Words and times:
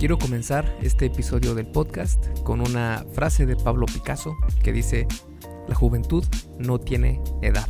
Quiero 0.00 0.18
comenzar 0.18 0.78
este 0.80 1.04
episodio 1.04 1.54
del 1.54 1.66
podcast 1.66 2.26
con 2.42 2.62
una 2.62 3.04
frase 3.12 3.44
de 3.44 3.54
Pablo 3.54 3.84
Picasso 3.84 4.34
que 4.62 4.72
dice, 4.72 5.06
la 5.68 5.74
juventud 5.74 6.24
no 6.58 6.80
tiene 6.80 7.20
edad. 7.42 7.68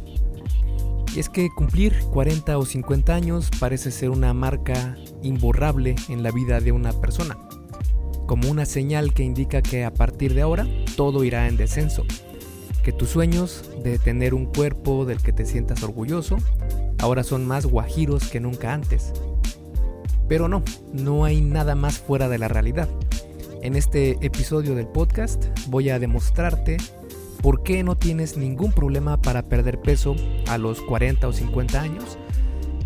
Y 1.13 1.19
es 1.19 1.29
que 1.29 1.49
cumplir 1.51 1.99
40 2.13 2.57
o 2.57 2.65
50 2.65 3.13
años 3.13 3.51
parece 3.59 3.91
ser 3.91 4.11
una 4.11 4.33
marca 4.33 4.97
imborrable 5.25 5.97
en 6.09 6.23
la 6.23 6.31
vida 6.31 6.61
de 6.61 6.71
una 6.71 6.93
persona, 6.93 7.37
como 8.29 8.49
una 8.49 8.65
señal 8.65 9.13
que 9.13 9.25
indica 9.25 9.61
que 9.61 9.85
a 9.85 9.93
partir 9.93 10.33
de 10.33 10.43
ahora 10.43 10.69
todo 10.97 11.25
irá 11.25 11.49
en 11.49 11.57
descenso, 11.57 12.05
que 12.85 12.93
tus 12.93 13.09
sueños 13.09 13.69
de 13.83 13.99
tener 13.99 14.35
un 14.35 14.47
cuerpo 14.47 15.05
del 15.05 15.21
que 15.21 15.33
te 15.33 15.45
sientas 15.45 15.83
orgulloso 15.83 16.37
ahora 17.01 17.25
son 17.25 17.45
más 17.45 17.67
guajiros 17.67 18.29
que 18.29 18.39
nunca 18.39 18.73
antes. 18.73 19.13
Pero 20.31 20.47
no, 20.47 20.63
no 20.93 21.25
hay 21.25 21.41
nada 21.41 21.75
más 21.75 21.99
fuera 21.99 22.29
de 22.29 22.39
la 22.39 22.47
realidad. 22.47 22.89
En 23.63 23.75
este 23.75 24.17
episodio 24.25 24.77
del 24.77 24.87
podcast 24.87 25.45
voy 25.67 25.91
a 25.91 25.99
demostrarte 25.99 26.77
por 27.43 27.65
qué 27.65 27.83
no 27.83 27.97
tienes 27.97 28.37
ningún 28.37 28.71
problema 28.71 29.21
para 29.21 29.43
perder 29.43 29.81
peso 29.81 30.15
a 30.47 30.57
los 30.57 30.81
40 30.83 31.27
o 31.27 31.33
50 31.33 31.81
años 31.81 32.17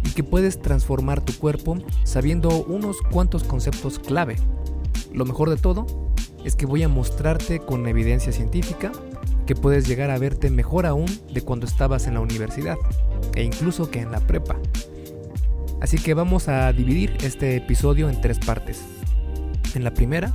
y 0.06 0.12
que 0.12 0.24
puedes 0.24 0.62
transformar 0.62 1.20
tu 1.20 1.34
cuerpo 1.34 1.76
sabiendo 2.04 2.64
unos 2.64 2.96
cuantos 3.12 3.44
conceptos 3.44 3.98
clave. 3.98 4.36
Lo 5.12 5.26
mejor 5.26 5.50
de 5.50 5.58
todo 5.58 5.84
es 6.46 6.56
que 6.56 6.64
voy 6.64 6.82
a 6.82 6.88
mostrarte 6.88 7.60
con 7.60 7.86
evidencia 7.86 8.32
científica 8.32 8.90
que 9.44 9.54
puedes 9.54 9.86
llegar 9.86 10.10
a 10.10 10.18
verte 10.18 10.48
mejor 10.48 10.86
aún 10.86 11.10
de 11.30 11.42
cuando 11.42 11.66
estabas 11.66 12.06
en 12.06 12.14
la 12.14 12.20
universidad 12.20 12.78
e 13.34 13.42
incluso 13.42 13.90
que 13.90 14.00
en 14.00 14.12
la 14.12 14.20
prepa. 14.20 14.56
Así 15.84 15.98
que 15.98 16.14
vamos 16.14 16.48
a 16.48 16.72
dividir 16.72 17.14
este 17.20 17.56
episodio 17.56 18.08
en 18.08 18.18
tres 18.18 18.38
partes. 18.38 18.82
En 19.74 19.84
la 19.84 19.92
primera, 19.92 20.32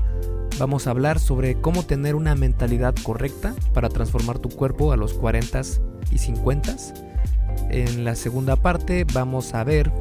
vamos 0.60 0.86
a 0.86 0.92
hablar 0.92 1.18
sobre 1.18 1.60
cómo 1.60 1.82
tener 1.82 2.14
una 2.14 2.36
mentalidad 2.36 2.94
correcta 3.02 3.56
para 3.74 3.90
transformar 3.90 4.38
tu 4.38 4.50
cuerpo 4.50 4.92
a 4.92 4.96
los 4.96 5.16
40 5.16 5.62
y 6.12 6.20
50. 6.20 6.76
En 7.72 8.04
la 8.04 8.14
segunda 8.14 8.58
parte 8.58 9.08
vamos 9.12 9.56
a 9.56 9.64
ver 9.64 9.92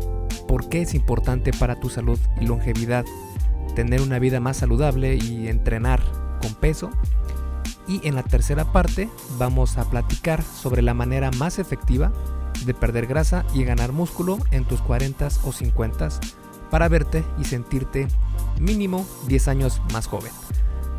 por 0.47 0.69
qué 0.69 0.83
es 0.83 0.93
importante 0.93 1.53
para 1.59 1.81
tu 1.81 1.89
salud 1.89 2.19
y 2.43 2.45
longevidad 2.45 3.07
tener 3.75 4.03
una 4.03 4.19
vida 4.19 4.41
más 4.41 4.59
saludable 4.59 5.17
y 5.17 5.49
entrenar 5.49 6.03
con 6.43 6.57
peso. 6.57 6.91
Y 7.87 8.07
en 8.07 8.17
la 8.17 8.23
tercera 8.23 8.71
parte 8.71 9.09
vamos 9.39 9.79
a 9.79 9.89
platicar 9.89 10.43
sobre 10.43 10.83
la 10.83 10.93
manera 10.93 11.31
más 11.31 11.59
efectiva 11.59 12.13
de 12.69 12.75
perder 12.75 13.07
grasa 13.07 13.45
y 13.55 13.65
ganar 13.65 13.93
músculo 13.93 14.39
en 14.53 14.65
tus 14.65 14.81
40 14.83 15.27
o 15.45 15.53
50 15.53 16.09
para 16.71 16.87
verte 16.89 17.25
y 17.41 17.45
sentirte 17.45 18.07
mínimo 18.61 19.07
10 19.27 19.49
años 19.49 19.81
más 19.93 20.07
joven. 20.07 20.31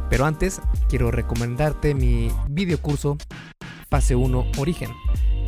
Pero 0.09 0.25
antes 0.25 0.59
quiero 0.89 1.11
recomendarte 1.11 1.93
mi 1.93 2.31
video 2.49 2.81
curso 2.81 3.17
Fase 3.89 4.15
1 4.15 4.45
Origen. 4.57 4.89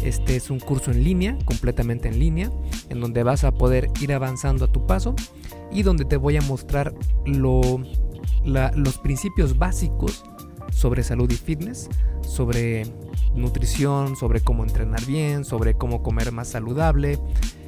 Este 0.04 0.36
es 0.36 0.52
un 0.52 0.60
curso 0.60 0.92
en 0.92 1.04
línea, 1.04 1.38
completamente 1.46 2.08
en 2.08 2.20
línea, 2.20 2.52
en 2.90 3.02
donde 3.02 3.24
vas 3.24 3.44
a 3.44 3.52
poder 3.52 3.88
ir 4.00 4.14
avanzando 4.14 4.66
a 4.66 4.72
tu 4.72 4.86
paso 4.86 5.16
y 5.72 5.84
donde 5.84 6.06
te 6.06 6.18
voy 6.18 6.38
a 6.38 6.42
mostrar 6.42 6.94
los 7.26 8.98
principios 9.00 9.58
básicos 9.58 10.24
sobre 10.72 11.04
salud 11.04 11.30
y 11.32 11.36
fitness, 11.36 11.90
sobre 12.22 12.86
nutrición, 13.34 14.16
sobre 14.16 14.42
cómo 14.42 14.64
entrenar 14.64 15.06
bien, 15.06 15.46
sobre 15.46 15.74
cómo 15.74 16.04
comer 16.04 16.32
más 16.32 16.50
saludable, 16.50 17.20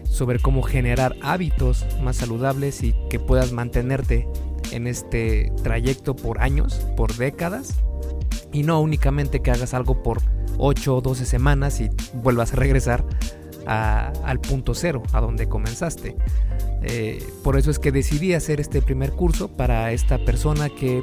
sobre 0.03 0.39
cómo 0.39 0.61
generar 0.61 1.15
hábitos 1.21 1.85
más 2.01 2.17
saludables 2.17 2.83
y 2.83 2.95
que 3.09 3.19
puedas 3.19 3.51
mantenerte 3.51 4.27
en 4.71 4.87
este 4.87 5.51
trayecto 5.63 6.15
por 6.15 6.41
años, 6.41 6.75
por 6.97 7.15
décadas, 7.15 7.79
y 8.51 8.63
no 8.63 8.79
únicamente 8.81 9.41
que 9.41 9.51
hagas 9.51 9.73
algo 9.73 10.03
por 10.03 10.21
8 10.57 10.97
o 10.97 11.01
12 11.01 11.25
semanas 11.25 11.81
y 11.81 11.89
vuelvas 12.13 12.53
a 12.53 12.57
regresar 12.57 13.03
al 13.65 14.39
punto 14.39 14.73
cero, 14.73 15.03
a 15.13 15.21
donde 15.21 15.47
comenzaste. 15.47 16.15
Eh, 16.83 17.23
por 17.43 17.57
eso 17.57 17.71
es 17.71 17.79
que 17.79 17.91
decidí 17.91 18.33
hacer 18.33 18.59
este 18.59 18.81
primer 18.81 19.11
curso 19.11 19.47
para 19.47 19.91
esta 19.93 20.17
persona 20.25 20.69
que 20.69 21.01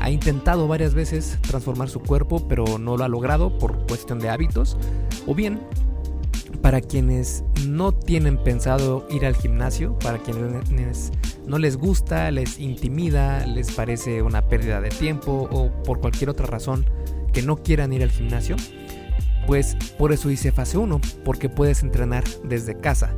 ha 0.00 0.10
intentado 0.10 0.68
varias 0.68 0.94
veces 0.94 1.38
transformar 1.48 1.88
su 1.88 2.00
cuerpo, 2.00 2.46
pero 2.48 2.78
no 2.78 2.96
lo 2.96 3.04
ha 3.04 3.08
logrado 3.08 3.58
por 3.58 3.86
cuestión 3.86 4.20
de 4.20 4.28
hábitos. 4.28 4.76
O 5.26 5.34
bien, 5.34 5.60
para 6.62 6.80
quienes 6.80 7.44
no 7.66 7.92
tienen 7.92 8.38
pensado 8.38 9.06
ir 9.10 9.26
al 9.26 9.34
gimnasio, 9.34 9.98
para 9.98 10.18
quienes 10.18 11.12
no 11.46 11.58
les 11.58 11.76
gusta, 11.76 12.30
les 12.30 12.58
intimida, 12.58 13.46
les 13.46 13.72
parece 13.72 14.22
una 14.22 14.48
pérdida 14.48 14.80
de 14.80 14.90
tiempo 14.90 15.48
o 15.50 15.70
por 15.82 16.00
cualquier 16.00 16.30
otra 16.30 16.46
razón 16.46 16.86
que 17.32 17.42
no 17.42 17.56
quieran 17.56 17.92
ir 17.92 18.02
al 18.02 18.10
gimnasio, 18.10 18.56
pues 19.46 19.76
por 19.98 20.12
eso 20.12 20.30
hice 20.30 20.52
fase 20.52 20.78
1, 20.78 21.00
porque 21.24 21.48
puedes 21.48 21.82
entrenar 21.82 22.24
desde 22.44 22.76
casa. 22.76 23.14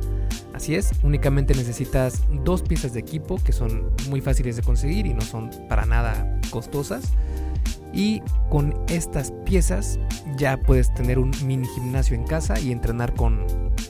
Así 0.53 0.75
es, 0.75 0.91
únicamente 1.03 1.53
necesitas 1.53 2.23
dos 2.43 2.63
piezas 2.63 2.93
de 2.93 2.99
equipo 2.99 3.37
que 3.37 3.53
son 3.53 3.91
muy 4.09 4.19
fáciles 4.19 4.57
de 4.57 4.61
conseguir 4.61 5.05
y 5.05 5.13
no 5.13 5.21
son 5.21 5.49
para 5.69 5.85
nada 5.85 6.39
costosas. 6.51 7.13
Y 7.93 8.21
con 8.49 8.75
estas 8.89 9.31
piezas 9.45 9.99
ya 10.37 10.57
puedes 10.57 10.93
tener 10.93 11.17
un 11.17 11.31
mini 11.45 11.67
gimnasio 11.67 12.15
en 12.15 12.25
casa 12.25 12.59
y 12.59 12.71
entrenar 12.71 13.13
con, 13.15 13.45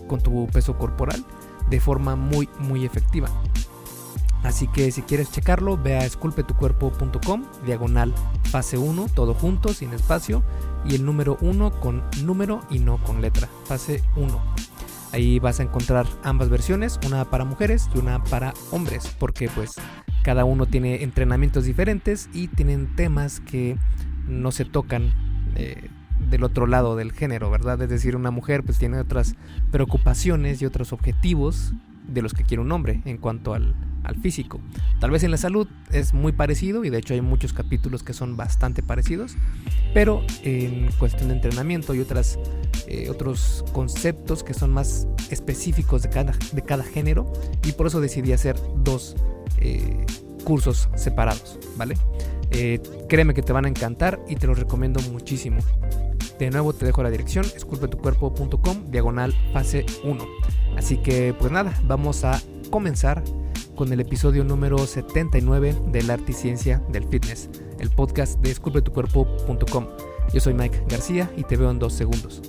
con 0.07 0.21
tu 0.21 0.47
peso 0.47 0.77
corporal 0.77 1.25
de 1.69 1.79
forma 1.79 2.15
muy 2.15 2.47
muy 2.59 2.85
efectiva. 2.85 3.29
Así 4.43 4.67
que 4.67 4.91
si 4.91 5.01
quieres 5.01 5.31
checarlo, 5.31 5.77
ve 5.77 5.95
a 5.95 6.05
esculpetucuerpo.com, 6.05 7.43
diagonal 7.65 8.13
fase 8.43 8.77
1, 8.77 9.07
todo 9.13 9.33
junto, 9.33 9.73
sin 9.73 9.93
espacio, 9.93 10.43
y 10.85 10.95
el 10.95 11.05
número 11.05 11.37
1 11.41 11.71
con 11.79 12.03
número 12.23 12.61
y 12.69 12.79
no 12.79 12.97
con 13.03 13.21
letra, 13.21 13.49
fase 13.65 14.01
1. 14.15 14.41
Ahí 15.11 15.39
vas 15.39 15.59
a 15.59 15.63
encontrar 15.63 16.05
ambas 16.23 16.49
versiones, 16.49 16.99
una 17.05 17.25
para 17.25 17.43
mujeres 17.43 17.89
y 17.93 17.99
una 17.99 18.23
para 18.23 18.53
hombres, 18.71 19.15
porque 19.19 19.49
pues 19.49 19.75
cada 20.23 20.45
uno 20.45 20.67
tiene 20.67 21.03
entrenamientos 21.03 21.65
diferentes 21.65 22.29
y 22.33 22.47
tienen 22.47 22.95
temas 22.95 23.39
que 23.39 23.77
no 24.27 24.51
se 24.51 24.65
tocan 24.65 25.13
eh, 25.55 25.89
del 26.29 26.43
otro 26.43 26.67
lado 26.67 26.95
del 26.95 27.11
género, 27.11 27.49
¿verdad? 27.49 27.81
Es 27.81 27.89
decir, 27.89 28.15
una 28.15 28.31
mujer 28.31 28.63
pues 28.63 28.77
tiene 28.77 28.99
otras 28.99 29.35
preocupaciones 29.71 30.61
y 30.61 30.65
otros 30.65 30.93
objetivos 30.93 31.73
de 32.09 32.21
los 32.21 32.33
que 32.33 32.43
quiere 32.43 32.61
un 32.61 32.71
hombre 32.71 33.01
en 33.05 33.17
cuanto 33.17 33.53
al, 33.53 33.75
al 34.03 34.15
físico. 34.15 34.59
Tal 34.99 35.11
vez 35.11 35.23
en 35.23 35.31
la 35.31 35.37
salud 35.37 35.67
es 35.91 36.13
muy 36.13 36.31
parecido 36.31 36.83
y 36.83 36.89
de 36.89 36.97
hecho 36.97 37.13
hay 37.13 37.21
muchos 37.21 37.53
capítulos 37.53 38.03
que 38.03 38.13
son 38.13 38.37
bastante 38.37 38.83
parecidos, 38.83 39.35
pero 39.93 40.23
en 40.43 40.91
cuestión 40.93 41.29
de 41.29 41.35
entrenamiento 41.35 41.93
y 41.93 41.99
otras, 41.99 42.39
eh, 42.87 43.09
otros 43.09 43.63
conceptos 43.73 44.43
que 44.43 44.53
son 44.53 44.71
más 44.71 45.07
específicos 45.29 46.01
de 46.01 46.09
cada, 46.09 46.33
de 46.51 46.61
cada 46.63 46.83
género 46.83 47.31
y 47.65 47.71
por 47.73 47.87
eso 47.87 48.01
decidí 48.01 48.33
hacer 48.33 48.55
dos 48.83 49.15
eh, 49.57 50.05
cursos 50.43 50.89
separados, 50.95 51.59
¿vale? 51.77 51.95
Eh, 52.51 52.81
créeme 53.07 53.33
que 53.33 53.43
te 53.43 53.53
van 53.53 53.65
a 53.65 53.69
encantar 53.69 54.19
y 54.27 54.35
te 54.35 54.47
los 54.47 54.57
recomiendo 54.57 54.99
muchísimo. 55.11 55.59
De 56.39 56.49
nuevo 56.49 56.73
te 56.73 56.85
dejo 56.85 57.03
la 57.03 57.09
dirección, 57.09 57.45
esculpetucuerpo.com, 57.55 58.89
diagonal 58.89 59.33
fase 59.53 59.85
1. 60.03 60.25
Así 60.77 60.97
que 60.97 61.33
pues 61.33 61.51
nada, 61.51 61.73
vamos 61.83 62.23
a 62.23 62.41
comenzar 62.69 63.23
con 63.75 63.93
el 63.93 64.01
episodio 64.01 64.43
número 64.43 64.77
79 64.77 65.75
del 65.87 66.11
Arte 66.11 66.31
y 66.31 66.35
Ciencia 66.35 66.79
del 66.89 67.07
Fitness, 67.07 67.49
el 67.79 67.89
podcast 67.89 68.39
de 68.39 68.51
esculpetucuerpo.com. 68.51 69.87
Yo 70.33 70.39
soy 70.39 70.53
Mike 70.53 70.83
García 70.89 71.31
y 71.37 71.43
te 71.43 71.57
veo 71.57 71.71
en 71.71 71.79
dos 71.79 71.93
segundos. 71.93 72.41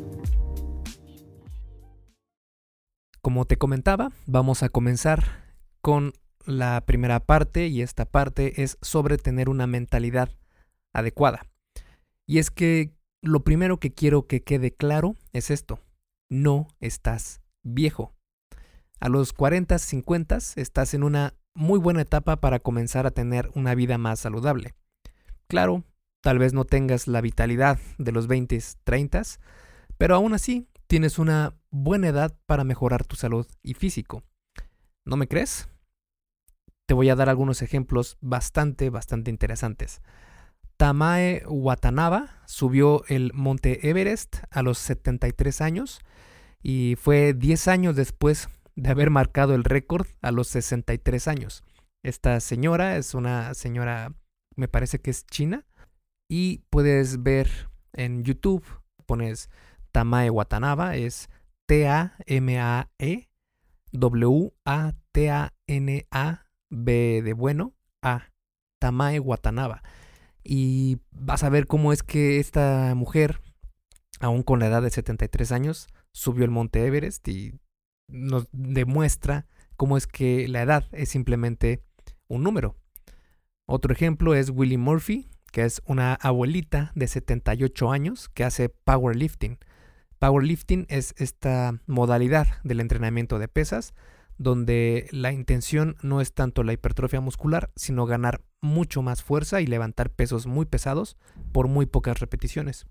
Como 3.22 3.44
te 3.44 3.58
comentaba, 3.58 4.10
vamos 4.26 4.62
a 4.62 4.68
comenzar 4.70 5.54
con 5.80 6.12
la 6.46 6.82
primera 6.86 7.20
parte 7.20 7.68
y 7.68 7.82
esta 7.82 8.06
parte 8.06 8.62
es 8.62 8.78
sobre 8.82 9.18
tener 9.18 9.48
una 9.48 9.66
mentalidad 9.66 10.30
adecuada. 10.92 11.46
Y 12.26 12.38
es 12.38 12.50
que 12.50 12.92
lo 13.22 13.44
primero 13.44 13.78
que 13.78 13.92
quiero 13.92 14.26
que 14.26 14.42
quede 14.42 14.72
claro 14.74 15.14
es 15.32 15.50
esto, 15.50 15.78
no 16.28 16.68
estás 16.80 17.40
viejo. 17.62 18.14
A 19.00 19.08
los 19.08 19.32
40, 19.32 19.78
50 19.78 20.38
estás 20.56 20.94
en 20.94 21.02
una 21.02 21.34
muy 21.54 21.78
buena 21.78 22.02
etapa 22.02 22.36
para 22.36 22.60
comenzar 22.60 23.06
a 23.06 23.10
tener 23.10 23.50
una 23.54 23.74
vida 23.74 23.98
más 23.98 24.20
saludable. 24.20 24.74
Claro, 25.48 25.84
tal 26.20 26.38
vez 26.38 26.52
no 26.52 26.64
tengas 26.64 27.08
la 27.08 27.20
vitalidad 27.20 27.78
de 27.98 28.12
los 28.12 28.26
20, 28.26 28.58
30, 28.84 29.22
pero 29.98 30.14
aún 30.14 30.34
así 30.34 30.68
tienes 30.86 31.18
una 31.18 31.54
buena 31.70 32.08
edad 32.08 32.36
para 32.46 32.64
mejorar 32.64 33.04
tu 33.04 33.16
salud 33.16 33.46
y 33.62 33.74
físico. 33.74 34.22
¿No 35.04 35.16
me 35.16 35.28
crees? 35.28 35.68
Te 36.86 36.94
voy 36.94 37.08
a 37.08 37.16
dar 37.16 37.28
algunos 37.28 37.62
ejemplos 37.62 38.18
bastante, 38.20 38.90
bastante 38.90 39.30
interesantes. 39.30 40.02
Tamae 40.76 41.42
Watanabe 41.46 42.26
subió 42.46 43.04
el 43.08 43.32
monte 43.34 43.88
Everest 43.88 44.38
a 44.50 44.62
los 44.62 44.78
73 44.78 45.60
años 45.60 46.00
y 46.62 46.96
fue 46.96 47.34
10 47.34 47.68
años 47.68 47.96
después 47.96 48.48
de 48.76 48.90
haber 48.90 49.10
marcado 49.10 49.54
el 49.54 49.64
récord 49.64 50.06
a 50.22 50.32
los 50.32 50.48
63 50.48 51.28
años. 51.28 51.64
Esta 52.02 52.40
señora 52.40 52.96
es 52.96 53.14
una 53.14 53.54
señora, 53.54 54.14
me 54.56 54.68
parece 54.68 55.00
que 55.00 55.10
es 55.10 55.26
china, 55.26 55.66
y 56.28 56.58
puedes 56.70 57.22
ver 57.22 57.50
en 57.92 58.24
YouTube, 58.24 58.64
pones 59.06 59.50
Tamae 59.92 60.30
Watanabe, 60.30 61.04
es 61.04 61.28
T-A-M-A-E 61.66 63.30
W-A-T-A-N-A-B 63.92 64.92
de 67.22 67.32
bueno, 67.32 67.74
A, 68.02 68.30
Tamae 68.78 69.18
Watanabe. 69.20 69.80
Y 70.42 70.98
vas 71.10 71.42
a 71.42 71.48
ver 71.48 71.66
cómo 71.66 71.92
es 71.92 72.02
que 72.02 72.38
esta 72.38 72.94
mujer, 72.94 73.40
aún 74.20 74.42
con 74.42 74.60
la 74.60 74.68
edad 74.68 74.82
de 74.82 74.90
73 74.90 75.52
años, 75.52 75.88
subió 76.12 76.44
el 76.44 76.50
monte 76.50 76.84
Everest 76.84 77.26
y 77.28 77.58
nos 78.08 78.48
demuestra 78.52 79.46
cómo 79.76 79.96
es 79.96 80.06
que 80.06 80.48
la 80.48 80.62
edad 80.62 80.84
es 80.92 81.08
simplemente 81.08 81.82
un 82.28 82.42
número. 82.42 82.76
Otro 83.66 83.92
ejemplo 83.92 84.34
es 84.34 84.50
Willie 84.50 84.78
Murphy, 84.78 85.28
que 85.52 85.64
es 85.64 85.80
una 85.86 86.14
abuelita 86.14 86.92
de 86.94 87.06
78 87.06 87.90
años 87.90 88.28
que 88.28 88.44
hace 88.44 88.68
powerlifting. 88.68 89.58
Powerlifting 90.18 90.86
es 90.88 91.14
esta 91.16 91.80
modalidad 91.86 92.48
del 92.62 92.80
entrenamiento 92.80 93.38
de 93.38 93.48
pesas 93.48 93.94
donde 94.40 95.06
la 95.12 95.32
intención 95.32 95.96
no 96.02 96.22
es 96.22 96.32
tanto 96.32 96.62
la 96.62 96.72
hipertrofia 96.72 97.20
muscular, 97.20 97.70
sino 97.76 98.06
ganar 98.06 98.40
mucho 98.62 99.02
más 99.02 99.22
fuerza 99.22 99.60
y 99.60 99.66
levantar 99.66 100.08
pesos 100.08 100.46
muy 100.46 100.64
pesados 100.64 101.18
por 101.52 101.68
muy 101.68 101.84
pocas 101.84 102.20
repeticiones. 102.20 102.86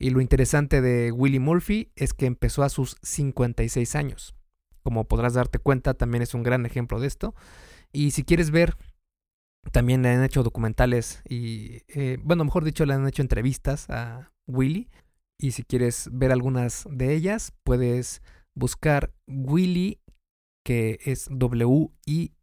Y 0.00 0.10
lo 0.10 0.22
interesante 0.22 0.80
de 0.80 1.12
Willie 1.12 1.40
Murphy 1.40 1.92
es 1.94 2.14
que 2.14 2.24
empezó 2.24 2.62
a 2.62 2.70
sus 2.70 2.96
56 3.02 3.94
años. 3.94 4.34
Como 4.82 5.06
podrás 5.06 5.34
darte 5.34 5.58
cuenta, 5.58 5.92
también 5.92 6.22
es 6.22 6.32
un 6.32 6.42
gran 6.42 6.64
ejemplo 6.64 6.98
de 6.98 7.06
esto. 7.06 7.34
Y 7.92 8.12
si 8.12 8.24
quieres 8.24 8.50
ver, 8.50 8.78
también 9.72 10.00
le 10.00 10.08
han 10.08 10.24
hecho 10.24 10.42
documentales 10.42 11.22
y, 11.28 11.82
eh, 11.88 12.16
bueno, 12.22 12.46
mejor 12.46 12.64
dicho, 12.64 12.86
le 12.86 12.94
han 12.94 13.06
hecho 13.06 13.20
entrevistas 13.20 13.90
a 13.90 14.32
Willy. 14.48 14.88
Y 15.38 15.50
si 15.50 15.64
quieres 15.64 16.08
ver 16.10 16.32
algunas 16.32 16.88
de 16.90 17.14
ellas, 17.14 17.52
puedes 17.62 18.22
buscar 18.54 19.12
Willy, 19.26 20.00
que 20.64 20.98
es 21.04 21.28
W-I-L-L-I-E, 21.30 22.34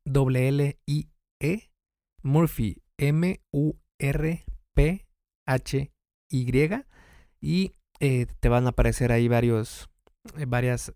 Murphy, 2.21 2.83
M-U-R-P-H-Y, 2.97 3.77
y 7.47 7.75
eh, 8.01 8.27
te 8.41 8.49
van 8.49 8.65
a 8.65 8.71
aparecer 8.71 9.13
ahí 9.13 9.29
varios, 9.29 9.89
eh, 10.37 10.45
varias 10.45 10.91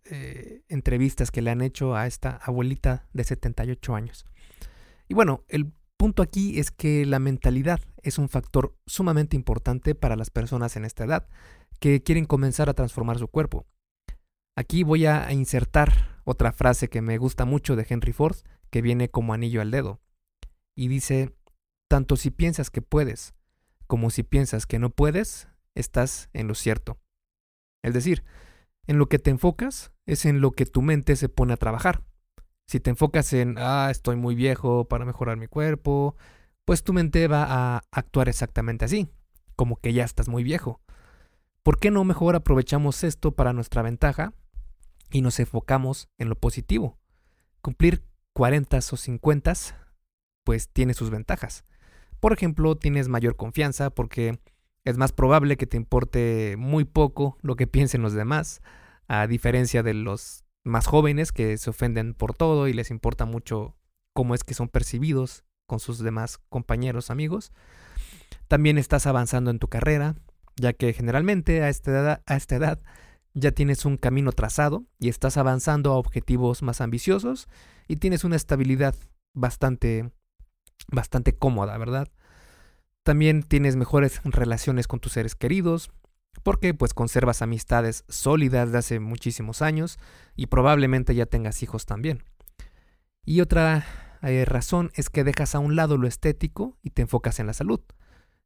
entrevistas 0.67 1.31
que 1.31 1.41
le 1.41 1.49
han 1.49 1.61
hecho 1.61 1.95
a 1.95 2.07
esta 2.07 2.35
abuelita 2.43 3.07
de 3.13 3.23
78 3.23 3.95
años. 3.95 4.25
Y 5.07 5.13
bueno, 5.13 5.45
el 5.47 5.71
punto 5.95 6.21
aquí 6.21 6.59
es 6.59 6.69
que 6.69 7.05
la 7.05 7.19
mentalidad 7.19 7.79
es 8.03 8.17
un 8.17 8.27
factor 8.27 8.75
sumamente 8.85 9.37
importante 9.37 9.95
para 9.95 10.17
las 10.17 10.29
personas 10.29 10.75
en 10.75 10.83
esta 10.83 11.05
edad 11.05 11.29
que 11.79 12.03
quieren 12.03 12.25
comenzar 12.25 12.69
a 12.69 12.73
transformar 12.73 13.17
su 13.17 13.29
cuerpo. 13.29 13.65
Aquí 14.57 14.83
voy 14.83 15.05
a 15.05 15.31
insertar 15.31 16.21
otra 16.25 16.51
frase 16.51 16.89
que 16.89 17.01
me 17.01 17.17
gusta 17.17 17.45
mucho 17.45 17.77
de 17.77 17.87
Henry 17.87 18.11
Ford, 18.11 18.35
que 18.69 18.81
viene 18.81 19.09
como 19.09 19.33
anillo 19.33 19.61
al 19.61 19.71
dedo. 19.71 20.01
Y 20.75 20.89
dice, 20.89 21.33
tanto 21.87 22.17
si 22.17 22.29
piensas 22.29 22.69
que 22.69 22.81
puedes 22.81 23.33
como 23.91 24.09
si 24.09 24.23
piensas 24.23 24.65
que 24.65 24.79
no 24.79 24.89
puedes, 24.89 25.49
estás 25.75 26.29
en 26.33 26.47
lo 26.47 26.55
cierto. 26.55 26.99
Es 27.83 27.93
decir, 27.93 28.23
en 28.87 28.97
lo 28.97 29.07
que 29.07 29.19
te 29.19 29.29
enfocas 29.29 29.91
es 30.05 30.25
en 30.25 30.41
lo 30.41 30.51
que 30.51 30.65
tu 30.65 30.81
mente 30.81 31.15
se 31.15 31.29
pone 31.29 31.53
a 31.53 31.57
trabajar. 31.57 32.03
Si 32.67 32.79
te 32.79 32.89
enfocas 32.89 33.33
en, 33.33 33.55
ah, 33.57 33.89
estoy 33.91 34.15
muy 34.15 34.35
viejo 34.35 34.85
para 34.85 35.05
mejorar 35.05 35.37
mi 35.37 35.47
cuerpo, 35.47 36.15
pues 36.65 36.83
tu 36.83 36.93
mente 36.93 37.27
va 37.27 37.45
a 37.49 37.83
actuar 37.91 38.29
exactamente 38.29 38.85
así, 38.85 39.09
como 39.55 39.75
que 39.77 39.93
ya 39.93 40.03
estás 40.03 40.29
muy 40.29 40.43
viejo. 40.43 40.81
¿Por 41.63 41.79
qué 41.79 41.91
no 41.91 42.03
mejor 42.03 42.35
aprovechamos 42.35 43.03
esto 43.03 43.33
para 43.33 43.53
nuestra 43.53 43.81
ventaja 43.81 44.33
y 45.11 45.21
nos 45.21 45.39
enfocamos 45.39 46.09
en 46.17 46.29
lo 46.29 46.35
positivo? 46.35 46.97
Cumplir 47.61 48.03
40 48.33 48.77
o 48.77 48.81
50 48.81 49.53
pues 50.43 50.69
tiene 50.69 50.93
sus 50.93 51.09
ventajas. 51.09 51.65
Por 52.19 52.33
ejemplo, 52.33 52.75
tienes 52.75 53.07
mayor 53.07 53.35
confianza 53.35 53.89
porque 53.89 54.39
es 54.83 54.97
más 54.97 55.11
probable 55.11 55.57
que 55.57 55.67
te 55.67 55.77
importe 55.77 56.55
muy 56.57 56.85
poco 56.85 57.37
lo 57.41 57.55
que 57.55 57.67
piensen 57.67 58.01
los 58.01 58.13
demás, 58.13 58.61
a 59.07 59.27
diferencia 59.27 59.83
de 59.83 59.93
los 59.93 60.45
más 60.63 60.87
jóvenes 60.87 61.31
que 61.31 61.57
se 61.57 61.69
ofenden 61.69 62.13
por 62.13 62.33
todo 62.33 62.67
y 62.67 62.73
les 62.73 62.91
importa 62.91 63.25
mucho 63.25 63.75
cómo 64.13 64.35
es 64.35 64.43
que 64.43 64.53
son 64.53 64.69
percibidos 64.69 65.43
con 65.67 65.79
sus 65.79 65.99
demás 65.99 66.39
compañeros, 66.49 67.09
amigos. 67.09 67.51
También 68.47 68.77
estás 68.77 69.07
avanzando 69.07 69.51
en 69.51 69.59
tu 69.59 69.67
carrera, 69.67 70.15
ya 70.55 70.73
que 70.73 70.93
generalmente 70.93 71.61
a 71.63 71.69
esta 71.69 71.91
edad, 71.91 72.23
a 72.25 72.35
esta 72.35 72.55
edad 72.55 72.79
ya 73.33 73.51
tienes 73.51 73.85
un 73.85 73.97
camino 73.97 74.31
trazado 74.33 74.85
y 74.99 75.09
estás 75.09 75.37
avanzando 75.37 75.93
a 75.93 75.97
objetivos 75.97 76.61
más 76.61 76.81
ambiciosos 76.81 77.47
y 77.87 77.95
tienes 77.97 78.23
una 78.23 78.35
estabilidad 78.35 78.95
bastante 79.33 80.11
bastante 80.91 81.33
cómoda, 81.33 81.77
¿verdad? 81.77 82.07
También 83.03 83.43
tienes 83.43 83.75
mejores 83.75 84.21
relaciones 84.23 84.87
con 84.87 84.99
tus 84.99 85.13
seres 85.13 85.35
queridos, 85.35 85.91
porque 86.43 86.73
pues 86.73 86.93
conservas 86.93 87.41
amistades 87.41 88.03
sólidas 88.07 88.71
de 88.71 88.77
hace 88.77 88.99
muchísimos 88.99 89.61
años 89.61 89.99
y 90.35 90.47
probablemente 90.47 91.15
ya 91.15 91.25
tengas 91.25 91.63
hijos 91.63 91.85
también. 91.85 92.23
Y 93.25 93.41
otra 93.41 93.85
eh, 94.21 94.45
razón 94.45 94.91
es 94.95 95.09
que 95.09 95.23
dejas 95.23 95.55
a 95.55 95.59
un 95.59 95.75
lado 95.75 95.97
lo 95.97 96.07
estético 96.07 96.77
y 96.81 96.91
te 96.91 97.03
enfocas 97.03 97.39
en 97.39 97.47
la 97.47 97.53
salud. 97.53 97.81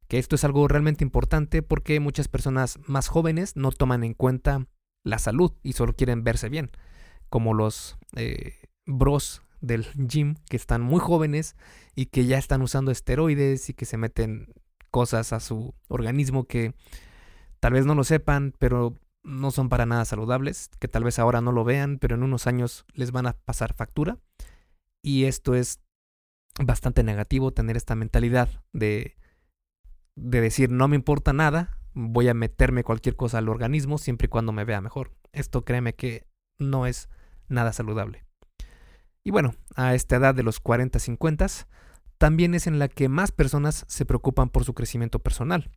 Que 0.08 0.18
esto 0.18 0.36
es 0.36 0.44
algo 0.44 0.68
realmente 0.68 1.04
importante 1.04 1.62
porque 1.62 2.00
muchas 2.00 2.28
personas 2.28 2.78
más 2.86 3.08
jóvenes 3.08 3.56
no 3.56 3.72
toman 3.72 4.04
en 4.04 4.14
cuenta 4.14 4.66
la 5.02 5.18
salud 5.18 5.52
y 5.62 5.72
solo 5.72 5.94
quieren 5.94 6.24
verse 6.24 6.48
bien, 6.48 6.70
como 7.28 7.54
los 7.54 7.98
eh, 8.14 8.54
bros 8.86 9.42
del 9.60 9.86
gym 9.94 10.36
que 10.48 10.56
están 10.56 10.82
muy 10.82 11.00
jóvenes 11.00 11.56
y 11.94 12.06
que 12.06 12.26
ya 12.26 12.38
están 12.38 12.62
usando 12.62 12.90
esteroides 12.90 13.68
y 13.70 13.74
que 13.74 13.84
se 13.84 13.96
meten 13.96 14.52
cosas 14.90 15.32
a 15.32 15.40
su 15.40 15.74
organismo 15.88 16.44
que 16.44 16.74
tal 17.60 17.72
vez 17.72 17.86
no 17.86 17.94
lo 17.94 18.04
sepan, 18.04 18.54
pero 18.58 18.94
no 19.22 19.50
son 19.50 19.68
para 19.68 19.86
nada 19.86 20.04
saludables, 20.04 20.70
que 20.78 20.88
tal 20.88 21.04
vez 21.04 21.18
ahora 21.18 21.40
no 21.40 21.52
lo 21.52 21.64
vean, 21.64 21.98
pero 21.98 22.14
en 22.14 22.22
unos 22.22 22.46
años 22.46 22.84
les 22.94 23.10
van 23.10 23.26
a 23.26 23.32
pasar 23.32 23.74
factura. 23.74 24.18
Y 25.02 25.24
esto 25.24 25.54
es 25.54 25.80
bastante 26.64 27.02
negativo, 27.02 27.52
tener 27.52 27.76
esta 27.76 27.94
mentalidad 27.94 28.48
de, 28.72 29.16
de 30.14 30.40
decir 30.40 30.70
no 30.70 30.88
me 30.88 30.96
importa 30.96 31.32
nada, 31.32 31.78
voy 31.92 32.28
a 32.28 32.34
meterme 32.34 32.84
cualquier 32.84 33.16
cosa 33.16 33.38
al 33.38 33.48
organismo 33.48 33.98
siempre 33.98 34.26
y 34.26 34.28
cuando 34.28 34.52
me 34.52 34.64
vea 34.64 34.80
mejor. 34.80 35.12
Esto 35.32 35.64
créeme 35.64 35.94
que 35.94 36.26
no 36.58 36.86
es 36.86 37.08
nada 37.48 37.72
saludable. 37.72 38.25
Y 39.26 39.32
bueno, 39.32 39.56
a 39.74 39.96
esta 39.96 40.14
edad 40.14 40.36
de 40.36 40.44
los 40.44 40.62
40-50 40.62 41.66
también 42.16 42.54
es 42.54 42.68
en 42.68 42.78
la 42.78 42.86
que 42.86 43.08
más 43.08 43.32
personas 43.32 43.84
se 43.88 44.06
preocupan 44.06 44.50
por 44.50 44.62
su 44.62 44.72
crecimiento 44.72 45.18
personal. 45.18 45.72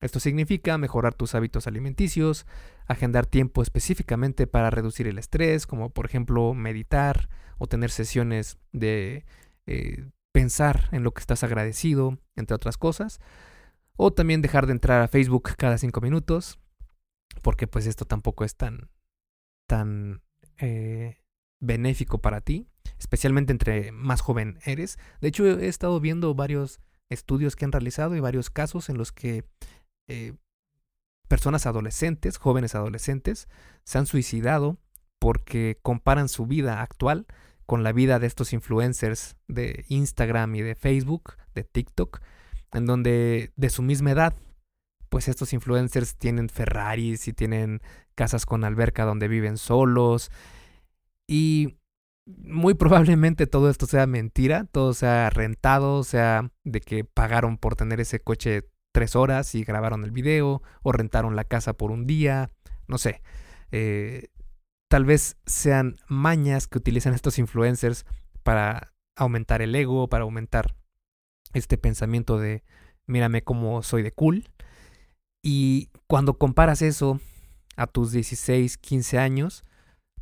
Esto 0.00 0.20
significa 0.20 0.78
mejorar 0.78 1.12
tus 1.12 1.34
hábitos 1.34 1.66
alimenticios, 1.66 2.46
agendar 2.86 3.26
tiempo 3.26 3.60
específicamente 3.60 4.46
para 4.46 4.70
reducir 4.70 5.08
el 5.08 5.18
estrés, 5.18 5.66
como 5.66 5.90
por 5.90 6.06
ejemplo 6.06 6.54
meditar 6.54 7.28
o 7.58 7.66
tener 7.66 7.90
sesiones 7.90 8.58
de 8.70 9.24
eh, 9.66 10.08
pensar 10.30 10.88
en 10.92 11.02
lo 11.02 11.12
que 11.12 11.22
estás 11.22 11.42
agradecido, 11.42 12.20
entre 12.36 12.54
otras 12.54 12.78
cosas. 12.78 13.18
O 13.96 14.12
también 14.12 14.42
dejar 14.42 14.66
de 14.66 14.74
entrar 14.74 15.02
a 15.02 15.08
Facebook 15.08 15.56
cada 15.56 15.76
cinco 15.76 16.00
minutos, 16.00 16.60
porque 17.42 17.66
pues 17.66 17.88
esto 17.88 18.04
tampoco 18.04 18.44
es 18.44 18.54
tan, 18.54 18.90
tan 19.66 20.22
eh, 20.58 21.16
benéfico 21.58 22.18
para 22.18 22.40
ti, 22.40 22.68
especialmente 22.98 23.52
entre 23.52 23.92
más 23.92 24.20
joven 24.20 24.58
eres. 24.64 24.98
De 25.20 25.28
hecho, 25.28 25.46
he 25.46 25.68
estado 25.68 26.00
viendo 26.00 26.34
varios 26.34 26.80
estudios 27.10 27.56
que 27.56 27.64
han 27.64 27.72
realizado 27.72 28.16
y 28.16 28.20
varios 28.20 28.50
casos 28.50 28.88
en 28.88 28.98
los 28.98 29.12
que 29.12 29.44
eh, 30.08 30.34
personas 31.28 31.66
adolescentes, 31.66 32.38
jóvenes 32.38 32.74
adolescentes, 32.74 33.48
se 33.84 33.98
han 33.98 34.06
suicidado 34.06 34.78
porque 35.18 35.78
comparan 35.82 36.28
su 36.28 36.46
vida 36.46 36.82
actual 36.82 37.26
con 37.66 37.82
la 37.82 37.92
vida 37.92 38.18
de 38.18 38.26
estos 38.26 38.52
influencers 38.52 39.36
de 39.48 39.84
Instagram 39.88 40.54
y 40.56 40.62
de 40.62 40.74
Facebook, 40.74 41.34
de 41.54 41.64
TikTok, 41.64 42.20
en 42.72 42.86
donde 42.86 43.52
de 43.56 43.70
su 43.70 43.82
misma 43.82 44.10
edad, 44.10 44.34
pues 45.08 45.28
estos 45.28 45.52
influencers 45.52 46.16
tienen 46.16 46.48
Ferraris 46.48 47.28
y 47.28 47.32
tienen 47.32 47.82
casas 48.14 48.46
con 48.46 48.64
alberca 48.64 49.04
donde 49.04 49.28
viven 49.28 49.58
solos 49.58 50.30
y 51.26 51.76
muy 52.26 52.74
probablemente 52.74 53.46
todo 53.46 53.70
esto 53.70 53.86
sea 53.86 54.06
mentira, 54.06 54.66
todo 54.70 54.94
sea 54.94 55.30
rentado, 55.30 56.04
sea 56.04 56.50
de 56.64 56.80
que 56.80 57.04
pagaron 57.04 57.58
por 57.58 57.76
tener 57.76 58.00
ese 58.00 58.20
coche 58.20 58.68
tres 58.92 59.16
horas 59.16 59.54
y 59.54 59.64
grabaron 59.64 60.04
el 60.04 60.10
video 60.10 60.62
o 60.82 60.92
rentaron 60.92 61.36
la 61.36 61.44
casa 61.44 61.72
por 61.72 61.90
un 61.90 62.06
día, 62.06 62.50
no 62.86 62.98
sé. 62.98 63.22
Eh, 63.70 64.28
tal 64.88 65.04
vez 65.04 65.36
sean 65.46 65.96
mañas 66.08 66.66
que 66.66 66.78
utilizan 66.78 67.14
estos 67.14 67.38
influencers 67.38 68.04
para 68.42 68.92
aumentar 69.16 69.62
el 69.62 69.74
ego, 69.74 70.08
para 70.08 70.24
aumentar 70.24 70.74
este 71.54 71.78
pensamiento 71.78 72.38
de 72.38 72.62
mírame 73.06 73.42
cómo 73.42 73.82
soy 73.82 74.02
de 74.02 74.12
cool. 74.12 74.48
Y 75.42 75.90
cuando 76.06 76.38
comparas 76.38 76.82
eso 76.82 77.20
a 77.76 77.86
tus 77.86 78.12
16, 78.12 78.76
15 78.78 79.18
años, 79.18 79.64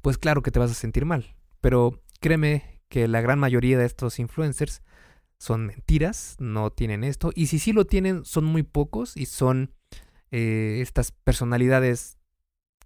pues 0.00 0.16
claro 0.16 0.42
que 0.42 0.50
te 0.50 0.58
vas 0.58 0.70
a 0.70 0.74
sentir 0.74 1.04
mal. 1.04 1.36
Pero 1.60 2.02
créeme 2.20 2.82
que 2.88 3.08
la 3.08 3.20
gran 3.20 3.38
mayoría 3.38 3.78
de 3.78 3.86
estos 3.86 4.18
influencers 4.18 4.82
son 5.38 5.66
mentiras, 5.66 6.36
no 6.38 6.70
tienen 6.70 7.04
esto. 7.04 7.30
Y 7.34 7.46
si 7.46 7.58
sí 7.58 7.72
lo 7.72 7.86
tienen, 7.86 8.24
son 8.24 8.44
muy 8.44 8.62
pocos 8.62 9.16
y 9.16 9.26
son 9.26 9.74
eh, 10.30 10.78
estas 10.80 11.12
personalidades 11.12 12.18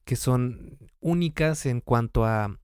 que 0.05 0.17
son 0.17 0.79
únicas 1.01 1.67
en 1.67 1.81
cuanto 1.81 2.25
a 2.25 2.59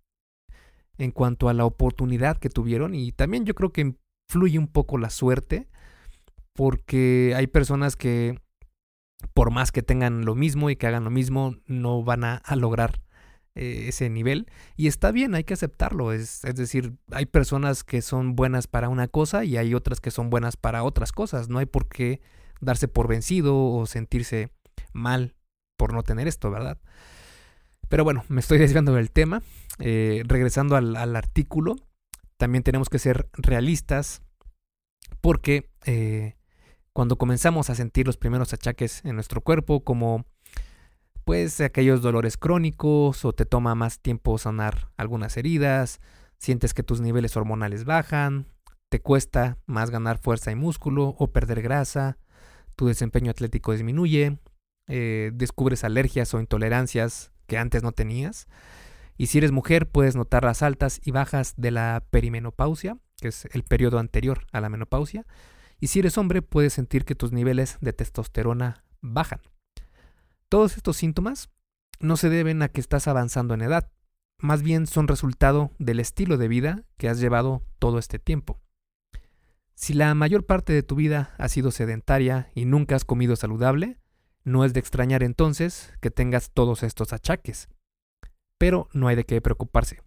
en 0.99 1.13
cuanto 1.13 1.49
a 1.49 1.55
la 1.55 1.65
oportunidad 1.65 2.37
que 2.37 2.51
tuvieron 2.51 2.95
y 2.95 3.13
también 3.13 3.47
yo 3.47 3.55
creo 3.55 3.73
que 3.73 3.95
influye 4.29 4.59
un 4.59 4.69
poco 4.69 4.99
la 4.99 5.09
suerte 5.09 5.69
porque 6.55 7.33
hay 7.35 7.47
personas 7.47 7.97
que 7.97 8.39
por 9.33 9.51
más 9.51 9.73
que 9.73 9.83
tengan 9.83 10.25
lo 10.25 10.35
mismo 10.35 10.71
y 10.71 10.77
que 10.77 10.87
hagan 10.87 11.05
lo 11.05 11.11
mismo 11.11 11.57
no 11.67 12.03
van 12.03 12.25
a, 12.25 12.43
lograr 12.55 13.01
eh, 13.61 13.89
ese 13.89 14.11
nivel 14.11 14.47
y 14.77 14.87
está 14.89 15.13
bien 15.13 15.35
hay 15.35 15.45
que 15.45 15.55
aceptarlo 15.55 16.13
es, 16.13 16.45
es 16.45 16.55
decir 16.55 16.95
hay 17.13 17.27
personas 17.27 17.85
que 17.85 18.03
son 18.03 18.35
buenas 18.35 18.67
para 18.67 18.89
una 18.89 19.09
cosa 19.09 19.45
y 19.45 19.57
hay 19.57 19.75
otras 19.75 20.01
que 20.01 20.11
son 20.11 20.31
buenas 20.31 20.57
para 20.57 20.83
otras 20.83 21.13
cosas 21.13 21.49
no 21.49 21.59
hay 21.59 21.67
por 21.67 21.89
qué 21.89 22.21
darse 22.61 22.89
por 22.89 23.09
vencido 23.09 23.57
o 23.57 23.87
sentirse 23.87 24.51
mal 24.93 25.35
por 25.77 25.93
no 25.93 26.03
tener 26.03 26.27
esto 26.27 26.51
verdad 26.51 26.79
pero 27.91 28.05
bueno, 28.05 28.25
me 28.29 28.41
estoy 28.41 28.57
desviando 28.59 28.95
del 28.95 29.11
tema. 29.11 29.43
Eh, 29.79 30.23
regresando 30.27 30.77
al, 30.77 31.17
artículo, 31.17 31.77
también 32.39 32.63
tenemos 32.63 32.89
que 32.89 32.99
ser 32.99 33.29
realistas 33.35 34.23
porque 35.21 35.71
eh, 35.85 36.37
cuando 36.95 37.17
comenzamos 37.17 37.69
a 37.69 37.75
sentir 37.75 38.07
los 38.07 38.17
primeros 38.17 38.55
achaques 38.55 39.05
en 39.05 39.17
nuestro 39.17 39.43
cuerpo, 39.43 39.85
como 39.85 40.25
pues 41.31 41.61
aquellos 41.61 42.03
dolores 42.03 42.37
crónicos 42.37 43.25
o 43.25 43.33
te 43.33 43.47
toma 43.47 43.77
más 43.77 44.01
tiempo 44.01 44.37
sanar 44.37 44.91
algunas 44.97 45.37
heridas, 45.37 46.01
sientes 46.39 46.75
que 46.75 46.83
tus 46.83 47.01
niveles 47.01 47.37
hormonales 47.37 47.85
bajan, 47.85 48.49
te 48.89 49.01
cuesta 49.01 49.57
más 49.65 49.91
ganar 49.91 50.19
fuerza 50.19 50.51
y 50.51 50.57
músculo 50.57 51.15
o 51.21 51.31
perder 51.31 51.63
grasa, 51.63 52.19
tu 52.75 52.89
desempeño 52.89 53.31
atlético 53.31 53.71
disminuye, 53.71 54.39
eh, 54.89 55.31
descubres 55.33 55.85
alergias 55.85 56.35
o 56.35 56.41
intolerancias 56.41 57.31
que 57.47 57.59
antes 57.59 57.85
no 57.85 57.93
tenías. 57.93 58.49
Y 59.17 59.29
si 59.29 59.39
eres 59.39 59.53
mujer, 59.53 59.89
puedes 59.89 60.17
notar 60.17 60.43
las 60.43 60.65
altas 60.65 61.01
y 61.05 61.13
bajas 61.13 61.55
de 61.57 61.71
la 61.71 62.03
perimenopausia, 62.11 62.99
que 63.21 63.29
es 63.29 63.45
el 63.53 63.63
periodo 63.63 64.01
anterior 64.01 64.47
a 64.51 64.61
la 64.61 64.69
menopausia. 64.69 65.27
Y 65.79 65.87
si 65.87 66.01
eres 66.01 66.19
hombre, 66.19 66.43
puedes 66.43 66.73
sentir 66.73 67.05
que 67.05 67.15
tus 67.15 67.31
niveles 67.31 67.79
de 67.81 67.93
testosterona 67.93 68.83
bajan. 69.01 69.39
Todos 70.51 70.77
estos 70.77 70.97
síntomas 70.97 71.49
no 72.01 72.17
se 72.17 72.29
deben 72.29 72.61
a 72.63 72.69
que 72.69 72.81
estás 72.81 73.07
avanzando 73.07 73.55
en 73.55 73.63
edad, 73.63 73.93
más 74.37 74.63
bien 74.63 74.89
son 74.89 75.07
resultado 75.07 75.71
del 75.79 76.01
estilo 76.01 76.39
de 76.39 76.49
vida 76.49 76.83
que 76.97 77.09
has 77.09 77.21
llevado 77.21 77.63
todo 77.79 78.01
este 78.01 78.19
tiempo. 78.19 78.61
Si 79.77 79.95
la 79.95 80.13
mayor 80.17 80.47
parte 80.47 80.73
de 80.73 80.83
tu 80.83 80.97
vida 80.97 81.37
ha 81.39 81.49
sido 81.49 81.71
sedentaria 81.71 82.51
y 82.53 82.65
nunca 82.65 82.97
has 82.97 83.05
comido 83.05 83.37
saludable, 83.37 84.01
no 84.43 84.65
es 84.65 84.73
de 84.73 84.81
extrañar 84.81 85.23
entonces 85.23 85.93
que 86.01 86.11
tengas 86.11 86.51
todos 86.51 86.83
estos 86.83 87.13
achaques. 87.13 87.69
Pero 88.59 88.89
no 88.93 89.07
hay 89.07 89.15
de 89.15 89.25
qué 89.25 89.41
preocuparse. 89.41 90.03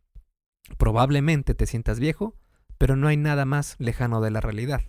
Probablemente 0.78 1.56
te 1.56 1.68
sientas 1.68 2.02
viejo, 2.02 2.36
pero 2.78 2.98
no 2.98 3.08
hay 3.08 3.16
nada 3.16 3.46
más 3.46 3.78
lejano 3.80 4.20
de 4.20 4.32
la 4.32 4.42
realidad. 4.42 4.82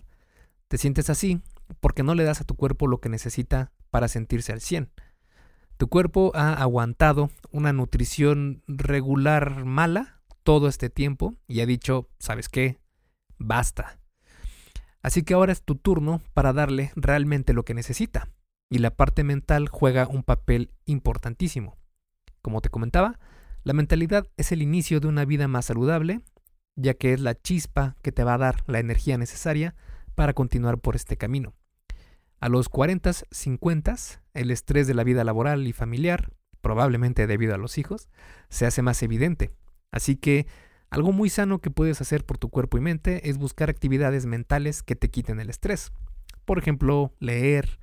Te 0.67 0.77
sientes 0.77 1.09
así 1.09 1.41
porque 1.79 2.03
no 2.03 2.13
le 2.13 2.25
das 2.25 2.41
a 2.41 2.45
tu 2.45 2.55
cuerpo 2.55 2.87
lo 2.87 2.99
que 2.99 3.07
necesita 3.07 3.71
para 3.89 4.09
sentirse 4.09 4.51
al 4.51 4.59
100. 4.59 4.91
Tu 5.77 5.87
cuerpo 5.87 6.31
ha 6.35 6.53
aguantado 6.53 7.29
una 7.51 7.73
nutrición 7.73 8.63
regular 8.67 9.65
mala 9.65 10.21
todo 10.43 10.67
este 10.67 10.89
tiempo 10.89 11.35
y 11.47 11.59
ha 11.59 11.65
dicho, 11.65 12.07
¿sabes 12.17 12.47
qué? 12.47 12.77
Basta. 13.37 13.99
Así 15.01 15.23
que 15.23 15.33
ahora 15.33 15.51
es 15.51 15.63
tu 15.63 15.75
turno 15.75 16.21
para 16.33 16.53
darle 16.53 16.91
realmente 16.95 17.53
lo 17.53 17.65
que 17.65 17.73
necesita 17.73 18.29
y 18.69 18.79
la 18.79 18.91
parte 18.91 19.23
mental 19.23 19.67
juega 19.67 20.07
un 20.07 20.23
papel 20.23 20.71
importantísimo. 20.85 21.77
Como 22.41 22.61
te 22.61 22.69
comentaba, 22.69 23.19
la 23.63 23.73
mentalidad 23.73 24.27
es 24.37 24.51
el 24.51 24.61
inicio 24.61 24.99
de 24.99 25.07
una 25.07 25.25
vida 25.25 25.47
más 25.47 25.65
saludable, 25.65 26.21
ya 26.75 26.93
que 26.93 27.13
es 27.13 27.19
la 27.19 27.35
chispa 27.35 27.95
que 28.01 28.11
te 28.11 28.23
va 28.23 28.35
a 28.35 28.39
dar 28.39 28.63
la 28.67 28.79
energía 28.79 29.17
necesaria 29.17 29.75
para 30.15 30.33
continuar 30.33 30.79
por 30.79 30.95
este 30.95 31.17
camino. 31.17 31.53
A 32.39 32.49
los 32.49 32.69
40, 32.69 33.11
50, 33.29 33.95
el 34.35 34.51
estrés 34.51 34.87
de 34.87 34.93
la 34.93 35.03
vida 35.03 35.23
laboral 35.23 35.67
y 35.67 35.73
familiar, 35.73 36.33
probablemente 36.61 37.27
debido 37.27 37.55
a 37.55 37.57
los 37.57 37.77
hijos, 37.77 38.09
se 38.49 38.65
hace 38.65 38.81
más 38.81 39.01
evidente. 39.03 39.51
Así 39.91 40.15
que 40.15 40.47
algo 40.89 41.11
muy 41.11 41.29
sano 41.29 41.59
que 41.59 41.71
puedes 41.71 42.01
hacer 42.01 42.25
por 42.25 42.37
tu 42.37 42.49
cuerpo 42.49 42.77
y 42.77 42.81
mente 42.81 43.29
es 43.29 43.37
buscar 43.37 43.69
actividades 43.69 44.25
mentales 44.25 44.83
que 44.83 44.95
te 44.95 45.09
quiten 45.09 45.39
el 45.39 45.49
estrés. 45.49 45.91
Por 46.45 46.59
ejemplo, 46.59 47.13
leer, 47.19 47.79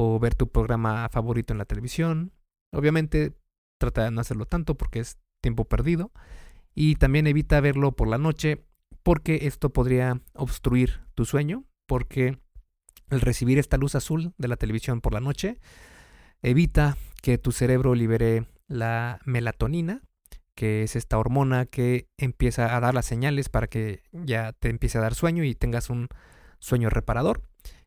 o 0.00 0.20
ver 0.20 0.36
tu 0.36 0.48
programa 0.48 1.08
favorito 1.08 1.52
en 1.52 1.58
la 1.58 1.64
televisión. 1.64 2.30
Obviamente 2.70 3.32
trata 3.78 4.04
de 4.04 4.12
no 4.12 4.20
hacerlo 4.20 4.46
tanto 4.46 4.76
porque 4.76 5.00
es 5.00 5.18
tiempo 5.40 5.64
perdido. 5.64 6.12
Y 6.72 6.94
también 6.94 7.26
evita 7.26 7.60
verlo 7.60 7.90
por 7.90 8.06
la 8.06 8.16
noche 8.16 8.64
porque 9.02 9.40
esto 9.48 9.72
podría 9.72 10.20
obstruir 10.34 11.00
tu 11.16 11.24
sueño 11.24 11.64
porque 11.86 12.38
el 13.10 13.20
recibir 13.20 13.58
esta 13.58 13.76
luz 13.76 13.96
azul 13.96 14.34
de 14.38 14.46
la 14.46 14.56
televisión 14.56 15.00
por 15.00 15.12
la 15.12 15.20
noche 15.20 15.58
evita 16.42 16.96
que 17.22 17.38
tu 17.38 17.52
cerebro 17.52 17.94
libere 17.94 18.46
la 18.66 19.20
melatonina, 19.24 20.02
que 20.54 20.82
es 20.82 20.96
esta 20.96 21.18
hormona 21.18 21.66
que 21.66 22.08
empieza 22.16 22.76
a 22.76 22.80
dar 22.80 22.94
las 22.94 23.06
señales 23.06 23.48
para 23.48 23.66
que 23.66 24.02
ya 24.12 24.52
te 24.52 24.70
empiece 24.70 24.98
a 24.98 25.00
dar 25.00 25.14
sueño 25.14 25.44
y 25.44 25.54
tengas 25.54 25.90
un 25.90 26.08
sueño 26.58 26.90
reparador. 26.90 27.42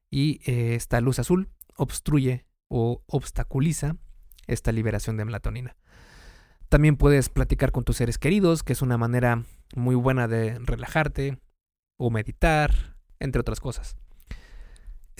Y 0.09 0.41
eh, 0.49 0.75
esta 0.75 1.01
luz 1.01 1.19
azul 1.19 1.49
obstruye 1.75 2.45
o 2.69 3.03
obstaculiza 3.07 3.97
esta 4.47 4.71
liberación 4.71 5.17
de 5.17 5.25
melatonina. 5.25 5.75
También 6.69 6.95
puedes 6.95 7.29
platicar 7.29 7.71
con 7.71 7.83
tus 7.83 7.97
seres 7.97 8.17
queridos, 8.17 8.63
que 8.63 8.73
es 8.73 8.81
una 8.81 8.97
manera 8.97 9.43
muy 9.75 9.95
buena 9.95 10.27
de 10.27 10.57
relajarte 10.59 11.37
o 11.97 12.09
meditar, 12.09 12.95
entre 13.19 13.41
otras 13.41 13.59
cosas. 13.59 13.97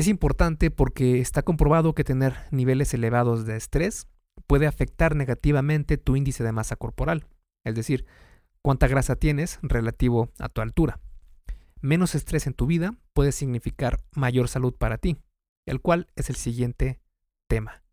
Es 0.01 0.08
importante 0.08 0.72
porque 0.72 1.20
está 1.20 1.43
comprobado 1.43 1.93
que 1.93 2.03
tener 2.03 2.34
niveles 2.50 2.91
elevados 2.96 3.46
de 3.46 3.55
estrés 3.55 4.08
puede 4.48 4.65
afectar 4.65 5.15
negativamente 5.15 6.00
tu 6.00 6.15
índice 6.15 6.43
de 6.43 6.51
masa 6.51 6.75
corporal, 6.75 7.27
es 7.63 7.75
decir, 7.75 8.08
cuánta 8.63 8.88
grasa 8.88 9.15
tienes 9.15 9.60
relativo 9.62 10.31
a 10.39 10.50
tu 10.50 10.62
altura. 10.62 11.00
Menos 11.81 12.15
estrés 12.15 12.48
en 12.48 12.55
tu 12.55 12.65
vida 12.65 12.96
puede 13.13 13.31
significar 13.31 14.00
mayor 14.15 14.48
salud 14.48 14.74
para 14.74 14.98
ti, 14.98 15.17
el 15.67 15.81
cual 15.81 16.08
es 16.15 16.31
el 16.31 16.36
siguiente 16.36 17.00
tema, 17.48 17.84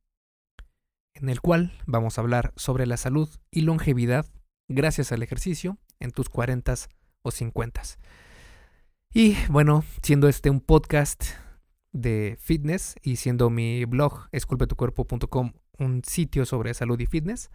en 1.13 1.29
el 1.29 1.43
cual 1.43 1.75
vamos 1.85 2.17
a 2.17 2.23
hablar 2.23 2.55
sobre 2.57 2.87
la 2.87 2.97
salud 2.97 3.29
y 3.51 3.61
longevidad 3.61 4.25
gracias 4.67 5.13
al 5.13 5.23
ejercicio 5.23 5.77
en 6.01 6.13
tus 6.13 6.31
40 6.31 6.75
o 7.21 7.31
50. 7.31 7.83
Y 9.13 9.37
bueno, 9.51 9.85
siendo 10.01 10.27
este 10.27 10.49
un 10.49 10.63
podcast 10.63 11.35
de 11.93 12.37
fitness 12.41 12.97
y 13.03 13.17
siendo 13.17 13.51
mi 13.51 13.85
blog 13.85 14.29
esculpetucuerpo.com 14.33 15.53
un 15.79 16.03
sitio 16.05 16.45
sobre 16.45 16.75
salud 16.75 16.99
y 17.01 17.07
fitness, 17.07 17.51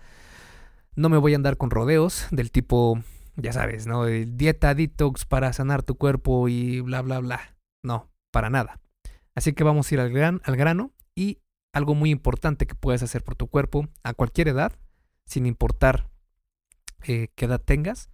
no 0.96 1.10
me 1.10 1.18
voy 1.18 1.34
a 1.34 1.36
andar 1.36 1.58
con 1.58 1.70
rodeos 1.70 2.28
del 2.32 2.52
tipo, 2.52 3.02
ya 3.36 3.54
sabes, 3.54 3.88
¿no? 3.88 4.06
dieta 4.06 4.76
detox 4.76 5.26
para 5.26 5.54
sanar 5.54 5.84
tu 5.84 5.96
cuerpo 5.96 6.48
y 6.48 6.82
bla, 6.82 7.02
bla, 7.02 7.20
bla. 7.20 7.58
No, 7.84 8.10
para 8.32 8.50
nada. 8.50 8.80
Así 9.36 9.54
que 9.54 9.64
vamos 9.64 9.92
a 9.92 9.96
ir 9.96 10.00
al, 10.00 10.12
gran, 10.12 10.42
al 10.46 10.56
grano 10.56 10.92
y 11.16 11.40
algo 11.74 11.96
muy 11.96 12.12
importante 12.12 12.68
que 12.68 12.76
puedes 12.76 13.04
hacer 13.04 13.24
por 13.24 13.36
tu 13.36 13.48
cuerpo 13.48 13.88
a 14.04 14.14
cualquier 14.14 14.48
edad, 14.48 14.74
sin 15.26 15.46
importar 15.46 16.10
eh, 17.06 17.30
qué 17.36 17.46
edad 17.46 17.62
tengas, 17.62 18.10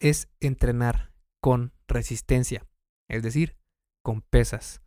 es 0.00 0.28
entrenar 0.40 1.12
con 1.40 1.72
resistencia, 1.86 2.66
es 3.08 3.22
decir, 3.22 3.56
con 4.02 4.22
pesas. 4.22 4.80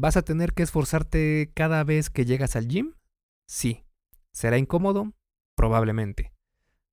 ¿Vas 0.00 0.16
a 0.16 0.22
tener 0.22 0.52
que 0.52 0.62
esforzarte 0.62 1.50
cada 1.54 1.82
vez 1.82 2.08
que 2.08 2.24
llegas 2.24 2.54
al 2.54 2.68
gym? 2.68 2.94
Sí. 3.48 3.84
¿Será 4.30 4.56
incómodo? 4.56 5.12
Probablemente. 5.56 6.32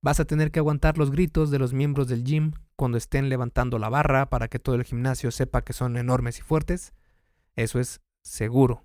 ¿Vas 0.02 0.18
a 0.18 0.24
tener 0.24 0.50
que 0.50 0.58
aguantar 0.58 0.98
los 0.98 1.12
gritos 1.12 1.52
de 1.52 1.60
los 1.60 1.72
miembros 1.72 2.08
del 2.08 2.24
gym 2.24 2.54
cuando 2.74 2.98
estén 2.98 3.28
levantando 3.28 3.78
la 3.78 3.90
barra 3.90 4.28
para 4.28 4.48
que 4.48 4.58
todo 4.58 4.74
el 4.74 4.82
gimnasio 4.82 5.30
sepa 5.30 5.62
que 5.62 5.72
son 5.72 5.96
enormes 5.96 6.40
y 6.40 6.42
fuertes? 6.42 6.94
Eso 7.54 7.78
es 7.78 8.00
seguro. 8.24 8.82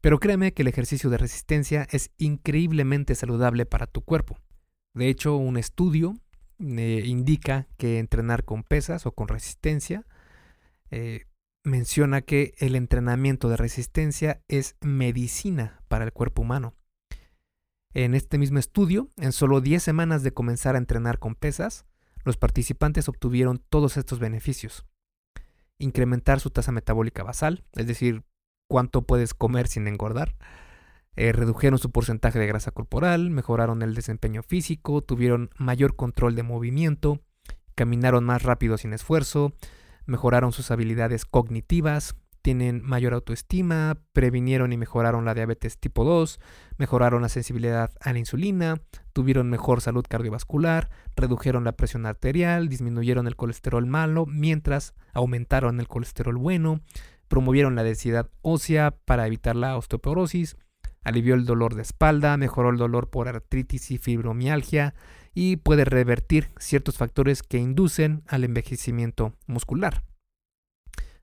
Pero 0.00 0.20
créeme 0.20 0.54
que 0.54 0.62
el 0.62 0.68
ejercicio 0.68 1.10
de 1.10 1.18
resistencia 1.18 1.86
es 1.90 2.10
increíblemente 2.16 3.14
saludable 3.14 3.66
para 3.66 3.86
tu 3.86 4.00
cuerpo. 4.00 4.38
De 4.94 5.10
hecho, 5.10 5.36
un 5.36 5.58
estudio 5.58 6.14
eh, 6.60 7.02
indica 7.04 7.68
que 7.76 7.98
entrenar 7.98 8.46
con 8.46 8.62
pesas 8.62 9.04
o 9.04 9.12
con 9.12 9.28
resistencia 9.28 10.06
eh, 10.90 11.27
menciona 11.64 12.22
que 12.22 12.54
el 12.58 12.74
entrenamiento 12.76 13.48
de 13.48 13.56
resistencia 13.56 14.42
es 14.48 14.76
medicina 14.80 15.82
para 15.88 16.04
el 16.04 16.12
cuerpo 16.12 16.42
humano. 16.42 16.74
En 17.94 18.14
este 18.14 18.38
mismo 18.38 18.58
estudio, 18.58 19.10
en 19.16 19.32
solo 19.32 19.60
10 19.60 19.82
semanas 19.82 20.22
de 20.22 20.32
comenzar 20.32 20.74
a 20.74 20.78
entrenar 20.78 21.18
con 21.18 21.34
pesas, 21.34 21.86
los 22.24 22.36
participantes 22.36 23.08
obtuvieron 23.08 23.62
todos 23.70 23.96
estos 23.96 24.18
beneficios. 24.18 24.86
Incrementar 25.78 26.40
su 26.40 26.50
tasa 26.50 26.72
metabólica 26.72 27.22
basal, 27.22 27.64
es 27.72 27.86
decir, 27.86 28.24
cuánto 28.68 29.02
puedes 29.02 29.34
comer 29.34 29.68
sin 29.68 29.88
engordar. 29.88 30.36
Eh, 31.16 31.32
redujeron 31.32 31.78
su 31.78 31.90
porcentaje 31.90 32.38
de 32.38 32.46
grasa 32.46 32.70
corporal, 32.70 33.30
mejoraron 33.30 33.82
el 33.82 33.94
desempeño 33.94 34.42
físico, 34.42 35.02
tuvieron 35.02 35.50
mayor 35.56 35.96
control 35.96 36.36
de 36.36 36.42
movimiento, 36.44 37.20
caminaron 37.74 38.24
más 38.24 38.42
rápido 38.42 38.76
sin 38.76 38.92
esfuerzo, 38.92 39.54
mejoraron 40.08 40.52
sus 40.52 40.70
habilidades 40.70 41.24
cognitivas, 41.24 42.16
tienen 42.42 42.82
mayor 42.82 43.12
autoestima, 43.14 43.98
previnieron 44.12 44.72
y 44.72 44.78
mejoraron 44.78 45.24
la 45.24 45.34
diabetes 45.34 45.78
tipo 45.78 46.04
2, 46.04 46.40
mejoraron 46.78 47.22
la 47.22 47.28
sensibilidad 47.28 47.90
a 48.00 48.12
la 48.12 48.18
insulina, 48.18 48.80
tuvieron 49.12 49.50
mejor 49.50 49.80
salud 49.80 50.04
cardiovascular, 50.08 50.88
redujeron 51.14 51.64
la 51.64 51.72
presión 51.72 52.06
arterial, 52.06 52.68
disminuyeron 52.68 53.26
el 53.26 53.36
colesterol 53.36 53.84
malo, 53.86 54.24
mientras 54.26 54.94
aumentaron 55.12 55.78
el 55.78 55.88
colesterol 55.88 56.36
bueno, 56.36 56.80
promovieron 57.28 57.74
la 57.74 57.82
densidad 57.84 58.30
ósea 58.40 58.92
para 59.04 59.26
evitar 59.26 59.54
la 59.54 59.76
osteoporosis, 59.76 60.56
alivió 61.04 61.34
el 61.34 61.44
dolor 61.44 61.74
de 61.74 61.82
espalda, 61.82 62.36
mejoró 62.38 62.70
el 62.70 62.78
dolor 62.78 63.10
por 63.10 63.28
artritis 63.28 63.90
y 63.90 63.98
fibromialgia 63.98 64.94
y 65.40 65.54
puede 65.54 65.84
revertir 65.84 66.48
ciertos 66.58 66.96
factores 66.96 67.44
que 67.44 67.58
inducen 67.58 68.24
al 68.26 68.42
envejecimiento 68.42 69.36
muscular. 69.46 70.02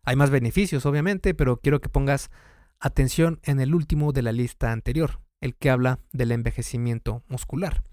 Hay 0.03 0.15
más 0.15 0.29
beneficios, 0.29 0.85
obviamente, 0.85 1.33
pero 1.33 1.57
quiero 1.57 1.81
que 1.81 1.89
pongas 1.89 2.31
atención 2.79 3.41
en 3.43 3.59
el 3.59 3.75
último 3.75 4.13
de 4.13 4.21
la 4.21 4.31
lista 4.31 4.71
anterior, 4.71 5.19
el 5.41 5.53
que 5.57 5.69
habla 5.69 5.99
del 6.13 6.31
envejecimiento 6.31 7.23
muscular. 7.27 7.83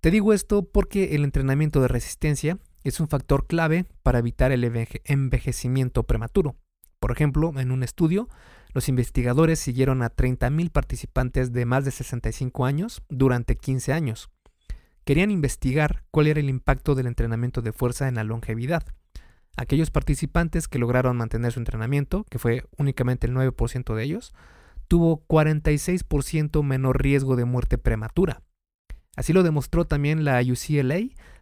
Te 0.00 0.10
digo 0.10 0.32
esto 0.32 0.64
porque 0.64 1.14
el 1.14 1.24
entrenamiento 1.24 1.82
de 1.82 1.88
resistencia 1.88 2.58
es 2.82 2.98
un 2.98 3.08
factor 3.08 3.46
clave 3.46 3.84
para 4.02 4.20
evitar 4.20 4.52
el 4.52 4.64
envejecimiento 5.04 6.04
prematuro. 6.04 6.56
Por 6.98 7.12
ejemplo, 7.12 7.52
en 7.60 7.72
un 7.72 7.82
estudio, 7.82 8.30
los 8.72 8.88
investigadores 8.88 9.58
siguieron 9.58 10.00
a 10.00 10.16
30.000 10.16 10.70
participantes 10.70 11.52
de 11.52 11.66
más 11.66 11.84
de 11.84 11.90
65 11.90 12.64
años 12.64 13.02
durante 13.10 13.58
15 13.58 13.92
años. 13.92 14.30
Querían 15.08 15.30
investigar 15.30 16.04
cuál 16.10 16.26
era 16.26 16.38
el 16.38 16.50
impacto 16.50 16.94
del 16.94 17.06
entrenamiento 17.06 17.62
de 17.62 17.72
fuerza 17.72 18.08
en 18.08 18.16
la 18.16 18.24
longevidad. 18.24 18.84
Aquellos 19.56 19.90
participantes 19.90 20.68
que 20.68 20.78
lograron 20.78 21.16
mantener 21.16 21.50
su 21.50 21.60
entrenamiento, 21.60 22.24
que 22.24 22.38
fue 22.38 22.66
únicamente 22.76 23.26
el 23.26 23.32
9% 23.32 23.94
de 23.94 24.04
ellos, 24.04 24.34
tuvo 24.86 25.26
46% 25.26 26.62
menor 26.62 27.02
riesgo 27.02 27.36
de 27.36 27.46
muerte 27.46 27.78
prematura. 27.78 28.42
Así 29.16 29.32
lo 29.32 29.42
demostró 29.42 29.86
también 29.86 30.26
la 30.26 30.42
UCLA 30.42 30.98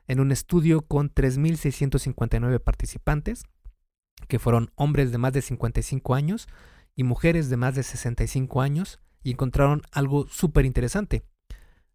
en 0.07 0.21
un 0.21 0.31
estudio 0.31 0.83
con 0.83 1.13
3.659 1.13 2.61
participantes, 2.61 3.43
que 4.29 4.39
fueron 4.39 4.71
hombres 4.77 5.11
de 5.11 5.19
más 5.19 5.33
de 5.33 5.43
55 5.43 6.15
años 6.15 6.47
y 6.95 7.03
mujeres 7.03 7.51
de 7.51 7.57
más 7.57 7.75
de 7.75 7.83
65 7.83 8.63
años, 8.63 9.01
y 9.25 9.33
encontraron 9.33 9.83
algo 9.91 10.29
súper 10.29 10.67
interesante. 10.67 11.25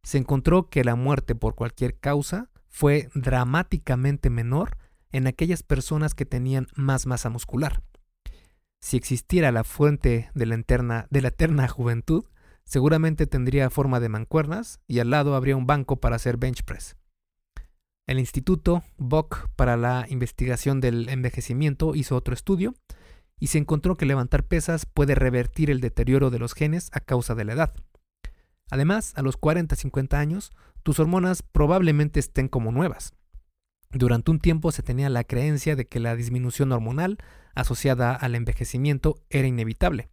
Se 0.04 0.18
encontró 0.18 0.70
que 0.70 0.84
la 0.84 0.96
muerte 0.96 1.36
por 1.36 1.56
cualquier 1.56 1.98
causa 2.00 2.50
fue 2.68 3.10
dramáticamente 3.14 4.30
menor 4.30 4.78
en 5.12 5.28
aquellas 5.28 5.64
personas 5.64 6.14
que 6.14 6.26
tenían 6.26 6.68
más 6.76 7.06
masa 7.06 7.30
muscular. 7.30 7.84
Si 8.80 8.98
existiera 8.98 9.52
la 9.52 9.64
fuente 9.64 10.32
de 10.34 10.46
la, 10.48 10.56
eterna, 11.28 11.68
juventud, 11.68 12.26
seguramente 12.64 13.28
tendría 13.28 13.70
forma 13.70 14.00
de 14.00 14.10
mancuernas 14.10 14.80
y 14.88 15.00
al 15.00 15.12
lado 15.12 15.36
habría 15.36 15.56
un 15.56 15.68
banco 15.68 16.00
para 16.00 16.16
hacer 16.16 16.38
bench 16.38 16.64
press. 16.64 16.96
El 18.08 18.20
Instituto 18.20 18.84
Bock 18.98 19.50
para 19.56 19.78
la 19.78 20.08
Investigación 20.10 20.82
del 20.82 21.10
Envejecimiento 21.10 21.94
hizo 21.94 22.16
otro 22.16 22.34
estudio 22.34 22.74
y 23.40 23.48
se 23.48 23.60
encontró 23.60 23.96
que 23.96 24.06
levantar 24.06 24.48
pesas 24.48 24.86
puede 24.86 25.14
revertir 25.14 25.70
el 25.70 25.80
deterioro 25.80 26.30
de 26.30 26.40
los 26.40 26.54
genes 26.54 26.90
a 26.94 27.02
causa 27.02 27.36
de 27.36 27.46
la 27.46 27.54
edad. 27.54 27.74
Además, 28.72 29.12
a 29.18 29.22
los 29.22 29.40
40-50 29.40 30.14
años, 30.16 30.52
tus 30.82 31.00
hormonas 31.00 31.44
probablemente 31.44 32.22
estén 32.22 32.48
como 32.48 32.72
nuevas. 32.72 33.14
Durante 33.92 34.32
un 34.32 34.40
tiempo 34.40 34.72
se 34.72 34.82
tenía 34.82 35.10
la 35.10 35.26
creencia 35.26 35.76
de 35.76 35.86
que 35.88 36.00
la 36.00 36.16
disminución 36.16 36.72
hormonal 36.72 37.18
asociada 37.54 38.16
al 38.16 38.34
envejecimiento 38.34 39.18
era 39.30 39.46
inevitable. 39.46 40.10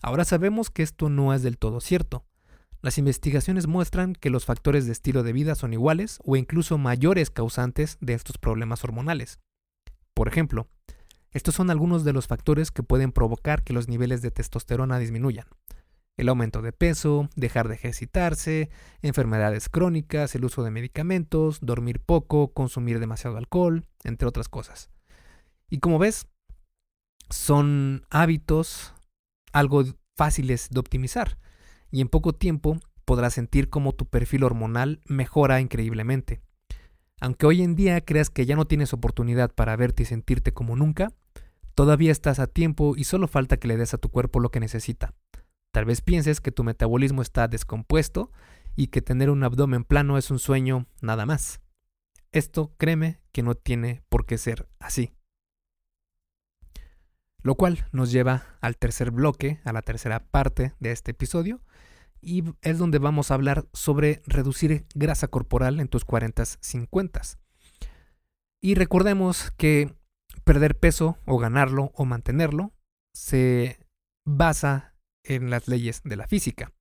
Ahora 0.00 0.24
sabemos 0.24 0.70
que 0.70 0.84
esto 0.84 1.10
no 1.10 1.34
es 1.34 1.42
del 1.42 1.58
todo 1.58 1.80
cierto. 1.80 2.24
Las 2.82 2.98
investigaciones 2.98 3.66
muestran 3.66 4.12
que 4.12 4.30
los 4.30 4.44
factores 4.44 4.86
de 4.86 4.92
estilo 4.92 5.24
de 5.24 5.32
vida 5.32 5.56
son 5.56 5.72
iguales 5.72 6.20
o 6.24 6.36
incluso 6.36 6.78
mayores 6.78 7.30
causantes 7.30 7.98
de 8.00 8.14
estos 8.14 8.38
problemas 8.38 8.84
hormonales. 8.84 9.40
Por 10.14 10.28
ejemplo, 10.28 10.68
estos 11.32 11.56
son 11.56 11.68
algunos 11.68 12.04
de 12.04 12.12
los 12.12 12.28
factores 12.28 12.70
que 12.70 12.84
pueden 12.84 13.10
provocar 13.10 13.64
que 13.64 13.72
los 13.72 13.88
niveles 13.88 14.22
de 14.22 14.30
testosterona 14.30 15.00
disminuyan 15.00 15.46
el 16.18 16.28
aumento 16.28 16.60
de 16.60 16.72
peso, 16.72 17.30
dejar 17.36 17.68
de 17.68 17.76
ejercitarse, 17.76 18.68
enfermedades 19.02 19.68
crónicas, 19.68 20.34
el 20.34 20.44
uso 20.44 20.62
de 20.64 20.70
medicamentos, 20.70 21.60
dormir 21.62 22.00
poco, 22.00 22.52
consumir 22.52 22.98
demasiado 22.98 23.38
alcohol, 23.38 23.86
entre 24.04 24.28
otras 24.28 24.48
cosas. 24.48 24.90
Y 25.70 25.78
como 25.78 25.98
ves, 25.98 26.26
son 27.30 28.04
hábitos 28.10 28.94
algo 29.52 29.84
fáciles 30.16 30.68
de 30.70 30.80
optimizar 30.80 31.38
y 31.90 32.00
en 32.00 32.08
poco 32.08 32.32
tiempo 32.32 32.78
podrás 33.04 33.34
sentir 33.34 33.70
cómo 33.70 33.92
tu 33.92 34.04
perfil 34.06 34.42
hormonal 34.42 35.00
mejora 35.06 35.60
increíblemente. 35.60 36.40
Aunque 37.20 37.46
hoy 37.46 37.62
en 37.62 37.76
día 37.76 38.00
creas 38.00 38.28
que 38.28 38.44
ya 38.44 38.56
no 38.56 38.66
tienes 38.66 38.92
oportunidad 38.92 39.54
para 39.54 39.76
verte 39.76 40.02
y 40.02 40.06
sentirte 40.06 40.52
como 40.52 40.74
nunca, 40.74 41.12
todavía 41.74 42.10
estás 42.10 42.40
a 42.40 42.48
tiempo 42.48 42.94
y 42.96 43.04
solo 43.04 43.28
falta 43.28 43.56
que 43.56 43.68
le 43.68 43.76
des 43.76 43.94
a 43.94 43.98
tu 43.98 44.08
cuerpo 44.08 44.40
lo 44.40 44.50
que 44.50 44.60
necesita. 44.60 45.14
Tal 45.78 45.84
vez 45.84 46.00
pienses 46.00 46.40
que 46.40 46.50
tu 46.50 46.64
metabolismo 46.64 47.22
está 47.22 47.46
descompuesto 47.46 48.32
y 48.74 48.88
que 48.88 49.00
tener 49.00 49.30
un 49.30 49.44
abdomen 49.44 49.84
plano 49.84 50.18
es 50.18 50.32
un 50.32 50.40
sueño 50.40 50.88
nada 51.00 51.24
más. 51.24 51.60
Esto 52.32 52.74
créeme 52.78 53.20
que 53.30 53.44
no 53.44 53.54
tiene 53.54 54.02
por 54.08 54.26
qué 54.26 54.38
ser 54.38 54.68
así. 54.80 55.14
Lo 57.44 57.54
cual 57.54 57.86
nos 57.92 58.10
lleva 58.10 58.58
al 58.60 58.76
tercer 58.76 59.12
bloque, 59.12 59.60
a 59.62 59.72
la 59.72 59.82
tercera 59.82 60.18
parte 60.18 60.74
de 60.80 60.90
este 60.90 61.12
episodio, 61.12 61.62
y 62.20 62.42
es 62.62 62.78
donde 62.78 62.98
vamos 62.98 63.30
a 63.30 63.34
hablar 63.34 63.68
sobre 63.72 64.20
reducir 64.26 64.84
grasa 64.96 65.28
corporal 65.28 65.78
en 65.78 65.86
tus 65.86 66.04
40s, 66.04 66.58
50s. 66.58 67.38
Y 68.60 68.74
recordemos 68.74 69.52
que 69.56 69.94
perder 70.42 70.76
peso 70.76 71.18
o 71.24 71.38
ganarlo 71.38 71.92
o 71.94 72.04
mantenerlo 72.04 72.72
se 73.14 73.78
basa 74.26 74.87
en 75.28 75.50
las 75.50 75.68
leyes 75.68 76.00
de 76.04 76.16
la 76.16 76.26
física. 76.26 76.72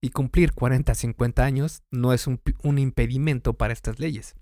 Y 0.00 0.10
cumplir 0.10 0.52
40 0.52 0.94
50 0.94 1.44
años 1.44 1.82
no 1.90 2.12
es 2.12 2.26
un, 2.26 2.40
impedimento 2.78 3.54
para 3.54 3.72
estas 3.72 3.98
leyes. 3.98 4.36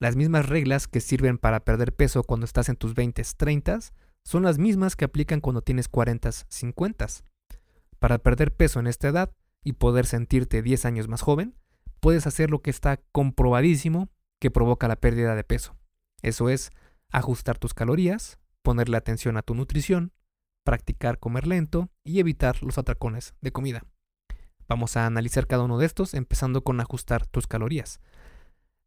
Las 0.00 0.16
mismas 0.16 0.48
reglas 0.48 0.88
que 0.88 1.00
sirven 1.00 1.38
para 1.38 1.60
perder 1.60 1.94
peso 1.94 2.24
cuando 2.24 2.44
estás 2.44 2.68
en 2.68 2.76
tus 2.76 2.94
20 2.94 3.22
30 3.36 3.78
son 4.24 4.42
las 4.42 4.58
mismas 4.58 4.96
que 4.96 5.04
aplican 5.04 5.40
cuando 5.40 5.62
tienes 5.62 5.88
40 5.88 6.32
50 6.32 7.06
Para 8.00 8.18
perder 8.18 8.54
peso 8.54 8.80
en 8.80 8.88
esta 8.88 9.08
edad 9.08 9.32
y 9.62 9.74
poder 9.74 10.06
sentirte 10.06 10.62
10 10.62 10.84
años 10.86 11.06
más 11.06 11.22
joven, 11.22 11.54
puedes 12.00 12.26
hacer 12.26 12.50
lo 12.50 12.62
que 12.62 12.70
está 12.70 13.00
comprobadísimo 13.12 14.10
que 14.40 14.50
provoca 14.50 14.88
la 14.88 14.96
pérdida 14.96 15.36
de 15.36 15.44
peso. 15.44 15.76
Eso 16.22 16.48
es 16.48 16.72
ajustar 17.10 17.58
tus 17.58 17.74
calorías, 17.74 18.40
ponerle 18.62 18.96
atención 18.96 19.36
a 19.36 19.42
tu 19.42 19.54
nutrición, 19.54 20.12
practicar 20.64 21.18
comer 21.18 21.46
lento 21.46 21.90
y 22.04 22.20
evitar 22.20 22.62
los 22.62 22.78
atracones 22.78 23.34
de 23.40 23.52
comida. 23.52 23.84
Vamos 24.68 24.96
a 24.96 25.06
analizar 25.06 25.46
cada 25.46 25.64
uno 25.64 25.78
de 25.78 25.86
estos, 25.86 26.14
empezando 26.14 26.64
con 26.64 26.80
ajustar 26.80 27.26
tus 27.26 27.46
calorías. 27.46 28.00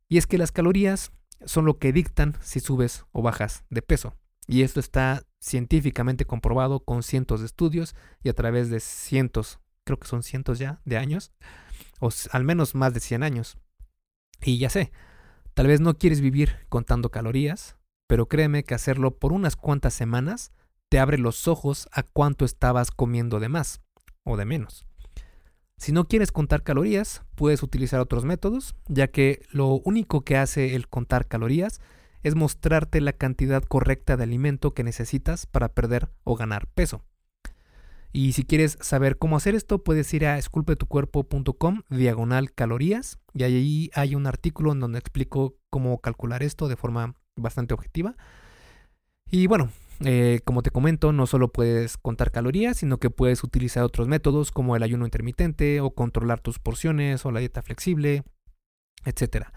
Y 0.08 0.18
es 0.18 0.28
que 0.28 0.38
las 0.38 0.52
calorías 0.52 1.12
son 1.46 1.66
lo 1.66 1.78
que 1.78 1.94
dictan 1.94 2.36
si 2.42 2.60
subes 2.60 3.06
o 3.12 3.22
bajas 3.22 3.66
de 3.70 3.82
peso. 3.82 4.16
Y 4.48 4.62
esto 4.62 4.80
está 4.80 5.24
científicamente 5.40 6.26
comprobado 6.26 6.80
con 6.80 7.04
cientos 7.04 7.40
de 7.40 7.48
estudios 7.48 7.96
y 8.24 8.30
a 8.30 8.34
través 8.34 8.70
de 8.70 8.80
cientos, 8.80 9.60
creo 9.84 10.00
que 10.00 10.08
son 10.08 10.24
cientos 10.24 10.60
ya, 10.60 10.82
de 10.86 10.98
años, 10.98 11.32
o 12.00 12.10
al 12.32 12.44
menos 12.44 12.76
más 12.76 12.94
de 12.94 13.00
100 13.00 13.24
años. 13.24 13.58
Y 14.42 14.58
ya 14.58 14.70
sé, 14.70 14.92
tal 15.54 15.68
vez 15.68 15.82
no 15.82 15.98
quieres 15.98 16.22
vivir 16.22 16.66
contando 16.70 17.10
calorías, 17.10 17.78
pero 18.08 18.28
créeme 18.28 18.64
que 18.64 18.76
hacerlo 18.76 19.18
por 19.18 19.34
unas 19.34 19.56
cuantas 19.56 19.94
semanas 19.94 20.52
te 20.96 21.00
abre 21.00 21.18
los 21.18 21.50
ojos 21.50 21.90
a 21.92 22.04
cuánto 22.04 22.46
estabas 22.46 22.90
comiendo 22.90 23.42
de 23.42 23.50
más 23.50 23.82
o 24.24 24.38
de 24.38 24.46
menos. 24.46 24.86
Si 25.76 25.92
no 25.92 26.08
quieres 26.08 26.32
contar 26.32 26.64
calorías, 26.64 27.22
puedes 27.36 27.64
utilizar 27.64 28.00
otros 28.00 28.24
métodos, 28.24 28.78
ya 28.88 29.10
que 29.10 29.42
lo 29.52 29.82
único 29.84 30.22
que 30.22 30.38
hace 30.38 30.74
el 30.74 30.88
contar 30.88 31.28
calorías 31.28 31.82
es 32.24 32.36
mostrarte 32.36 33.02
la 33.02 33.12
cantidad 33.12 33.62
correcta 33.62 34.16
de 34.16 34.24
alimento 34.24 34.74
que 34.74 34.86
necesitas 34.86 35.48
para 35.48 35.68
perder 35.68 36.14
o 36.24 36.38
ganar 36.38 36.66
peso. 36.68 37.04
Y 38.14 38.32
si 38.32 38.46
quieres 38.46 38.78
saber 38.80 39.18
cómo 39.18 39.36
hacer 39.36 39.54
esto, 39.54 39.84
puedes 39.84 40.14
ir 40.14 40.26
a 40.26 40.38
esculpetucuerpo.com 40.38 41.82
diagonal 41.90 42.54
calorías 42.54 43.20
y 43.34 43.44
ahí 43.44 43.92
hay 43.96 44.16
un 44.16 44.28
artículo 44.28 44.72
en 44.72 44.80
donde 44.80 45.00
explico 45.00 45.58
cómo 45.70 46.00
calcular 46.00 46.42
esto 46.42 46.70
de 46.70 46.78
forma 46.78 47.16
bastante 47.36 47.74
objetiva. 47.74 48.16
Y 49.30 49.48
bueno, 49.48 49.72
eh, 50.04 50.42
como 50.44 50.62
te 50.62 50.72
comento, 50.72 51.14
no 51.14 51.26
solo 51.26 51.52
puedes 51.52 51.98
contar 51.98 52.32
calorías, 52.32 52.78
sino 52.78 52.98
que 52.98 53.10
puedes 53.10 53.44
utilizar 53.44 53.84
otros 53.84 54.08
métodos 54.08 54.52
como 54.52 54.76
el 54.76 54.84
ayuno 54.84 55.06
intermitente 55.06 55.80
o 55.80 55.92
controlar 55.92 56.42
tus 56.42 56.60
porciones 56.60 57.26
o 57.26 57.32
la 57.32 57.40
dieta 57.40 57.62
flexible, 57.62 58.24
etc. 59.06 59.48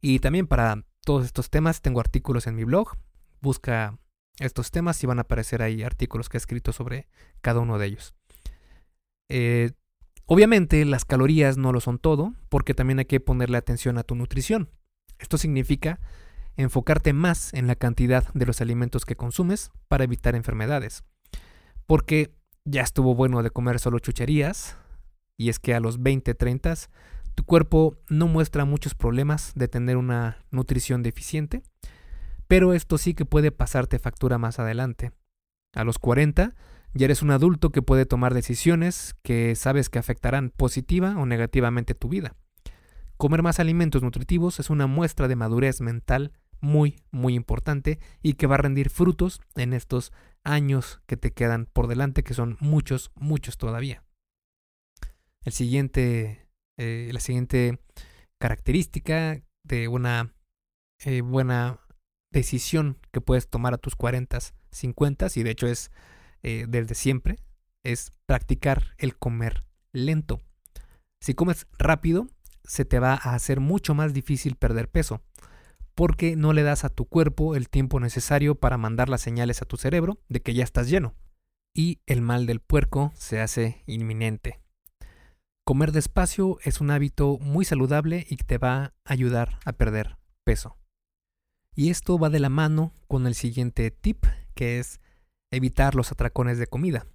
Y 0.00 0.18
también 0.18 0.46
para 0.46 0.84
todos 1.04 1.24
estos 1.24 1.50
temas 1.50 1.80
tengo 1.80 2.00
artículos 2.00 2.46
en 2.46 2.56
mi 2.56 2.64
blog. 2.64 2.96
Busca 3.40 3.98
estos 4.40 4.70
temas 4.70 5.02
y 5.04 5.06
van 5.06 5.18
a 5.18 5.22
aparecer 5.22 5.62
ahí 5.62 5.82
artículos 5.82 6.28
que 6.28 6.36
he 6.36 6.38
escrito 6.38 6.72
sobre 6.72 7.06
cada 7.40 7.60
uno 7.60 7.78
de 7.78 7.86
ellos. 7.86 8.14
Eh, 9.28 9.72
obviamente 10.26 10.84
las 10.84 11.04
calorías 11.04 11.56
no 11.56 11.72
lo 11.72 11.80
son 11.80 11.98
todo, 11.98 12.34
porque 12.48 12.74
también 12.74 12.98
hay 12.98 13.04
que 13.04 13.20
ponerle 13.20 13.58
atención 13.58 13.98
a 13.98 14.02
tu 14.02 14.16
nutrición. 14.16 14.70
Esto 15.18 15.38
significa 15.38 16.00
enfocarte 16.56 17.12
más 17.12 17.52
en 17.54 17.66
la 17.66 17.74
cantidad 17.74 18.32
de 18.34 18.46
los 18.46 18.60
alimentos 18.60 19.04
que 19.04 19.16
consumes 19.16 19.70
para 19.88 20.04
evitar 20.04 20.34
enfermedades. 20.34 21.04
Porque 21.86 22.34
ya 22.64 22.82
estuvo 22.82 23.14
bueno 23.14 23.42
de 23.42 23.50
comer 23.50 23.78
solo 23.78 23.98
chucherías, 23.98 24.76
y 25.36 25.48
es 25.48 25.58
que 25.58 25.74
a 25.74 25.80
los 25.80 26.02
20, 26.02 26.34
30 26.34 26.74
tu 27.34 27.44
cuerpo 27.44 27.98
no 28.08 28.28
muestra 28.28 28.64
muchos 28.64 28.94
problemas 28.94 29.52
de 29.54 29.68
tener 29.68 29.96
una 29.96 30.38
nutrición 30.50 31.02
deficiente, 31.02 31.62
pero 32.46 32.72
esto 32.72 32.98
sí 32.98 33.14
que 33.14 33.24
puede 33.24 33.50
pasarte 33.50 33.98
factura 33.98 34.38
más 34.38 34.58
adelante. 34.58 35.12
A 35.74 35.82
los 35.82 35.98
40 35.98 36.54
ya 36.92 37.04
eres 37.04 37.22
un 37.22 37.32
adulto 37.32 37.70
que 37.70 37.82
puede 37.82 38.06
tomar 38.06 38.34
decisiones 38.34 39.16
que 39.22 39.56
sabes 39.56 39.88
que 39.88 39.98
afectarán 39.98 40.50
positiva 40.50 41.16
o 41.18 41.26
negativamente 41.26 41.94
tu 41.94 42.08
vida. 42.08 42.36
Comer 43.16 43.42
más 43.42 43.58
alimentos 43.58 44.02
nutritivos 44.02 44.60
es 44.60 44.70
una 44.70 44.86
muestra 44.86 45.26
de 45.26 45.36
madurez 45.36 45.80
mental 45.80 46.32
muy, 46.64 46.96
muy 47.10 47.34
importante 47.34 48.00
y 48.22 48.34
que 48.34 48.46
va 48.46 48.54
a 48.54 48.58
rendir 48.58 48.88
frutos 48.88 49.40
en 49.54 49.74
estos 49.74 50.12
años 50.42 51.00
que 51.06 51.16
te 51.16 51.32
quedan 51.32 51.66
por 51.66 51.86
delante, 51.86 52.24
que 52.24 52.34
son 52.34 52.56
muchos, 52.58 53.12
muchos 53.14 53.58
todavía. 53.58 54.02
El 55.44 55.52
siguiente, 55.52 56.48
eh, 56.78 57.10
la 57.12 57.20
siguiente 57.20 57.78
característica 58.40 59.42
de 59.62 59.88
una 59.88 60.34
eh, 61.04 61.20
buena 61.20 61.80
decisión 62.32 62.98
que 63.12 63.20
puedes 63.20 63.48
tomar 63.48 63.74
a 63.74 63.78
tus 63.78 63.94
40, 63.94 64.38
50 64.70 65.26
y 65.36 65.42
de 65.42 65.50
hecho 65.50 65.66
es 65.66 65.90
eh, 66.42 66.64
desde 66.66 66.94
siempre, 66.94 67.38
es 67.84 68.10
practicar 68.26 68.94
el 68.96 69.16
comer 69.16 69.64
lento. 69.92 70.40
Si 71.22 71.34
comes 71.34 71.66
rápido, 71.78 72.26
se 72.64 72.86
te 72.86 72.98
va 72.98 73.12
a 73.12 73.34
hacer 73.34 73.60
mucho 73.60 73.94
más 73.94 74.14
difícil 74.14 74.56
perder 74.56 74.90
peso, 74.90 75.22
porque 75.94 76.36
no 76.36 76.52
le 76.52 76.62
das 76.62 76.84
a 76.84 76.88
tu 76.88 77.06
cuerpo 77.06 77.56
el 77.56 77.68
tiempo 77.68 78.00
necesario 78.00 78.54
para 78.54 78.78
mandar 78.78 79.08
las 79.08 79.20
señales 79.20 79.62
a 79.62 79.66
tu 79.66 79.76
cerebro 79.76 80.18
de 80.28 80.40
que 80.40 80.54
ya 80.54 80.64
estás 80.64 80.88
lleno, 80.88 81.14
y 81.74 82.00
el 82.06 82.20
mal 82.20 82.46
del 82.46 82.60
puerco 82.60 83.12
se 83.14 83.40
hace 83.40 83.82
inminente. 83.86 84.60
Comer 85.64 85.92
despacio 85.92 86.58
es 86.62 86.80
un 86.80 86.90
hábito 86.90 87.38
muy 87.38 87.64
saludable 87.64 88.26
y 88.28 88.36
te 88.36 88.58
va 88.58 88.84
a 88.84 88.92
ayudar 89.04 89.58
a 89.64 89.72
perder 89.72 90.18
peso. 90.44 90.76
Y 91.74 91.90
esto 91.90 92.18
va 92.18 92.28
de 92.28 92.38
la 92.38 92.50
mano 92.50 92.92
con 93.08 93.26
el 93.26 93.34
siguiente 93.34 93.90
tip, 93.90 94.26
que 94.54 94.78
es 94.78 95.00
evitar 95.50 95.94
los 95.94 96.12
atracones 96.12 96.58
de 96.58 96.66
comida. 96.66 97.06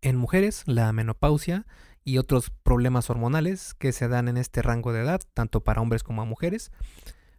En 0.00 0.16
mujeres, 0.16 0.62
la 0.66 0.92
menopausia 0.92 1.66
y 2.04 2.18
otros 2.18 2.50
problemas 2.50 3.10
hormonales 3.10 3.74
que 3.74 3.92
se 3.92 4.08
dan 4.08 4.28
en 4.28 4.36
este 4.36 4.62
rango 4.62 4.92
de 4.92 5.02
edad, 5.02 5.20
tanto 5.34 5.62
para 5.62 5.80
hombres 5.80 6.02
como 6.02 6.24
mujeres, 6.24 6.70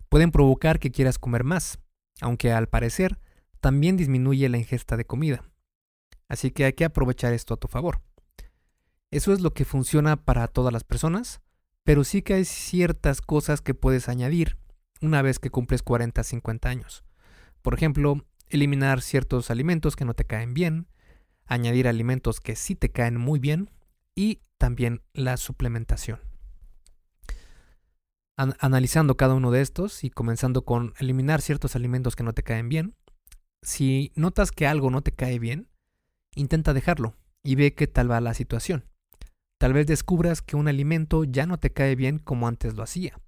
pueden 0.09 0.31
provocar 0.31 0.79
que 0.79 0.91
quieras 0.91 1.19
comer 1.19 1.43
más, 1.43 1.79
aunque 2.21 2.51
al 2.51 2.67
parecer 2.67 3.19
también 3.59 3.97
disminuye 3.97 4.49
la 4.49 4.57
ingesta 4.57 4.97
de 4.97 5.05
comida. 5.05 5.43
Así 6.27 6.51
que 6.51 6.65
hay 6.65 6.73
que 6.73 6.85
aprovechar 6.85 7.33
esto 7.33 7.53
a 7.53 7.57
tu 7.57 7.67
favor. 7.67 8.01
Eso 9.11 9.33
es 9.33 9.41
lo 9.41 9.53
que 9.53 9.65
funciona 9.65 10.17
para 10.17 10.47
todas 10.47 10.73
las 10.73 10.83
personas, 10.83 11.41
pero 11.83 12.03
sí 12.03 12.21
que 12.21 12.33
hay 12.33 12.45
ciertas 12.45 13.21
cosas 13.21 13.61
que 13.61 13.73
puedes 13.73 14.09
añadir 14.09 14.57
una 15.01 15.21
vez 15.21 15.39
que 15.39 15.49
cumples 15.49 15.83
40 15.83 16.23
50 16.23 16.69
años. 16.69 17.03
Por 17.61 17.73
ejemplo, 17.73 18.25
eliminar 18.49 19.01
ciertos 19.01 19.49
alimentos 19.51 19.95
que 19.95 20.05
no 20.05 20.13
te 20.13 20.25
caen 20.25 20.53
bien, 20.53 20.87
añadir 21.45 21.87
alimentos 21.87 22.41
que 22.41 22.55
sí 22.55 22.75
te 22.75 22.91
caen 22.91 23.17
muy 23.17 23.39
bien 23.39 23.71
y 24.15 24.41
también 24.57 25.01
la 25.13 25.37
suplementación. 25.37 26.19
Analizando 28.37 29.17
cada 29.17 29.33
uno 29.33 29.51
de 29.51 29.61
estos 29.61 30.03
y 30.03 30.09
comenzando 30.09 30.63
con 30.63 30.93
eliminar 30.99 31.41
ciertos 31.41 31.75
alimentos 31.75 32.15
que 32.15 32.23
no 32.23 32.33
te 32.33 32.43
caen 32.43 32.69
bien, 32.69 32.95
si 33.61 34.11
notas 34.15 34.51
que 34.51 34.67
algo 34.67 34.91
no 34.91 35.01
te 35.01 35.11
cae 35.11 35.39
bien, 35.39 35.69
intenta 36.35 36.73
dejarlo 36.73 37.15
y 37.43 37.55
ve 37.55 37.73
qué 37.73 37.87
tal 37.87 38.11
va 38.11 38.21
la 38.21 38.33
situación. 38.33 38.85
Tal 39.57 39.73
vez 39.73 39.87
descubras 39.87 40.41
que 40.41 40.55
un 40.55 40.67
alimento 40.67 41.23
ya 41.23 41.47
no 41.47 41.57
te 41.57 41.71
cae 41.73 41.95
bien 41.95 42.19
como 42.19 42.47
antes 42.47 42.75
lo 42.75 42.83
hacía. 42.83 43.19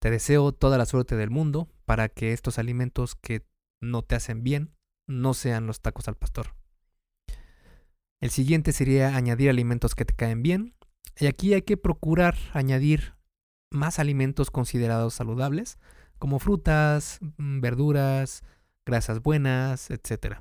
Te 0.00 0.10
deseo 0.10 0.52
toda 0.52 0.78
la 0.78 0.86
suerte 0.86 1.16
del 1.16 1.30
mundo 1.30 1.68
para 1.84 2.08
que 2.08 2.32
estos 2.32 2.58
alimentos 2.58 3.14
que 3.14 3.46
no 3.80 4.02
te 4.02 4.16
hacen 4.16 4.42
bien 4.42 4.74
no 5.06 5.34
sean 5.34 5.66
los 5.66 5.80
tacos 5.80 6.08
al 6.08 6.16
pastor. 6.16 6.54
El 8.20 8.30
siguiente 8.30 8.72
sería 8.72 9.16
añadir 9.16 9.48
alimentos 9.48 9.94
que 9.94 10.04
te 10.04 10.14
caen 10.14 10.42
bien. 10.42 10.74
Y 11.20 11.26
aquí 11.26 11.54
hay 11.54 11.62
que 11.62 11.76
procurar 11.76 12.36
añadir 12.52 13.14
más 13.70 13.98
alimentos 13.98 14.50
considerados 14.50 15.14
saludables, 15.14 15.78
como 16.18 16.38
frutas, 16.38 17.18
mm, 17.36 17.60
verduras, 17.60 18.42
grasas 18.84 19.22
buenas, 19.22 19.90
etc. 19.90 20.40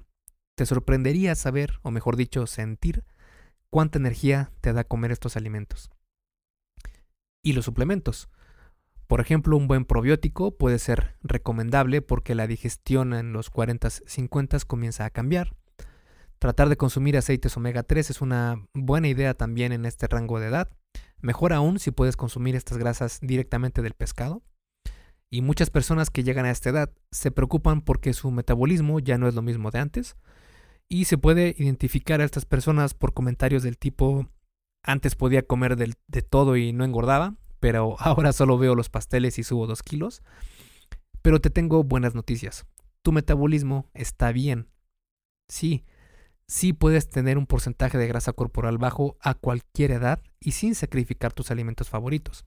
Te 0.56 0.66
sorprendería 0.66 1.36
saber, 1.36 1.80
o 1.84 1.92
mejor 1.92 2.16
dicho, 2.16 2.48
sentir 2.48 3.04
cuánta 3.70 4.00
energía 4.00 4.52
te 4.62 4.74
da 4.74 4.84
comer 4.84 5.12
estos 5.12 5.38
alimentos. 5.38 5.90
Y 7.44 7.54
los 7.54 7.66
suplementos. 7.66 8.30
Por 9.08 9.22
ejemplo, 9.22 9.56
un 9.56 9.68
buen 9.68 9.86
probiótico 9.86 10.58
puede 10.58 10.80
ser 10.80 11.16
recomendable 11.22 12.02
porque 12.02 12.36
la 12.36 12.48
digestión 12.48 13.14
en 13.14 13.32
los 13.32 13.52
40-50 13.52 14.66
comienza 14.66 15.06
a 15.06 15.10
cambiar. 15.10 15.56
Tratar 16.40 16.70
de 16.70 16.78
consumir 16.78 17.18
aceites 17.18 17.56
omega 17.56 17.84
3 17.84 18.10
es 18.10 18.22
una 18.22 18.68
buena 18.74 19.08
idea 19.08 19.34
también 19.34 19.72
en 19.72 19.86
este 19.86 20.08
rango 20.08 20.40
de 20.40 20.48
edad. 20.48 20.70
Mejor 21.20 21.54
aún 21.54 21.80
si 21.80 21.92
puedes 21.92 22.16
consumir 22.16 22.56
estas 22.56 22.78
grasas 22.78 23.20
directamente 23.22 23.82
del 23.82 23.94
pescado. 23.94 24.44
Y 25.30 25.42
muchas 25.42 25.70
personas 25.70 26.10
que 26.10 26.24
llegan 26.24 26.46
a 26.46 26.52
esta 26.52 26.70
edad 26.70 26.92
se 27.12 27.32
preocupan 27.32 27.82
porque 27.82 28.14
su 28.14 28.32
metabolismo 28.32 29.00
ya 29.00 29.18
no 29.18 29.28
es 29.28 29.36
lo 29.36 29.42
mismo 29.42 29.72
de 29.72 29.80
antes. 29.80 30.16
Y 30.88 31.06
se 31.06 31.18
puede 31.18 31.56
identificar 31.58 32.22
a 32.22 32.24
estas 32.24 32.46
personas 32.46 32.94
por 32.94 33.14
comentarios 33.14 33.64
del 33.64 33.78
tipo 33.78 34.30
antes 34.84 35.16
podía 35.16 35.46
comer 35.46 35.76
de 35.76 36.22
todo 36.22 36.56
y 36.56 36.72
no 36.72 36.86
engordaba, 36.86 37.36
pero 37.60 37.96
ahora 38.00 38.32
solo 38.34 38.58
veo 38.58 38.74
los 38.74 38.90
pasteles 38.90 39.38
y 39.38 39.44
subo 39.44 39.68
dos 39.68 39.84
kilos. 39.84 40.22
Pero 41.22 41.42
te 41.42 41.50
tengo 41.50 41.84
buenas 41.84 42.16
noticias. 42.16 42.66
Tu 43.02 43.12
metabolismo 43.12 43.90
está 43.94 44.32
bien. 44.32 44.70
Sí, 45.50 45.86
sí 46.48 46.74
puedes 46.74 47.10
tener 47.10 47.38
un 47.38 47.46
porcentaje 47.46 47.98
de 47.98 48.08
grasa 48.08 48.34
corporal 48.34 48.78
bajo 48.78 49.18
a 49.22 49.34
cualquier 49.34 49.92
edad 49.92 50.22
y 50.40 50.52
sin 50.52 50.76
sacrificar 50.76 51.34
tus 51.34 51.52
alimentos 51.52 51.90
favoritos. 51.90 52.46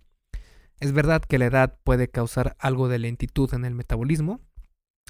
Es 0.78 0.92
verdad 0.92 1.22
que 1.22 1.38
la 1.38 1.46
edad 1.46 1.78
puede 1.84 2.08
causar 2.08 2.56
algo 2.58 2.88
de 2.88 2.98
lentitud 2.98 3.52
en 3.52 3.64
el 3.64 3.74
metabolismo. 3.74 4.40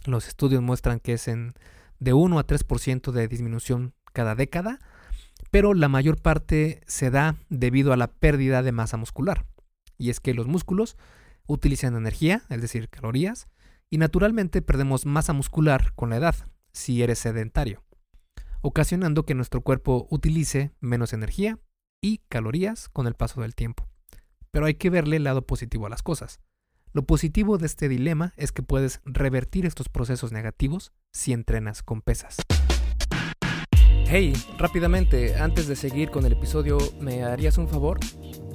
Los 0.05 0.27
estudios 0.27 0.63
muestran 0.63 0.99
que 0.99 1.13
es 1.13 1.29
en 1.29 1.55
de 1.99 2.13
1 2.13 2.39
a 2.39 2.47
3% 2.47 3.13
de 3.13 3.29
disminución 3.29 3.95
cada 4.13 4.35
década, 4.35 4.81
pero 5.51 5.75
la 5.75 5.89
mayor 5.89 6.21
parte 6.21 6.81
se 6.87 7.11
da 7.11 7.37
debido 7.49 7.93
a 7.93 7.97
la 7.97 8.09
pérdida 8.09 8.63
de 8.63 8.73
masa 8.73 8.97
muscular 8.97 9.47
y 10.01 10.09
es 10.09 10.19
que 10.19 10.35
los 10.35 10.49
músculos 10.49 10.97
utilizan 11.47 11.95
energía, 11.95 12.43
es 12.49 12.63
decir, 12.63 12.89
calorías, 12.89 13.49
y 13.91 13.99
naturalmente 13.99 14.63
perdemos 14.63 15.05
masa 15.05 15.35
muscular 15.35 15.93
con 15.95 16.11
la 16.11 16.17
edad, 16.17 16.35
si 16.73 17.03
eres 17.03 17.19
sedentario, 17.19 17.85
ocasionando 18.63 19.25
que 19.25 19.35
nuestro 19.35 19.63
cuerpo 19.63 20.07
utilice 20.11 20.73
menos 20.81 21.13
energía 21.13 21.59
y 22.01 22.19
calorías 22.29 22.89
con 22.89 23.07
el 23.07 23.15
paso 23.15 23.41
del 23.43 23.55
tiempo. 23.55 23.87
Pero 24.51 24.67
hay 24.67 24.75
que 24.75 24.91
verle 24.91 25.17
el 25.17 25.25
lado 25.25 25.47
positivo 25.47 25.87
a 25.87 25.91
las 25.91 26.03
cosas. 26.03 26.41
Lo 26.93 27.07
positivo 27.07 27.57
de 27.57 27.67
este 27.67 27.89
dilema 27.89 28.33
es 28.37 28.51
que 28.51 28.63
puedes 28.63 29.01
revertir 29.05 29.65
estos 29.65 29.89
procesos 29.89 30.33
negativos 30.33 30.93
si 31.13 31.33
entrenas 31.33 31.83
con 31.83 32.03
pesas. 32.03 32.37
Hey, 34.07 34.33
rápidamente, 34.59 35.37
antes 35.37 35.69
de 35.69 35.77
seguir 35.77 36.11
con 36.11 36.27
el 36.27 36.33
episodio, 36.33 36.79
¿me 37.01 37.23
harías 37.23 37.59
un 37.59 37.69
favor? 37.69 38.01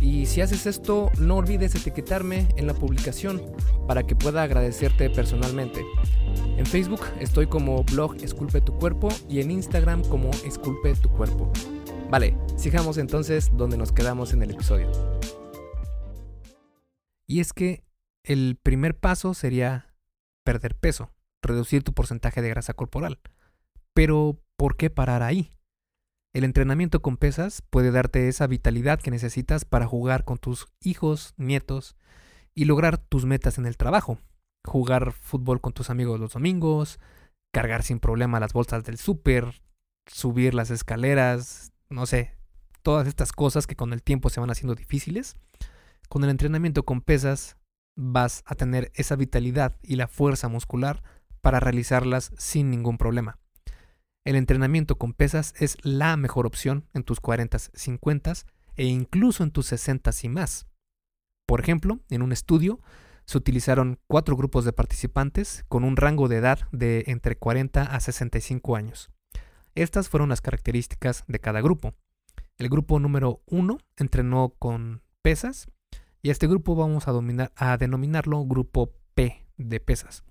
Y 0.00 0.26
si 0.26 0.40
haces 0.40 0.66
esto, 0.66 1.10
no 1.18 1.36
olvides 1.36 1.74
etiquetarme 1.74 2.48
en 2.56 2.66
la 2.66 2.74
publicación 2.74 3.42
para 3.86 4.04
que 4.04 4.16
pueda 4.16 4.42
agradecerte 4.42 5.10
personalmente. 5.10 5.84
En 6.56 6.64
Facebook 6.64 7.02
estoy 7.20 7.46
como 7.46 7.84
blog 7.84 8.16
Esculpe 8.22 8.60
tu 8.60 8.78
cuerpo 8.78 9.08
y 9.28 9.40
en 9.40 9.50
Instagram 9.50 10.02
como 10.02 10.30
Esculpe 10.44 10.94
tu 10.94 11.10
cuerpo. 11.10 11.52
Vale, 12.10 12.36
sigamos 12.56 12.98
entonces 12.98 13.50
donde 13.56 13.76
nos 13.76 13.92
quedamos 13.92 14.32
en 14.32 14.42
el 14.42 14.52
episodio. 14.52 14.90
Y 17.26 17.40
es 17.40 17.52
que 17.52 17.84
el 18.24 18.58
primer 18.60 18.98
paso 18.98 19.34
sería 19.34 19.94
perder 20.44 20.74
peso, 20.74 21.10
reducir 21.42 21.82
tu 21.84 21.92
porcentaje 21.92 22.42
de 22.42 22.48
grasa 22.48 22.74
corporal. 22.74 23.20
Pero, 23.94 24.42
¿por 24.56 24.76
qué 24.76 24.90
parar 24.90 25.22
ahí? 25.22 25.52
El 26.32 26.44
entrenamiento 26.44 27.02
con 27.02 27.16
pesas 27.16 27.60
puede 27.70 27.90
darte 27.90 28.28
esa 28.28 28.46
vitalidad 28.46 29.00
que 29.00 29.10
necesitas 29.10 29.64
para 29.64 29.86
jugar 29.86 30.24
con 30.24 30.38
tus 30.38 30.68
hijos, 30.80 31.34
nietos 31.36 31.96
y 32.54 32.66
lograr 32.66 32.98
tus 32.98 33.24
metas 33.24 33.58
en 33.58 33.66
el 33.66 33.76
trabajo. 33.76 34.18
Jugar 34.64 35.10
fútbol 35.12 35.60
con 35.60 35.72
tus 35.72 35.90
amigos 35.90 36.20
los 36.20 36.34
domingos, 36.34 37.00
cargar 37.52 37.82
sin 37.82 37.98
problema 37.98 38.38
las 38.38 38.52
bolsas 38.52 38.84
del 38.84 38.96
súper, 38.96 39.60
subir 40.06 40.54
las 40.54 40.70
escaleras, 40.70 41.72
no 41.88 42.06
sé, 42.06 42.36
todas 42.82 43.08
estas 43.08 43.32
cosas 43.32 43.66
que 43.66 43.74
con 43.74 43.92
el 43.92 44.02
tiempo 44.02 44.30
se 44.30 44.38
van 44.38 44.50
haciendo 44.50 44.76
difíciles. 44.76 45.34
Con 46.08 46.22
el 46.22 46.30
entrenamiento 46.30 46.84
con 46.84 47.00
pesas 47.00 47.56
vas 47.96 48.44
a 48.46 48.54
tener 48.54 48.92
esa 48.94 49.16
vitalidad 49.16 49.76
y 49.82 49.96
la 49.96 50.06
fuerza 50.06 50.46
muscular 50.46 51.02
para 51.40 51.58
realizarlas 51.58 52.30
sin 52.38 52.70
ningún 52.70 52.98
problema. 52.98 53.38
El 54.24 54.36
entrenamiento 54.36 54.98
con 54.98 55.14
pesas 55.14 55.54
es 55.58 55.78
la 55.82 56.16
mejor 56.16 56.46
opción 56.46 56.86
en 56.92 57.04
tus 57.04 57.20
40, 57.20 57.58
50 57.58 58.32
e 58.76 58.84
incluso 58.84 59.42
en 59.42 59.50
tus 59.50 59.66
60 59.66 60.10
y 60.22 60.28
más. 60.28 60.66
Por 61.46 61.60
ejemplo, 61.60 62.00
en 62.10 62.22
un 62.22 62.32
estudio 62.32 62.80
se 63.24 63.38
utilizaron 63.38 63.98
cuatro 64.06 64.36
grupos 64.36 64.64
de 64.64 64.72
participantes 64.72 65.64
con 65.68 65.84
un 65.84 65.96
rango 65.96 66.28
de 66.28 66.36
edad 66.36 66.60
de 66.70 67.04
entre 67.06 67.36
40 67.36 67.82
a 67.82 68.00
65 68.00 68.76
años. 68.76 69.10
Estas 69.74 70.08
fueron 70.08 70.28
las 70.28 70.40
características 70.40 71.24
de 71.26 71.38
cada 71.38 71.60
grupo. 71.60 71.94
El 72.58 72.68
grupo 72.68 72.98
número 73.00 73.40
1 73.46 73.78
entrenó 73.96 74.54
con 74.58 75.02
pesas 75.22 75.68
y 76.22 76.30
este 76.30 76.46
grupo 76.46 76.76
vamos 76.76 77.08
a, 77.08 77.12
a 77.56 77.76
denominarlo 77.78 78.44
grupo 78.44 78.92
P 79.14 79.46
de 79.56 79.80
pesas. 79.80 80.24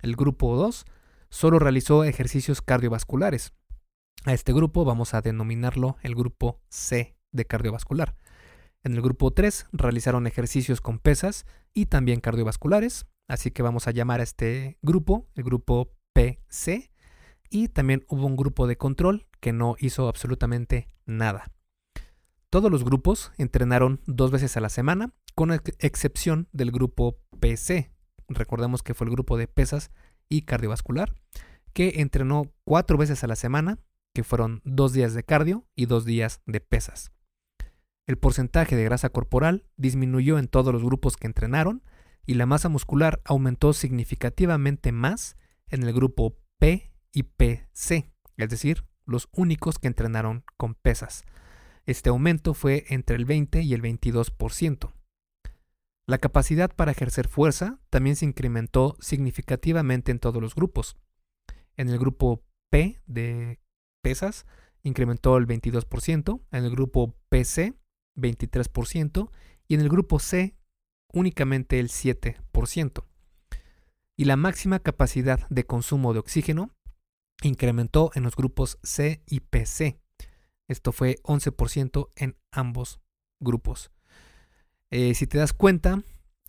El 0.00 0.16
grupo 0.16 0.56
2 0.56 0.86
solo 1.30 1.58
realizó 1.58 2.04
ejercicios 2.04 2.62
cardiovasculares. 2.62 3.52
A 4.24 4.34
este 4.34 4.52
grupo 4.52 4.84
vamos 4.84 5.14
a 5.14 5.20
denominarlo 5.20 5.96
el 6.02 6.14
grupo 6.14 6.60
C 6.68 7.16
de 7.32 7.44
cardiovascular. 7.44 8.16
En 8.84 8.94
el 8.94 9.02
grupo 9.02 9.32
3 9.32 9.66
realizaron 9.72 10.26
ejercicios 10.26 10.80
con 10.80 10.98
pesas 10.98 11.46
y 11.74 11.86
también 11.86 12.20
cardiovasculares, 12.20 13.06
así 13.28 13.50
que 13.50 13.62
vamos 13.62 13.86
a 13.86 13.90
llamar 13.90 14.20
a 14.20 14.24
este 14.24 14.78
grupo 14.82 15.28
el 15.34 15.44
grupo 15.44 15.92
PC. 16.12 16.90
Y 17.50 17.68
también 17.68 18.04
hubo 18.08 18.26
un 18.26 18.36
grupo 18.36 18.66
de 18.66 18.76
control 18.76 19.26
que 19.40 19.52
no 19.52 19.76
hizo 19.78 20.08
absolutamente 20.08 20.88
nada. 21.06 21.50
Todos 22.50 22.70
los 22.70 22.84
grupos 22.84 23.32
entrenaron 23.38 24.00
dos 24.06 24.30
veces 24.30 24.56
a 24.56 24.60
la 24.60 24.68
semana, 24.68 25.12
con 25.34 25.52
excepción 25.52 26.48
del 26.52 26.70
grupo 26.70 27.18
PC. 27.40 27.92
Recordemos 28.28 28.82
que 28.82 28.94
fue 28.94 29.06
el 29.06 29.12
grupo 29.12 29.36
de 29.36 29.48
pesas 29.48 29.90
y 30.28 30.42
cardiovascular, 30.42 31.14
que 31.72 32.00
entrenó 32.00 32.52
cuatro 32.64 32.98
veces 32.98 33.24
a 33.24 33.26
la 33.26 33.36
semana, 33.36 33.78
que 34.14 34.24
fueron 34.24 34.60
dos 34.64 34.92
días 34.92 35.14
de 35.14 35.22
cardio 35.22 35.66
y 35.74 35.86
dos 35.86 36.04
días 36.04 36.40
de 36.46 36.60
pesas. 36.60 37.12
El 38.06 38.16
porcentaje 38.16 38.74
de 38.74 38.84
grasa 38.84 39.10
corporal 39.10 39.66
disminuyó 39.76 40.38
en 40.38 40.48
todos 40.48 40.72
los 40.72 40.82
grupos 40.82 41.16
que 41.16 41.26
entrenaron 41.26 41.82
y 42.24 42.34
la 42.34 42.46
masa 42.46 42.68
muscular 42.68 43.20
aumentó 43.24 43.72
significativamente 43.72 44.92
más 44.92 45.36
en 45.68 45.82
el 45.82 45.92
grupo 45.92 46.38
P 46.58 46.90
y 47.12 47.22
PC, 47.24 48.12
es 48.36 48.48
decir, 48.48 48.84
los 49.04 49.28
únicos 49.32 49.78
que 49.78 49.88
entrenaron 49.88 50.44
con 50.56 50.74
pesas. 50.74 51.24
Este 51.86 52.10
aumento 52.10 52.54
fue 52.54 52.84
entre 52.88 53.16
el 53.16 53.24
20 53.24 53.62
y 53.62 53.72
el 53.72 53.82
22%. 53.82 54.92
La 56.08 56.16
capacidad 56.16 56.74
para 56.74 56.92
ejercer 56.92 57.28
fuerza 57.28 57.80
también 57.90 58.16
se 58.16 58.24
incrementó 58.24 58.96
significativamente 58.98 60.10
en 60.10 60.18
todos 60.18 60.40
los 60.40 60.54
grupos. 60.54 60.96
En 61.76 61.90
el 61.90 61.98
grupo 61.98 62.42
P 62.70 62.98
de 63.06 63.60
pesas 64.02 64.46
incrementó 64.82 65.36
el 65.36 65.46
22%, 65.46 66.40
en 66.50 66.64
el 66.64 66.70
grupo 66.70 67.14
PC 67.28 67.74
23% 68.16 69.30
y 69.68 69.74
en 69.74 69.82
el 69.82 69.90
grupo 69.90 70.18
C 70.18 70.56
únicamente 71.12 71.78
el 71.78 71.90
7%. 71.90 73.04
Y 74.16 74.24
la 74.24 74.36
máxima 74.36 74.78
capacidad 74.78 75.46
de 75.50 75.64
consumo 75.64 76.14
de 76.14 76.20
oxígeno 76.20 76.74
incrementó 77.42 78.12
en 78.14 78.22
los 78.22 78.34
grupos 78.34 78.78
C 78.82 79.22
y 79.26 79.40
PC. 79.40 80.00
Esto 80.68 80.92
fue 80.92 81.16
11% 81.24 82.08
en 82.16 82.38
ambos 82.50 82.98
grupos. 83.40 83.90
Eh, 84.90 85.14
si 85.14 85.26
te 85.26 85.38
das 85.38 85.52
cuenta, 85.52 86.02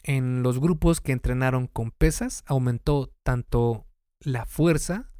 en 0.04 0.44
los 0.44 0.60
grupos 0.60 1.02
que 1.02 1.12
entrenaron 1.12 1.68
con 1.68 1.92
pesas 1.92 2.44
aumentó 2.46 3.14
tanto 3.24 3.86
la 4.22 4.46
fuerza 4.46 5.12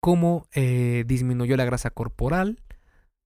como 0.00 0.46
eh, 0.52 1.04
disminuyó 1.06 1.56
la 1.56 1.64
grasa 1.64 1.90
corporal 1.90 2.62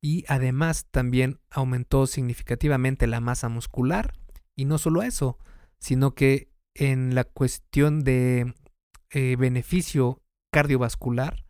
y 0.03 0.25
además 0.29 0.87
también 0.91 1.41
aumentó 1.51 2.07
significativamente 2.07 3.07
la 3.07 3.21
masa 3.21 3.49
muscular. 3.49 4.15
Y 4.57 4.65
no 4.65 4.79
solo 4.79 5.03
eso, 5.03 5.39
sino 5.79 6.15
que 6.15 6.51
en 6.75 7.15
la 7.15 7.25
cuestión 7.25 8.03
de 8.05 8.55
eh, 9.11 9.37
beneficio 9.37 10.23
cardiovascular 10.51 11.45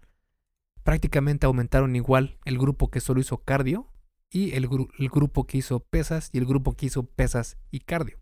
prácticamente 0.84 1.46
aumentaron 1.46 1.96
igual 1.96 2.38
el 2.44 2.58
grupo 2.58 2.90
que 2.90 3.00
solo 3.00 3.20
hizo 3.20 3.38
cardio 3.38 3.91
y 4.32 4.54
el, 4.54 4.66
grupo 4.66 5.46
que 5.46 5.58
hizo 5.58 5.80
pesas 5.80 6.30
y 6.32 6.38
el 6.38 6.46
grupo 6.46 6.74
que 6.74 6.86
hizo 6.86 7.04
pesas 7.04 7.58
y 7.70 7.80
cardio. 7.80 8.18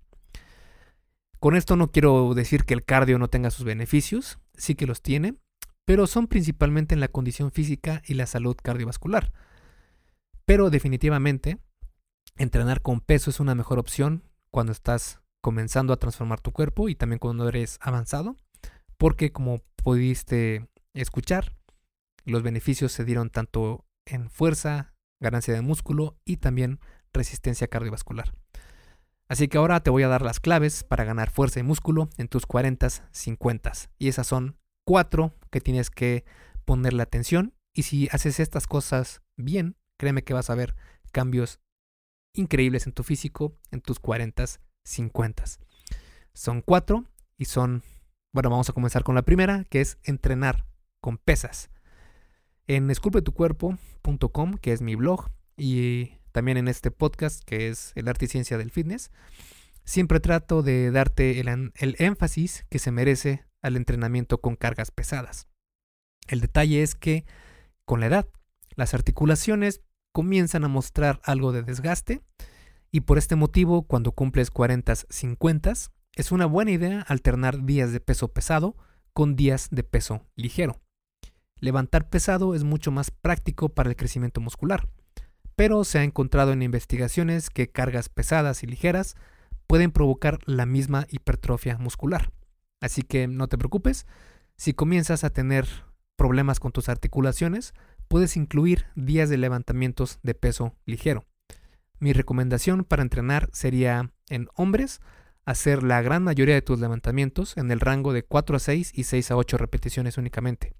Con 1.38 1.56
esto 1.56 1.76
no 1.76 1.90
quiero 1.90 2.34
decir 2.34 2.64
que 2.64 2.74
el 2.74 2.84
cardio 2.84 3.18
no 3.18 3.28
tenga 3.28 3.50
sus 3.50 3.64
beneficios, 3.64 4.38
sí 4.54 4.74
que 4.74 4.86
los 4.86 5.00
tiene, 5.00 5.36
pero 5.86 6.06
son 6.06 6.26
principalmente 6.26 6.94
en 6.94 7.00
la 7.00 7.08
condición 7.08 7.52
física 7.52 8.02
y 8.06 8.14
la 8.14 8.26
salud 8.26 8.56
cardiovascular. 8.60 9.32
Pero 10.44 10.68
definitivamente, 10.68 11.58
entrenar 12.36 12.82
con 12.82 13.00
peso 13.00 13.30
es 13.30 13.40
una 13.40 13.54
mejor 13.54 13.78
opción 13.78 14.24
cuando 14.50 14.72
estás 14.72 15.20
comenzando 15.40 15.92
a 15.92 15.98
transformar 15.98 16.40
tu 16.40 16.50
cuerpo 16.52 16.88
y 16.88 16.96
también 16.96 17.20
cuando 17.20 17.48
eres 17.48 17.78
avanzado, 17.80 18.36
porque 18.98 19.32
como 19.32 19.62
pudiste 19.76 20.68
escuchar, 20.92 21.56
los 22.24 22.42
beneficios 22.42 22.92
se 22.92 23.04
dieron 23.04 23.30
tanto 23.30 23.86
en 24.04 24.28
fuerza, 24.28 24.92
ganancia 25.20 25.54
de 25.54 25.60
músculo 25.60 26.18
y 26.24 26.38
también 26.38 26.80
resistencia 27.12 27.68
cardiovascular. 27.68 28.34
Así 29.28 29.46
que 29.46 29.58
ahora 29.58 29.80
te 29.80 29.90
voy 29.90 30.02
a 30.02 30.08
dar 30.08 30.22
las 30.22 30.40
claves 30.40 30.82
para 30.82 31.04
ganar 31.04 31.30
fuerza 31.30 31.60
y 31.60 31.62
músculo 31.62 32.08
en 32.16 32.26
tus 32.26 32.46
40, 32.46 32.88
50. 33.12 33.72
Y 33.98 34.08
esas 34.08 34.26
son 34.26 34.56
cuatro 34.84 35.34
que 35.50 35.60
tienes 35.60 35.88
que 35.90 36.24
ponerle 36.64 37.02
atención. 37.02 37.54
Y 37.72 37.84
si 37.84 38.08
haces 38.10 38.40
estas 38.40 38.66
cosas 38.66 39.22
bien, 39.36 39.76
créeme 39.98 40.24
que 40.24 40.34
vas 40.34 40.50
a 40.50 40.56
ver 40.56 40.74
cambios 41.12 41.60
increíbles 42.34 42.86
en 42.86 42.92
tu 42.92 43.02
físico 43.02 43.56
en 43.70 43.80
tus 43.80 44.00
40, 44.00 44.44
50. 44.84 45.44
Son 46.34 46.62
cuatro 46.62 47.04
y 47.36 47.44
son, 47.44 47.82
bueno, 48.32 48.50
vamos 48.50 48.68
a 48.68 48.72
comenzar 48.72 49.04
con 49.04 49.14
la 49.14 49.22
primera, 49.22 49.64
que 49.64 49.80
es 49.80 49.98
entrenar 50.02 50.66
con 51.00 51.18
pesas. 51.18 51.70
En 52.70 52.88
esculpetucuerpo.com, 52.88 54.54
que 54.54 54.72
es 54.72 54.80
mi 54.80 54.94
blog, 54.94 55.28
y 55.56 56.12
también 56.30 56.56
en 56.56 56.68
este 56.68 56.92
podcast, 56.92 57.42
que 57.42 57.66
es 57.66 57.90
el 57.96 58.06
arte 58.06 58.26
y 58.26 58.28
ciencia 58.28 58.58
del 58.58 58.70
fitness, 58.70 59.10
siempre 59.82 60.20
trato 60.20 60.62
de 60.62 60.92
darte 60.92 61.40
el, 61.40 61.72
el 61.74 61.96
énfasis 61.98 62.64
que 62.70 62.78
se 62.78 62.92
merece 62.92 63.44
al 63.60 63.76
entrenamiento 63.76 64.40
con 64.40 64.54
cargas 64.54 64.92
pesadas. 64.92 65.48
El 66.28 66.40
detalle 66.40 66.84
es 66.84 66.94
que 66.94 67.24
con 67.84 67.98
la 67.98 68.06
edad, 68.06 68.28
las 68.76 68.94
articulaciones 68.94 69.80
comienzan 70.12 70.62
a 70.62 70.68
mostrar 70.68 71.20
algo 71.24 71.50
de 71.50 71.64
desgaste 71.64 72.22
Y 72.92 73.00
por 73.00 73.18
este 73.18 73.34
motivo, 73.34 73.82
cuando 73.82 74.12
cumples 74.12 74.52
40, 74.52 74.94
50, 74.94 75.72
es 76.14 76.30
una 76.30 76.46
buena 76.46 76.70
idea 76.70 77.00
alternar 77.00 77.64
días 77.64 77.90
de 77.90 77.98
peso 77.98 78.28
pesado 78.28 78.76
con 79.12 79.34
días 79.34 79.70
de 79.72 79.82
peso 79.82 80.24
ligero. 80.36 80.80
Levantar 81.60 82.08
pesado 82.08 82.54
es 82.54 82.64
mucho 82.64 82.90
más 82.90 83.10
práctico 83.10 83.68
para 83.68 83.90
el 83.90 83.96
crecimiento 83.96 84.40
muscular, 84.40 84.88
pero 85.56 85.84
se 85.84 85.98
ha 85.98 86.04
encontrado 86.04 86.52
en 86.52 86.62
investigaciones 86.62 87.50
que 87.50 87.70
cargas 87.70 88.08
pesadas 88.08 88.62
y 88.62 88.66
ligeras 88.66 89.14
pueden 89.66 89.92
provocar 89.92 90.38
la 90.46 90.66
misma 90.66 91.06
hipertrofia 91.10 91.78
muscular. 91.78 92.32
Así 92.80 93.02
que 93.02 93.28
no 93.28 93.46
te 93.46 93.58
preocupes, 93.58 94.06
si 94.56 94.72
comienzas 94.72 95.22
a 95.22 95.30
tener 95.30 95.66
problemas 96.16 96.60
con 96.60 96.72
tus 96.72 96.88
articulaciones, 96.88 97.74
puedes 98.08 98.36
incluir 98.36 98.86
días 98.96 99.28
de 99.28 99.36
levantamientos 99.36 100.18
de 100.22 100.34
peso 100.34 100.74
ligero. 100.86 101.26
Mi 101.98 102.14
recomendación 102.14 102.84
para 102.84 103.02
entrenar 103.02 103.50
sería 103.52 104.12
en 104.30 104.48
hombres 104.54 105.00
hacer 105.44 105.82
la 105.82 106.00
gran 106.00 106.22
mayoría 106.22 106.54
de 106.54 106.62
tus 106.62 106.80
levantamientos 106.80 107.56
en 107.56 107.70
el 107.70 107.80
rango 107.80 108.12
de 108.12 108.22
4 108.22 108.56
a 108.56 108.58
6 108.58 108.92
y 108.94 109.04
6 109.04 109.30
a 109.30 109.36
8 109.36 109.58
repeticiones 109.58 110.16
únicamente. 110.16 110.74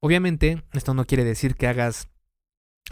Obviamente, 0.00 0.62
esto 0.72 0.94
no 0.94 1.06
quiere 1.06 1.24
decir 1.24 1.54
que 1.54 1.66
hagas, 1.66 2.08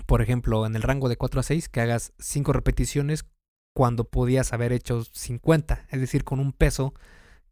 por 0.06 0.22
ejemplo, 0.22 0.66
en 0.66 0.74
el 0.74 0.82
rango 0.82 1.08
de 1.08 1.16
4 1.16 1.40
a 1.40 1.42
6, 1.42 1.68
que 1.68 1.80
hagas 1.80 2.12
5 2.18 2.52
repeticiones 2.52 3.26
cuando 3.74 4.04
podías 4.04 4.52
haber 4.52 4.72
hecho 4.72 5.04
50, 5.04 5.86
es 5.90 6.00
decir, 6.00 6.24
con 6.24 6.40
un 6.40 6.52
peso 6.52 6.94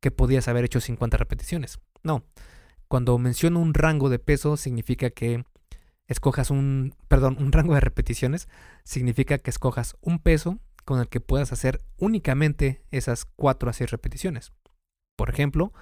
que 0.01 0.11
podías 0.11 0.49
haber 0.49 0.65
hecho 0.65 0.81
50 0.81 1.17
repeticiones. 1.17 1.81
No, 2.03 2.25
cuando 2.89 3.19
menciono 3.19 3.61
un 3.61 3.75
rango 3.75 4.09
de 4.09 4.19
peso 4.19 4.57
significa 4.57 5.11
que 5.11 5.45
escojas 6.07 6.51
un, 6.51 6.95
perdón, 7.09 7.37
un 7.41 7.53
rango 7.53 7.75
de 7.75 7.81
repeticiones, 7.81 8.49
significa 8.85 9.39
que 9.39 9.51
escojas 9.51 9.97
un 10.01 10.19
peso 10.19 10.59
con 10.85 11.01
el 11.01 11.09
que 11.09 11.21
puedas 11.21 11.53
hacer 11.53 11.81
únicamente 11.99 12.83
esas 12.91 13.25
4 13.25 13.71
a 13.71 13.73
6 13.73 13.91
repeticiones. 13.91 14.53
Por 15.17 15.31
ejemplo, 15.31 15.73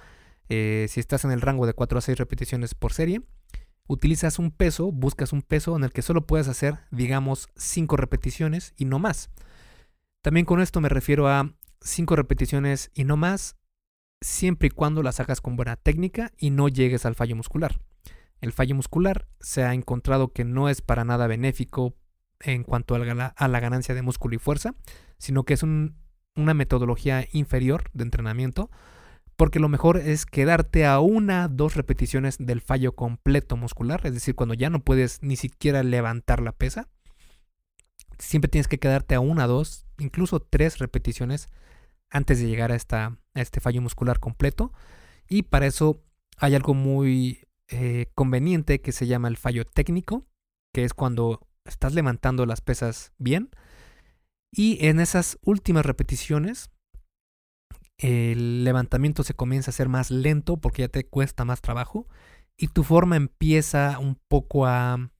eh, 0.49 0.87
si 0.89 0.99
estás 0.99 1.25
en 1.25 1.31
el 1.31 1.41
rango 1.41 1.65
de 1.65 1.73
4 1.73 1.97
a 1.97 2.01
6 2.01 2.17
repeticiones 2.17 2.75
por 2.75 2.93
serie, 2.93 3.21
utilizas 3.91 4.39
un 4.39 4.51
peso, 4.51 4.91
buscas 4.91 5.33
un 5.33 5.41
peso 5.41 5.75
en 5.75 5.83
el 5.83 5.91
que 5.91 6.01
solo 6.01 6.25
puedas 6.25 6.47
hacer, 6.47 6.79
digamos, 6.91 7.49
5 7.55 7.97
repeticiones 7.97 8.73
y 8.77 8.85
no 8.85 8.99
más. 8.99 9.29
También 10.21 10.45
con 10.45 10.61
esto 10.61 10.79
me 10.81 10.89
refiero 10.89 11.27
a 11.27 11.53
5 11.81 12.15
repeticiones 12.15 12.91
y 12.93 13.03
no 13.03 13.17
más, 13.17 13.57
siempre 14.21 14.67
y 14.67 14.71
cuando 14.71 15.03
las 15.03 15.19
hagas 15.19 15.41
con 15.41 15.55
buena 15.55 15.75
técnica 15.75 16.31
y 16.37 16.51
no 16.51 16.69
llegues 16.69 17.05
al 17.05 17.15
fallo 17.15 17.35
muscular. 17.35 17.81
El 18.39 18.53
fallo 18.53 18.75
muscular 18.75 19.27
se 19.39 19.63
ha 19.63 19.73
encontrado 19.73 20.31
que 20.31 20.45
no 20.45 20.69
es 20.69 20.81
para 20.81 21.03
nada 21.03 21.27
benéfico 21.27 21.95
en 22.39 22.63
cuanto 22.63 22.95
a 22.95 22.99
la, 22.99 23.59
ganancia 23.59 23.93
de 23.93 24.01
músculo 24.01 24.35
y 24.35 24.39
fuerza, 24.39 24.73
sino 25.17 25.43
que 25.43 25.53
es 25.53 25.63
una 25.63 26.53
metodología 26.53 27.27
inferior 27.33 27.89
de 27.93 28.03
entrenamiento, 28.03 28.71
porque 29.41 29.59
lo 29.59 29.69
mejor 29.69 29.97
es 29.97 30.27
quedarte 30.27 30.85
a 30.85 30.99
una, 30.99 31.47
dos 31.47 31.73
repeticiones 31.73 32.37
del 32.37 32.61
fallo 32.61 32.93
completo 32.93 33.57
muscular, 33.57 33.99
es 34.03 34.13
decir, 34.13 34.35
cuando 34.35 34.53
ya 34.53 34.69
no 34.69 34.83
puedes 34.83 35.23
ni 35.23 35.35
siquiera 35.35 35.81
levantar 35.81 36.43
la 36.43 36.51
pesa, 36.51 36.89
siempre 38.19 38.49
tienes 38.49 38.67
que 38.67 38.77
quedarte 38.77 39.15
a 39.15 39.19
una, 39.19 39.47
dos, 39.47 39.87
incluso 39.97 40.41
tres 40.41 40.77
repeticiones 40.77 41.47
antes 42.11 42.39
de 42.39 42.49
llegar 42.49 42.71
a, 42.71 42.75
esta, 42.75 43.17
a 43.33 43.41
este 43.41 43.61
fallo 43.61 43.81
muscular 43.81 44.19
completo, 44.19 44.73
y 45.27 45.41
para 45.41 45.65
eso 45.65 46.03
hay 46.37 46.53
algo 46.53 46.75
muy 46.75 47.47
eh, 47.67 48.11
conveniente 48.13 48.79
que 48.79 48.91
se 48.91 49.07
llama 49.07 49.27
el 49.27 49.37
fallo 49.37 49.65
técnico, 49.65 50.27
que 50.71 50.83
es 50.83 50.93
cuando 50.93 51.39
estás 51.65 51.95
levantando 51.95 52.45
las 52.45 52.61
pesas 52.61 53.11
bien. 53.17 53.49
Y 54.51 54.85
en 54.85 54.99
esas 54.99 55.39
últimas 55.41 55.83
repeticiones, 55.83 56.69
el 58.01 58.63
levantamiento 58.63 59.23
se 59.23 59.35
comienza 59.35 59.69
a 59.69 59.73
ser 59.73 59.87
más 59.87 60.09
lento 60.09 60.57
porque 60.57 60.81
ya 60.81 60.87
te 60.87 61.05
cuesta 61.05 61.45
más 61.45 61.61
trabajo. 61.61 62.07
Y 62.57 62.67
tu 62.67 62.83
forma 62.83 63.15
empieza 63.15 63.99
un 63.99 64.19
poco 64.27 64.65
a 64.65 65.11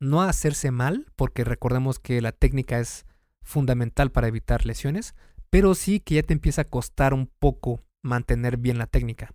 no 0.00 0.22
a 0.22 0.28
hacerse 0.28 0.70
mal, 0.70 1.06
porque 1.14 1.44
recordemos 1.44 1.98
que 1.98 2.20
la 2.20 2.32
técnica 2.32 2.78
es 2.78 3.06
fundamental 3.42 4.10
para 4.10 4.28
evitar 4.28 4.66
lesiones, 4.66 5.14
pero 5.50 5.74
sí 5.74 6.00
que 6.00 6.16
ya 6.16 6.22
te 6.22 6.32
empieza 6.32 6.62
a 6.62 6.68
costar 6.68 7.14
un 7.14 7.30
poco 7.38 7.80
mantener 8.02 8.56
bien 8.56 8.78
la 8.78 8.86
técnica. 8.86 9.34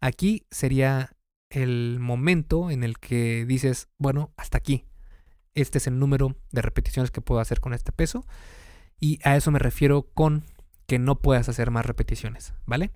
Aquí 0.00 0.46
sería 0.50 1.16
el 1.50 1.98
momento 2.00 2.70
en 2.70 2.84
el 2.84 2.98
que 2.98 3.44
dices, 3.46 3.88
bueno, 3.98 4.32
hasta 4.36 4.58
aquí, 4.58 4.86
este 5.54 5.78
es 5.78 5.86
el 5.86 5.98
número 5.98 6.36
de 6.50 6.62
repeticiones 6.62 7.10
que 7.10 7.20
puedo 7.20 7.40
hacer 7.40 7.60
con 7.60 7.74
este 7.74 7.92
peso. 7.92 8.26
Y 8.98 9.18
a 9.24 9.36
eso 9.36 9.50
me 9.50 9.58
refiero 9.58 10.10
con 10.14 10.44
que 10.92 10.98
no 10.98 11.22
puedas 11.22 11.48
hacer 11.48 11.70
más 11.70 11.86
repeticiones, 11.86 12.52
¿vale? 12.66 12.90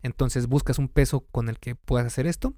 Entonces 0.00 0.46
buscas 0.46 0.78
un 0.78 0.88
peso 0.88 1.26
con 1.26 1.50
el 1.50 1.58
que 1.58 1.74
puedas 1.74 2.06
hacer 2.06 2.26
esto. 2.26 2.54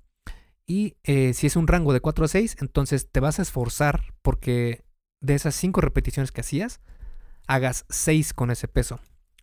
Y 0.68 0.98
eh, 1.02 1.34
si 1.34 1.48
es 1.48 1.56
un 1.56 1.66
rango 1.66 1.92
de 1.92 2.00
4 2.00 2.24
a 2.24 2.28
6, 2.28 2.58
entonces 2.60 3.10
te 3.10 3.18
vas 3.18 3.40
a 3.40 3.42
esforzar 3.42 4.14
porque 4.22 4.84
de 5.20 5.34
esas 5.34 5.56
5 5.56 5.80
repeticiones 5.80 6.30
que 6.30 6.42
hacías, 6.42 6.80
hagas 7.48 7.86
6 7.88 8.34
con 8.34 8.52
ese 8.52 8.68
peso. 8.68 9.00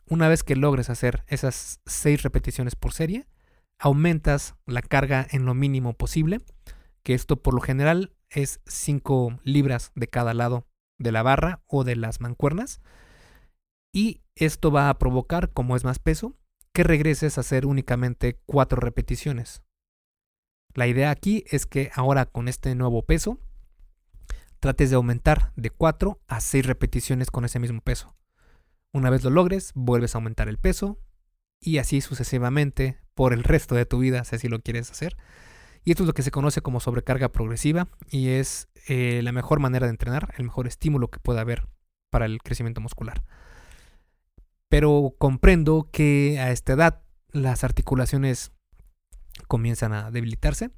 Una 0.08 0.30
vez 0.30 0.42
que 0.42 0.56
logres 0.56 0.90
hacer 0.90 1.26
esas 1.28 1.82
6 1.86 2.24
repeticiones 2.24 2.78
por 2.78 2.94
serie, 2.94 3.28
aumentas 3.78 4.56
la 4.66 4.82
carga 4.82 5.28
en 5.32 5.44
lo 5.44 5.54
mínimo 5.54 5.98
posible, 5.98 6.40
que 7.04 7.14
esto 7.14 7.44
por 7.44 7.54
lo 7.54 7.60
general 7.60 8.16
es 8.30 8.62
5 8.68 9.42
libras 9.44 9.92
de 9.96 10.08
cada 10.08 10.34
lado 10.34 10.66
de 10.98 11.12
la 11.12 11.24
barra 11.24 11.62
o 11.68 11.84
de 11.84 11.98
las 11.98 12.22
mancuernas. 12.22 12.80
Y 13.96 14.20
esto 14.36 14.72
va 14.72 14.90
a 14.90 15.00
provocar, 15.00 15.54
como 15.54 15.78
es 15.78 15.86
más 15.86 16.00
peso, 16.00 16.36
que 16.74 16.84
regreses 16.84 17.38
a 17.38 17.42
hacer 17.42 17.66
únicamente 17.66 18.38
4 18.46 18.82
repeticiones. 18.82 19.64
La 20.74 20.86
idea 20.86 21.12
aquí 21.12 21.46
es 21.50 21.66
que 21.66 21.92
ahora 21.96 22.26
con 22.26 22.50
este 22.50 22.76
nuevo 22.76 23.06
peso, 23.06 23.40
trates 24.60 24.90
de 24.90 24.98
aumentar 24.98 25.54
de 25.56 25.70
4 25.70 26.20
a 26.28 26.42
6 26.42 26.66
repeticiones 26.66 27.32
con 27.32 27.46
ese 27.46 27.58
mismo 27.60 27.80
peso. 27.80 28.18
Una 28.92 29.10
vez 29.10 29.24
lo 29.24 29.30
logres, 29.30 29.72
vuelves 29.76 30.14
a 30.14 30.18
aumentar 30.18 30.50
el 30.50 30.58
peso 30.58 31.00
y 31.62 31.78
así 31.78 32.02
sucesivamente 32.02 33.00
por 33.14 33.32
el 33.32 33.46
resto 33.46 33.76
de 33.76 33.86
tu 33.86 34.00
vida, 34.00 34.26
si 34.26 34.36
así 34.36 34.50
lo 34.50 34.60
quieres 34.60 34.92
hacer. 34.92 35.16
Y 35.86 35.92
esto 35.92 36.04
es 36.04 36.08
lo 36.08 36.14
que 36.14 36.24
se 36.24 36.32
conoce 36.32 36.60
como 36.60 36.82
sobrecarga 36.82 37.32
progresiva 37.32 37.88
y 38.10 38.28
es 38.32 38.68
eh, 38.90 39.22
la 39.24 39.32
mejor 39.32 39.62
manera 39.62 39.88
de 39.88 39.92
entrenar, 39.92 40.34
el 40.38 40.44
mejor 40.44 40.68
estímulo 40.68 41.08
que 41.08 41.22
pueda 41.22 41.40
haber 41.40 41.70
para 42.12 42.26
el 42.26 42.42
crecimiento 42.44 42.82
muscular. 42.82 43.24
Pero 44.76 45.16
comprendo 45.18 45.88
que 45.90 46.38
a 46.38 46.52
esta 46.52 46.74
edad 46.74 47.02
las 47.32 47.64
articulaciones 47.64 48.52
comienzan 49.48 49.94
a 49.94 50.12
debilitarse 50.12 50.70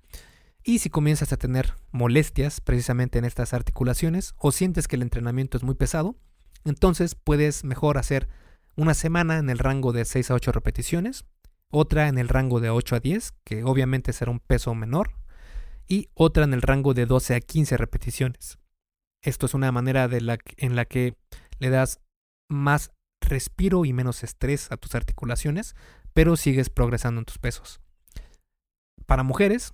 y 0.64 0.78
si 0.78 0.92
comienzas 0.92 1.34
a 1.34 1.38
tener 1.38 1.74
molestias 1.92 2.62
precisamente 2.62 3.18
en 3.18 3.26
estas 3.26 3.56
articulaciones 3.56 4.36
o 4.38 4.52
sientes 4.52 4.88
que 4.88 4.98
el 4.98 5.02
entrenamiento 5.02 5.58
es 5.58 5.64
muy 5.64 5.74
pesado, 5.74 6.16
entonces 6.64 7.16
puedes 7.16 7.64
mejor 7.64 7.98
hacer 7.98 8.28
una 8.76 8.94
semana 8.94 9.40
en 9.40 9.50
el 9.50 9.58
rango 9.58 9.94
de 9.94 10.06
6 10.06 10.30
a 10.30 10.36
8 10.36 10.52
repeticiones 10.52 11.26
otra 11.72 12.08
en 12.08 12.20
el 12.20 12.30
rango 12.30 12.60
de 12.60 12.70
8 12.70 12.98
a 12.98 13.00
10, 13.00 13.34
que 13.44 13.64
obviamente 13.64 14.14
será 14.14 14.30
un 14.30 14.40
peso 14.40 14.76
menor, 14.76 15.16
y 15.88 16.10
otra 16.14 16.44
en 16.44 16.54
el 16.54 16.62
rango 16.62 16.94
de 16.94 17.08
12 17.08 17.34
a 17.34 17.40
15 17.40 17.78
repeticiones. 17.78 18.60
Esto 19.24 19.48
es 19.48 19.56
una 19.56 19.72
manera 19.72 20.08
de 20.08 20.22
la, 20.22 20.38
en 20.58 20.76
la 20.76 20.86
que 20.86 21.16
le 21.58 21.72
das 21.72 22.00
más 22.48 22.92
respiro 23.28 23.86
y 23.86 23.94
menos 23.94 24.24
estrés 24.24 24.72
a 24.72 24.78
tus 24.78 24.96
articulaciones, 24.96 25.76
pero 26.14 26.36
sigues 26.36 26.70
progresando 26.70 27.20
en 27.20 27.26
tus 27.26 27.38
pesos. 27.38 27.80
Para 29.06 29.24
mujeres, 29.24 29.74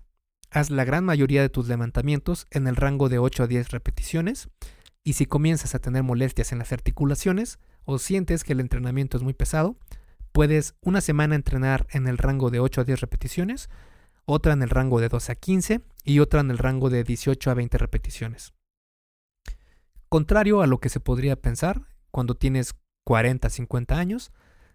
haz 0.52 0.70
la 0.70 0.84
gran 0.84 1.06
mayoría 1.06 1.42
de 1.42 1.50
tus 1.50 1.68
levantamientos 1.68 2.48
en 2.52 2.68
el 2.68 2.76
rango 2.76 3.10
de 3.10 3.20
8 3.20 3.44
a 3.44 3.48
10 3.48 3.72
repeticiones, 3.72 4.50
y 5.04 5.14
si 5.14 5.26
comienzas 5.26 5.76
a 5.76 5.80
tener 5.80 6.04
molestias 6.04 6.52
en 6.52 6.60
las 6.60 6.72
articulaciones 6.72 7.60
o 7.86 7.98
sientes 8.00 8.44
que 8.44 8.54
el 8.54 8.60
entrenamiento 8.60 9.18
es 9.18 9.24
muy 9.24 9.34
pesado, 9.34 9.78
Puedes 10.34 10.74
una 10.82 11.00
semana 11.00 11.36
entrenar 11.36 11.86
en 11.92 12.08
el 12.08 12.18
rango 12.18 12.50
de 12.50 12.60
8 12.60 12.82
a 12.82 12.84
10 12.86 13.02
repeticiones, 13.02 13.70
otra 14.26 14.54
en 14.54 14.64
el 14.64 14.72
rango 14.72 15.00
de 15.00 15.08
12 15.08 15.32
a 15.32 15.36
15 15.36 15.82
y 16.04 16.20
otra 16.20 16.42
en 16.42 16.50
el 16.50 16.58
rango 16.58 16.90
de 16.90 17.04
18 17.04 17.52
a 17.52 17.54
20 17.54 17.78
repeticiones. 17.78 18.56
Contrario 20.10 20.64
a 20.64 20.68
lo 20.68 20.80
que 20.80 20.90
se 20.90 21.00
podría 21.00 21.36
pensar, 21.36 21.88
cuando 22.10 22.34
tienes 22.34 22.74
40, 23.04 23.50
50 23.50 23.98
años, 23.98 24.32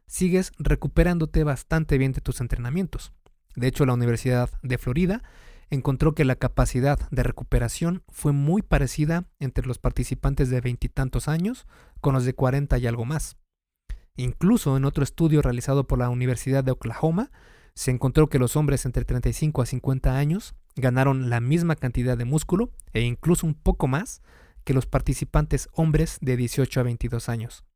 sigues 0.07 0.53
recuperándote 0.59 1.45
bastante 1.45 1.99
bien 1.99 2.13
de 2.13 2.21
tus 2.21 2.41
entrenamientos. 2.41 3.13
De 3.55 3.67
hecho, 3.67 3.87
la 3.87 3.95
Universidad 3.95 4.51
de 4.63 4.79
Florida 4.79 5.23
encontró 5.71 6.15
que 6.15 6.25
la 6.25 6.37
capacidad 6.37 6.99
de 7.11 7.23
recuperación 7.23 8.03
fue 8.09 8.33
muy 8.33 8.63
parecida 8.63 9.25
entre 9.39 9.67
los 9.67 9.79
participantes 9.79 10.49
de 10.49 10.61
veintitantos 10.61 11.29
años 11.29 11.67
con 12.01 12.15
los 12.15 12.25
de 12.25 12.35
40 12.35 12.79
y 12.79 12.87
algo 12.87 13.05
más. 13.05 13.37
Incluso 14.17 14.77
en 14.77 14.85
otro 14.85 15.05
estudio 15.05 15.43
realizado 15.43 15.87
por 15.87 15.99
la 15.99 16.09
Universidad 16.09 16.65
de 16.65 16.73
Oklahoma, 16.73 17.31
se 17.75 17.91
encontró 17.91 18.29
que 18.29 18.41
los 18.41 18.57
hombres 18.57 18.85
entre 18.87 19.05
35 19.05 19.63
a 19.63 19.67
50 19.67 20.17
años 20.17 20.55
ganaron 20.75 21.31
la 21.31 21.41
misma 21.41 21.77
cantidad 21.77 22.17
de 22.17 22.25
músculo 22.25 22.73
e 22.93 23.03
incluso 23.03 23.47
un 23.47 23.55
poco 23.55 23.87
más 23.87 24.23
que 24.65 24.75
los 24.75 24.87
participantes 24.87 25.69
hombres 25.73 26.19
de 26.21 26.37
18 26.37 26.81
a 26.81 26.83
22 26.83 27.29
años. 27.29 27.68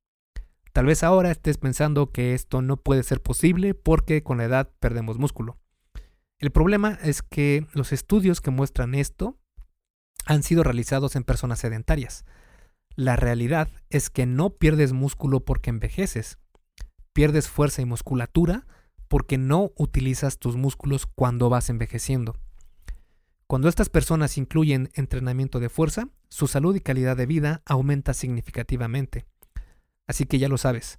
Tal 0.73 0.87
vez 0.87 1.03
ahora 1.03 1.31
estés 1.31 1.59
pensando 1.59 2.13
que 2.13 2.33
esto 2.33 2.63
no 2.63 2.79
puede 2.79 3.03
ser 3.03 3.21
posible 3.21 3.75
porque 3.75 4.23
con 4.23 4.39
la 4.39 4.45
edad 4.45 4.71
perdemos 4.81 5.19
músculo. 5.19 5.59
El 6.39 6.51
problema 6.51 6.99
es 7.03 7.23
que 7.23 7.67
los 7.75 7.93
estudios 7.93 8.41
que 8.41 8.51
muestran 8.51 8.95
esto 8.95 9.39
han 10.25 10.43
sido 10.43 10.63
realizados 10.63 11.15
en 11.15 11.25
personas 11.25 11.59
sedentarias. 11.59 12.25
La 12.97 13.17
realidad 13.17 13.69
es 13.91 14.09
que 14.09 14.25
no 14.25 14.51
pierdes 14.51 14.93
músculo 14.93 15.41
porque 15.41 15.71
envejeces. 15.71 16.39
Pierdes 17.13 17.49
fuerza 17.49 17.83
y 17.83 17.85
musculatura 17.85 18.67
porque 19.09 19.37
no 19.37 19.73
utilizas 19.77 20.39
tus 20.39 20.57
músculos 20.57 21.07
cuando 21.07 21.51
vas 21.51 21.69
envejeciendo. 21.69 22.39
Cuando 23.47 23.69
estas 23.69 23.91
personas 23.91 24.39
incluyen 24.39 24.91
entrenamiento 24.95 25.61
de 25.61 25.69
fuerza, 25.69 26.09
su 26.31 26.47
salud 26.47 26.75
y 26.75 26.81
calidad 26.81 27.17
de 27.19 27.27
vida 27.27 27.63
aumenta 27.67 28.15
significativamente. 28.15 29.27
Así 30.13 30.27
que 30.27 30.39
ya 30.39 30.51
lo 30.51 30.59
sabes, 30.59 30.99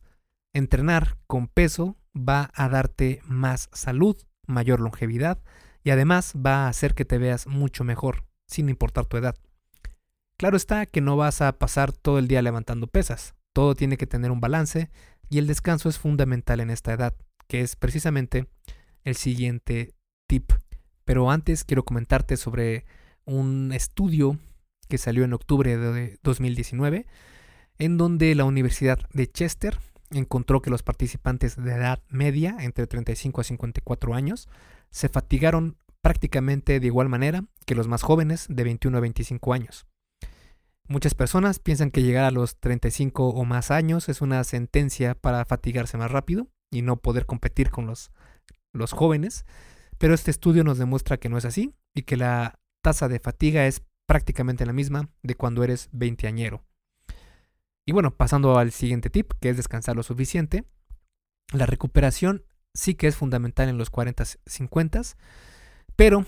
entrenar 0.54 1.20
con 1.28 1.48
peso 1.48 2.00
va 2.18 2.50
a 2.56 2.68
darte 2.68 3.22
más 3.28 3.70
salud, 3.72 4.18
mayor 4.48 4.80
longevidad 4.80 5.38
y 5.84 5.92
además 5.92 6.34
va 6.36 6.66
a 6.66 6.68
hacer 6.68 6.96
que 6.96 7.06
te 7.06 7.20
veas 7.20 7.46
mucho 7.46 7.84
mejor, 7.84 8.26
sin 8.48 8.70
importar 8.70 9.06
tu 9.06 9.18
edad. 9.18 9.36
Claro 10.36 10.58
está 10.58 10.88
que 10.88 11.00
no 11.00 11.16
vas 11.16 11.42
a 11.42 11.60
pasar 11.60 11.92
todo 11.92 12.18
el 12.18 12.28
día 12.28 12.42
levantando 12.42 12.88
pesas, 12.88 13.36
todo 13.54 13.76
tiene 13.76 13.98
que 13.98 14.08
tener 14.08 14.32
un 14.32 14.42
balance 14.42 14.90
y 15.30 15.38
el 15.38 15.46
descanso 15.46 15.90
es 15.90 16.00
fundamental 16.00 16.60
en 16.60 16.72
esta 16.72 16.92
edad, 16.92 17.16
que 17.48 17.62
es 17.62 17.76
precisamente 17.76 18.48
el 19.04 19.16
siguiente 19.16 19.94
tip. 20.26 20.54
Pero 21.06 21.30
antes 21.30 21.66
quiero 21.66 21.86
comentarte 21.86 22.36
sobre 22.36 22.88
un 23.26 23.74
estudio 23.74 24.40
que 24.90 24.98
salió 24.98 25.24
en 25.24 25.34
octubre 25.34 25.78
de 25.78 26.18
2019 26.24 27.06
en 27.78 27.98
donde 27.98 28.36
la 28.36 28.46
Universidad 28.46 29.00
de 29.14 29.28
Chester 29.28 29.80
encontró 30.12 30.62
que 30.62 30.70
los 30.70 30.84
participantes 30.84 31.56
de 31.56 31.72
edad 31.72 32.02
media, 32.10 32.58
entre 32.60 32.88
35 32.88 33.42
a 33.42 33.44
54 33.44 34.14
años, 34.14 34.48
se 34.92 35.10
fatigaron 35.10 35.78
prácticamente 36.02 36.80
de 36.80 36.88
igual 36.88 37.10
manera 37.10 37.46
que 37.66 37.76
los 37.76 37.88
más 37.88 38.04
jóvenes 38.04 38.46
de 38.50 38.64
21 38.64 38.98
a 38.98 39.02
25 39.02 39.54
años. 39.54 39.88
Muchas 40.88 41.16
personas 41.16 41.60
piensan 41.60 41.92
que 41.92 42.04
llegar 42.04 42.26
a 42.26 42.32
los 42.32 42.60
35 42.60 43.30
o 43.30 43.46
más 43.46 43.72
años 43.72 44.10
es 44.10 44.22
una 44.22 44.44
sentencia 44.44 45.16
para 45.16 45.46
fatigarse 45.46 45.98
más 45.98 46.12
rápido 46.12 46.48
y 46.72 46.82
no 46.82 46.98
poder 46.98 47.26
competir 47.26 47.70
con 47.72 47.88
los, 47.88 48.12
los 48.74 48.92
jóvenes, 48.92 49.46
pero 49.98 50.14
este 50.14 50.30
estudio 50.30 50.66
nos 50.66 50.78
demuestra 50.78 51.18
que 51.18 51.30
no 51.30 51.38
es 51.38 51.46
así 51.46 51.74
y 51.96 52.04
que 52.04 52.18
la 52.18 52.60
tasa 52.82 53.08
de 53.08 53.20
fatiga 53.20 53.66
es 53.66 53.82
prácticamente 54.06 54.66
la 54.66 54.74
misma 54.74 55.10
de 55.22 55.36
cuando 55.36 55.64
eres 55.64 55.88
veinteañero. 55.94 56.66
Y 57.86 57.92
bueno, 57.92 58.16
pasando 58.16 58.58
al 58.58 58.72
siguiente 58.72 59.10
tip, 59.10 59.34
que 59.42 59.50
es 59.50 59.58
descansar 59.58 59.96
lo 59.96 60.04
suficiente. 60.04 60.64
La 61.52 61.66
recuperación 61.66 62.46
sí 62.74 62.96
que 62.96 63.08
es 63.08 63.16
fundamental 63.16 63.70
en 63.70 63.78
los 63.78 63.92
40-50, 63.92 65.16
pero 65.96 66.26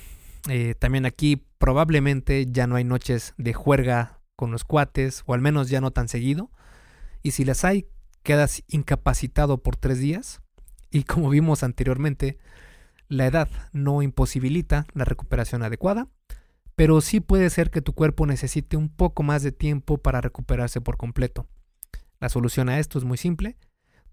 eh, 0.50 0.76
también 0.78 1.06
aquí 1.06 1.48
probablemente 1.58 2.46
ya 2.52 2.68
no 2.68 2.76
hay 2.76 2.84
noches 2.84 3.34
de 3.38 3.54
juerga 3.54 4.20
con 4.36 4.52
los 4.52 4.64
cuates, 4.64 5.24
o 5.26 5.34
al 5.34 5.42
menos 5.42 5.70
ya 5.70 5.82
no 5.82 5.92
tan 5.92 6.08
seguido. 6.10 6.52
Y 7.24 7.32
si 7.32 7.46
las 7.46 7.64
hay, 7.64 7.88
quedas 8.22 8.64
incapacitado 8.68 9.64
por 9.64 9.78
tres 9.78 10.00
días. 10.00 10.42
Y 10.92 11.04
como 11.04 11.30
vimos 11.30 11.64
anteriormente, 11.64 12.38
la 13.08 13.26
edad 13.26 13.50
no 13.72 14.02
imposibilita 14.02 14.86
la 14.94 15.06
recuperación 15.06 15.64
adecuada, 15.64 16.08
pero 16.76 17.02
sí 17.02 17.20
puede 17.22 17.50
ser 17.50 17.72
que 17.72 17.82
tu 17.82 17.94
cuerpo 17.94 18.26
necesite 18.26 18.78
un 18.78 18.90
poco 18.90 19.24
más 19.24 19.44
de 19.44 19.52
tiempo 19.52 19.98
para 19.98 20.22
recuperarse 20.22 20.82
por 20.82 20.98
completo. 20.98 21.48
La 22.20 22.30
solución 22.30 22.70
a 22.70 22.80
esto 22.80 22.98
es 22.98 23.06
muy 23.06 23.18
simple. 23.18 23.58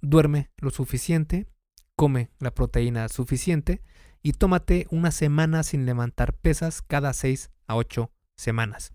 Duerme 0.01 0.51
lo 0.59 0.71
suficiente, 0.71 1.49
come 1.97 2.31
la 2.39 2.55
proteína 2.55 3.09
suficiente 3.09 3.83
y 4.23 4.33
tómate 4.33 4.87
una 4.91 5.11
semana 5.11 5.63
sin 5.63 5.87
levantar 5.87 6.35
pesas 6.35 6.83
cada 6.83 7.13
6 7.13 7.51
a 7.67 7.77
8 7.77 8.11
semanas. 8.37 8.93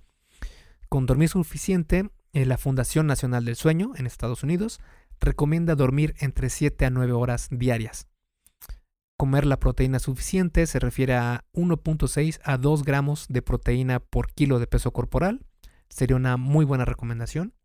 Con 0.90 1.06
dormir 1.06 1.30
suficiente, 1.30 2.10
eh, 2.34 2.46
la 2.46 2.58
Fundación 2.58 3.08
Nacional 3.08 3.46
del 3.46 3.56
Sueño 3.56 3.92
en 3.96 4.06
Estados 4.06 4.44
Unidos 4.44 4.80
recomienda 5.20 5.76
dormir 5.76 6.16
entre 6.20 6.50
7 6.50 6.86
a 6.86 6.90
9 6.90 7.12
horas 7.14 7.48
diarias. 7.52 8.08
Comer 9.18 9.48
la 9.48 9.60
proteína 9.60 9.98
suficiente 9.98 10.68
se 10.68 10.78
refiere 10.78 11.16
a 11.16 11.44
1.6 11.54 12.40
a 12.44 12.58
2 12.60 12.84
gramos 12.84 13.26
de 13.30 13.42
proteína 13.42 14.00
por 14.00 14.32
kilo 14.32 14.60
de 14.60 14.68
peso 14.68 14.94
corporal. 14.94 15.44
Sería 15.90 16.16
una 16.16 16.38
muy 16.38 16.66
buena 16.66 16.86
recomendación. 16.86 17.56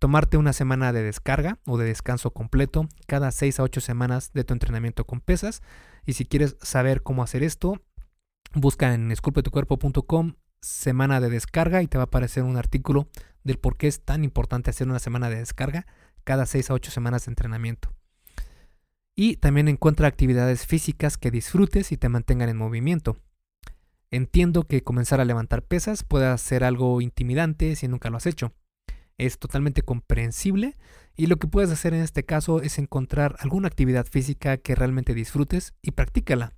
Tomarte 0.00 0.36
una 0.36 0.52
semana 0.52 0.92
de 0.92 1.04
descarga 1.04 1.60
o 1.64 1.78
de 1.78 1.84
descanso 1.84 2.32
completo 2.32 2.88
cada 3.06 3.30
6 3.30 3.60
a 3.60 3.62
8 3.62 3.80
semanas 3.80 4.32
de 4.32 4.42
tu 4.42 4.52
entrenamiento 4.52 5.06
con 5.06 5.20
pesas. 5.20 5.62
Y 6.06 6.14
si 6.14 6.24
quieres 6.24 6.56
saber 6.60 7.04
cómo 7.04 7.22
hacer 7.22 7.44
esto, 7.44 7.80
busca 8.52 8.94
en 8.94 9.12
esculpetucuerpo.com 9.12 10.34
semana 10.60 11.20
de 11.20 11.30
descarga 11.30 11.82
y 11.82 11.86
te 11.86 11.98
va 11.98 12.02
a 12.02 12.06
aparecer 12.06 12.42
un 12.42 12.56
artículo 12.56 13.08
del 13.44 13.60
por 13.60 13.76
qué 13.76 13.86
es 13.86 14.04
tan 14.04 14.24
importante 14.24 14.70
hacer 14.70 14.88
una 14.88 14.98
semana 14.98 15.30
de 15.30 15.36
descarga 15.36 15.86
cada 16.24 16.46
6 16.46 16.70
a 16.70 16.74
8 16.74 16.90
semanas 16.90 17.26
de 17.26 17.30
entrenamiento. 17.30 17.90
Y 19.16 19.36
también 19.36 19.68
encuentra 19.68 20.08
actividades 20.08 20.66
físicas 20.66 21.16
que 21.16 21.30
disfrutes 21.30 21.92
y 21.92 21.96
te 21.96 22.08
mantengan 22.08 22.48
en 22.48 22.56
movimiento. 22.56 23.16
Entiendo 24.10 24.64
que 24.64 24.82
comenzar 24.82 25.20
a 25.20 25.24
levantar 25.24 25.62
pesas 25.62 26.04
pueda 26.04 26.36
ser 26.38 26.64
algo 26.64 27.00
intimidante 27.00 27.74
si 27.76 27.88
nunca 27.88 28.10
lo 28.10 28.16
has 28.16 28.26
hecho. 28.26 28.52
Es 29.18 29.38
totalmente 29.38 29.82
comprensible 29.82 30.76
y 31.16 31.26
lo 31.26 31.36
que 31.36 31.46
puedes 31.46 31.70
hacer 31.70 31.94
en 31.94 32.02
este 32.02 32.24
caso 32.24 32.60
es 32.60 32.78
encontrar 32.78 33.36
alguna 33.38 33.68
actividad 33.68 34.06
física 34.06 34.56
que 34.56 34.74
realmente 34.74 35.14
disfrutes 35.14 35.74
y 35.82 35.92
practícala. 35.92 36.52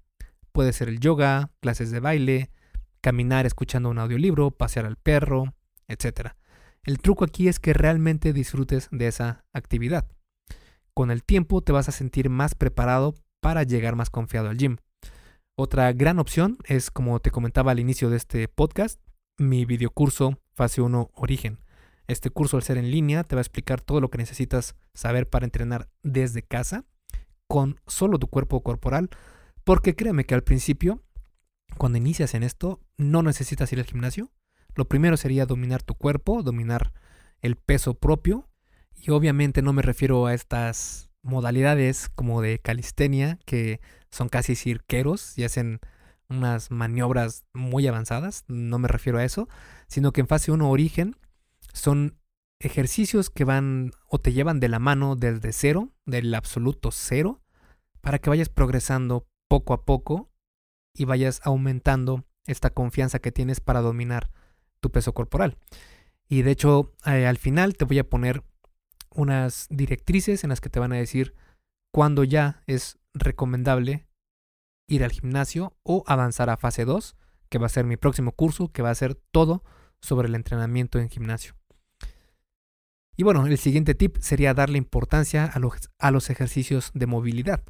Puede 0.53 0.73
ser 0.73 0.89
el 0.89 1.01
yoga, 1.01 1.51
clases 1.61 1.91
de 1.91 2.01
baile, 2.01 2.51
caminar 3.03 3.45
escuchando 3.45 3.91
un 3.91 3.99
audiolibro, 3.99 4.51
pasear 4.51 4.87
al 4.87 4.97
perro, 4.97 5.55
etc. 5.89 6.31
El 6.83 6.99
truco 6.99 7.25
aquí 7.25 7.49
es 7.49 7.61
que 7.61 7.75
realmente 7.75 8.33
disfrutes 8.33 8.89
de 8.91 9.09
esa 9.09 9.45
actividad. 9.53 10.09
Con 10.97 11.11
el 11.11 11.23
tiempo 11.23 11.61
te 11.61 11.73
vas 11.73 11.91
a 11.91 11.93
sentir 11.93 12.31
más 12.31 12.55
preparado 12.55 13.15
para 13.41 13.65
llegar 13.65 13.97
más 13.97 14.09
confiado 14.09 14.49
al 14.49 14.57
gym. 14.57 14.79
Otra 15.55 15.93
gran 15.93 16.19
opción 16.19 16.57
es, 16.65 16.91
como 16.91 17.21
te 17.21 17.31
comentaba 17.31 17.73
al 17.73 17.81
inicio 17.81 18.09
de 18.09 18.17
este 18.17 18.49
podcast, 18.49 18.99
mi 19.37 19.67
videocurso 19.67 20.41
Fase 20.55 20.81
1 20.81 21.11
Origen. 21.13 21.59
Este 22.07 22.31
curso 22.31 22.57
al 22.57 22.63
ser 22.63 22.79
en 22.79 22.91
línea 22.91 23.25
te 23.25 23.37
va 23.37 23.41
a 23.41 23.43
explicar 23.43 23.83
todo 23.83 24.01
lo 24.01 24.09
que 24.09 24.17
necesitas 24.17 24.75
saber 24.95 25.29
para 25.29 25.45
entrenar 25.45 25.91
desde 26.03 26.41
casa 26.41 26.87
con 27.47 27.79
solo 27.87 28.19
tu 28.19 28.29
cuerpo 28.29 28.63
corporal, 28.63 29.11
porque 29.65 29.97
créeme 29.97 30.25
que 30.25 30.35
al 30.35 30.45
principio, 30.45 31.03
cuando 31.77 31.99
inicias 31.99 32.33
en 32.33 32.43
esto, 32.43 32.81
no 32.97 33.23
necesitas 33.23 33.71
ir 33.71 33.81
al 33.81 33.85
gimnasio. 33.85 34.31
Lo 34.75 34.87
primero 34.89 35.19
sería 35.19 35.45
dominar 35.45 35.83
tu 35.83 35.95
cuerpo, 35.95 36.43
dominar 36.43 36.95
el 37.43 37.57
peso 37.57 37.93
propio 37.93 38.49
y 39.07 39.11
obviamente 39.13 39.63
no 39.63 39.73
me 39.73 39.83
refiero 39.83 40.27
a 40.27 40.35
estas 40.35 41.11
modalidades 41.23 42.09
como 42.09 42.43
de 42.43 42.59
calistenia 42.59 43.39
que 43.45 43.81
son 44.11 44.29
casi 44.29 44.57
cirqueros 44.57 45.39
y 45.39 45.45
hacen 45.45 45.81
unas 46.29 46.73
maniobras 46.73 47.45
muy 47.55 47.87
avanzadas, 47.87 48.45
no 48.49 48.81
me 48.81 48.89
refiero 48.89 49.19
a 49.19 49.25
eso, 49.25 49.49
sino 49.87 50.13
que 50.13 50.23
en 50.23 50.27
fase 50.27 50.51
1 50.51 50.69
origen 50.69 51.17
son 51.73 52.19
ejercicios 52.59 53.31
que 53.31 53.45
van 53.45 53.93
o 54.09 54.19
te 54.19 54.33
llevan 54.33 54.59
de 54.59 54.69
la 54.69 54.81
mano 54.81 55.15
desde 55.15 55.53
cero, 55.53 55.93
del 56.05 56.35
absoluto 56.35 56.91
cero, 56.91 57.43
para 58.01 58.19
que 58.19 58.31
vayas 58.31 58.49
progresando 58.49 59.29
poco 59.47 59.73
a 59.73 59.85
poco 59.85 60.33
y 60.95 61.05
vayas 61.05 61.41
aumentando 61.45 62.25
esta 62.47 62.71
confianza 62.71 63.21
que 63.21 63.31
tienes 63.31 63.61
para 63.61 63.83
dominar 63.83 64.31
tu 64.81 64.91
peso 64.91 65.15
corporal. 65.15 65.59
Y 66.29 66.43
de 66.43 66.51
hecho, 66.51 66.93
eh, 67.05 67.27
al 67.27 67.39
final 67.39 67.77
te 67.77 67.85
voy 67.85 68.01
a 68.01 68.09
poner 68.09 68.43
unas 69.17 69.67
directrices 69.71 70.45
en 70.45 70.51
las 70.51 70.61
que 70.61 70.71
te 70.71 70.81
van 70.81 70.93
a 70.93 70.97
decir 70.97 71.35
cuándo 71.93 72.25
ya 72.25 72.63
es 72.67 72.99
recomendable 73.15 74.07
ir 74.89 75.03
al 75.03 75.11
gimnasio 75.11 75.77
o 75.83 76.05
avanzar 76.07 76.51
a 76.51 76.57
fase 76.57 76.85
2, 76.85 77.17
que 77.49 77.59
va 77.59 77.67
a 77.67 77.71
ser 77.71 77.85
mi 77.85 77.97
próximo 77.97 78.33
curso, 78.33 78.69
que 78.73 78.83
va 78.83 78.91
a 78.91 78.95
ser 78.95 79.15
todo 79.15 79.65
sobre 80.01 80.29
el 80.29 80.35
entrenamiento 80.35 80.99
en 80.99 81.09
gimnasio. 81.09 81.55
Y 83.17 83.23
bueno, 83.23 83.47
el 83.47 83.59
siguiente 83.59 83.95
tip 83.95 84.19
sería 84.19 84.55
darle 84.55 84.79
importancia 84.79 85.47
a 85.47 85.59
los, 85.59 85.91
a 85.99 86.11
los 86.11 86.29
ejercicios 86.29 86.91
de 86.95 87.07
movilidad. 87.07 87.65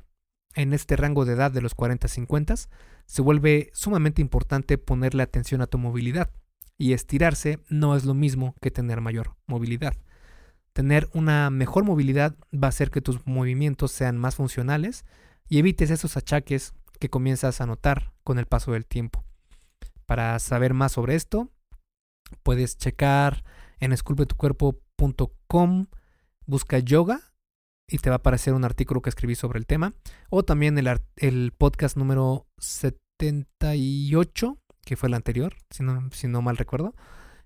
En 0.54 0.72
este 0.72 0.96
rango 0.96 1.24
de 1.24 1.34
edad 1.34 1.52
de 1.52 1.62
los 1.62 1.76
40-50 1.76 2.68
se 3.06 3.22
vuelve 3.22 3.70
sumamente 3.72 4.20
importante 4.20 4.78
ponerle 4.78 5.22
atención 5.22 5.62
a 5.62 5.66
tu 5.66 5.78
movilidad, 5.78 6.30
y 6.78 6.92
estirarse 6.92 7.58
no 7.68 7.96
es 7.96 8.04
lo 8.04 8.14
mismo 8.14 8.54
que 8.60 8.70
tener 8.70 9.00
mayor 9.00 9.36
movilidad. 9.46 9.94
Tener 10.76 11.08
una 11.14 11.48
mejor 11.48 11.84
movilidad 11.84 12.36
va 12.52 12.66
a 12.66 12.68
hacer 12.68 12.90
que 12.90 13.00
tus 13.00 13.26
movimientos 13.26 13.92
sean 13.92 14.18
más 14.18 14.34
funcionales 14.34 15.06
y 15.48 15.58
evites 15.58 15.90
esos 15.90 16.18
achaques 16.18 16.74
que 17.00 17.08
comienzas 17.08 17.62
a 17.62 17.66
notar 17.66 18.12
con 18.24 18.38
el 18.38 18.44
paso 18.44 18.72
del 18.72 18.84
tiempo. 18.84 19.24
Para 20.04 20.38
saber 20.38 20.74
más 20.74 20.92
sobre 20.92 21.14
esto, 21.14 21.50
puedes 22.42 22.76
checar 22.76 23.42
en 23.80 23.94
esculpetucuerpo.com, 23.94 25.86
busca 26.44 26.78
yoga 26.78 27.22
y 27.88 27.96
te 27.96 28.10
va 28.10 28.16
a 28.16 28.18
aparecer 28.18 28.52
un 28.52 28.66
artículo 28.66 29.00
que 29.00 29.08
escribí 29.08 29.34
sobre 29.34 29.58
el 29.58 29.64
tema. 29.64 29.94
O 30.28 30.42
también 30.42 30.76
el, 30.76 31.52
podcast 31.52 31.96
número 31.96 32.48
78, 32.58 34.58
que 34.84 34.96
fue 34.96 35.08
el 35.08 35.14
anterior, 35.14 35.56
si 35.70 36.28
no 36.28 36.42
mal 36.42 36.58
recuerdo, 36.58 36.94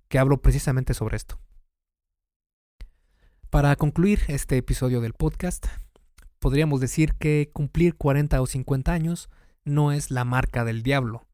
que 0.09 0.19
hablo 0.19 0.43
precisamente 0.43 0.95
sobre 0.95 1.17
esto. 1.17 1.39
Para 3.51 3.75
concluir 3.75 4.21
este 4.29 4.57
episodio 4.59 5.01
del 5.01 5.13
podcast, 5.13 5.67
podríamos 6.39 6.81
decir 6.81 7.15
que 7.15 7.51
cumplir 7.53 7.97
40 7.97 8.41
o 8.41 8.47
50 8.47 8.93
años 8.93 9.29
no 9.65 9.91
es 9.91 10.13
la 10.13 10.25
marca 10.25 10.65
del 10.65 10.85
diablo. 10.85 11.27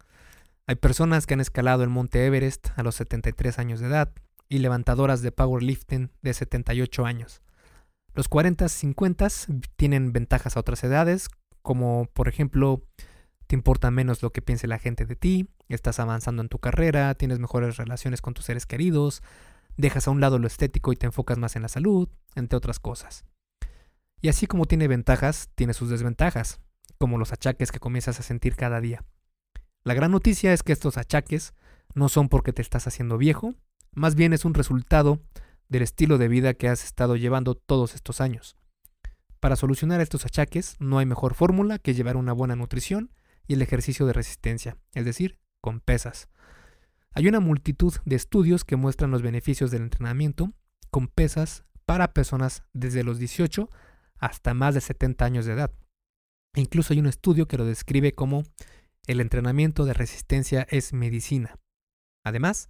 Hay 0.66 0.76
personas 0.76 1.26
que 1.26 1.34
han 1.34 1.42
escalado 1.42 1.82
el 1.82 1.90
monte 1.90 2.24
Everest 2.24 2.68
a 2.76 2.82
los 2.82 2.94
73 2.94 3.58
años 3.58 3.80
de 3.80 3.88
edad 3.88 4.14
y 4.48 4.60
levantadoras 4.60 5.20
de 5.20 5.30
powerlifting 5.30 6.10
de 6.22 6.32
78 6.32 7.04
años. 7.04 7.42
Los 8.14 8.28
40, 8.28 8.66
50 8.66 9.28
tienen 9.76 10.14
ventajas 10.14 10.56
a 10.56 10.60
otras 10.60 10.82
edades, 10.84 11.28
como 11.60 12.08
por 12.14 12.28
ejemplo, 12.28 12.82
te 13.46 13.56
importa 13.56 13.90
menos 13.90 14.22
lo 14.22 14.32
que 14.32 14.40
piense 14.40 14.66
la 14.66 14.78
gente 14.78 15.04
de 15.04 15.16
ti, 15.16 15.48
estás 15.68 16.00
avanzando 16.00 16.40
en 16.40 16.48
tu 16.48 16.60
carrera, 16.60 17.14
tienes 17.14 17.40
mejores 17.40 17.76
relaciones 17.76 18.22
con 18.22 18.32
tus 18.32 18.46
seres 18.46 18.64
queridos, 18.64 19.22
dejas 19.76 20.08
a 20.08 20.10
un 20.10 20.20
lado 20.20 20.38
lo 20.38 20.46
estético 20.46 20.92
y 20.92 20.96
te 20.96 21.06
enfocas 21.06 21.38
más 21.38 21.56
en 21.56 21.62
la 21.62 21.68
salud, 21.68 22.08
entre 22.34 22.56
otras 22.56 22.80
cosas. 22.80 23.24
Y 24.20 24.28
así 24.28 24.46
como 24.46 24.66
tiene 24.66 24.88
ventajas, 24.88 25.50
tiene 25.54 25.74
sus 25.74 25.90
desventajas, 25.90 26.60
como 26.98 27.18
los 27.18 27.32
achaques 27.32 27.72
que 27.72 27.80
comienzas 27.80 28.18
a 28.20 28.22
sentir 28.22 28.56
cada 28.56 28.80
día. 28.80 29.04
La 29.84 29.94
gran 29.94 30.10
noticia 30.10 30.52
es 30.52 30.62
que 30.62 30.72
estos 30.72 30.96
achaques 30.96 31.54
no 31.94 32.08
son 32.08 32.28
porque 32.28 32.52
te 32.52 32.62
estás 32.62 32.86
haciendo 32.86 33.18
viejo, 33.18 33.54
más 33.92 34.14
bien 34.14 34.32
es 34.32 34.44
un 34.44 34.54
resultado 34.54 35.20
del 35.68 35.82
estilo 35.82 36.18
de 36.18 36.28
vida 36.28 36.54
que 36.54 36.68
has 36.68 36.84
estado 36.84 37.16
llevando 37.16 37.54
todos 37.54 37.94
estos 37.94 38.20
años. 38.20 38.56
Para 39.40 39.56
solucionar 39.56 40.00
estos 40.00 40.24
achaques 40.24 40.76
no 40.78 40.98
hay 40.98 41.06
mejor 41.06 41.34
fórmula 41.34 41.78
que 41.78 41.94
llevar 41.94 42.16
una 42.16 42.32
buena 42.32 42.56
nutrición 42.56 43.12
y 43.46 43.54
el 43.54 43.62
ejercicio 43.62 44.06
de 44.06 44.12
resistencia, 44.12 44.76
es 44.94 45.04
decir, 45.04 45.38
con 45.60 45.80
pesas. 45.80 46.28
Hay 47.16 47.26
una 47.28 47.40
multitud 47.40 47.94
de 48.04 48.14
estudios 48.14 48.62
que 48.62 48.76
muestran 48.76 49.10
los 49.10 49.22
beneficios 49.22 49.70
del 49.70 49.80
entrenamiento 49.80 50.52
con 50.90 51.08
pesas 51.08 51.64
para 51.86 52.12
personas 52.12 52.64
desde 52.74 53.04
los 53.04 53.18
18 53.18 53.70
hasta 54.18 54.52
más 54.52 54.74
de 54.74 54.82
70 54.82 55.24
años 55.24 55.46
de 55.46 55.54
edad. 55.54 55.72
E 56.52 56.60
incluso 56.60 56.92
hay 56.92 57.00
un 57.00 57.06
estudio 57.06 57.48
que 57.48 57.56
lo 57.56 57.64
describe 57.64 58.14
como 58.14 58.42
el 59.06 59.22
entrenamiento 59.22 59.86
de 59.86 59.94
resistencia 59.94 60.66
es 60.68 60.92
medicina. 60.92 61.58
Además, 62.22 62.68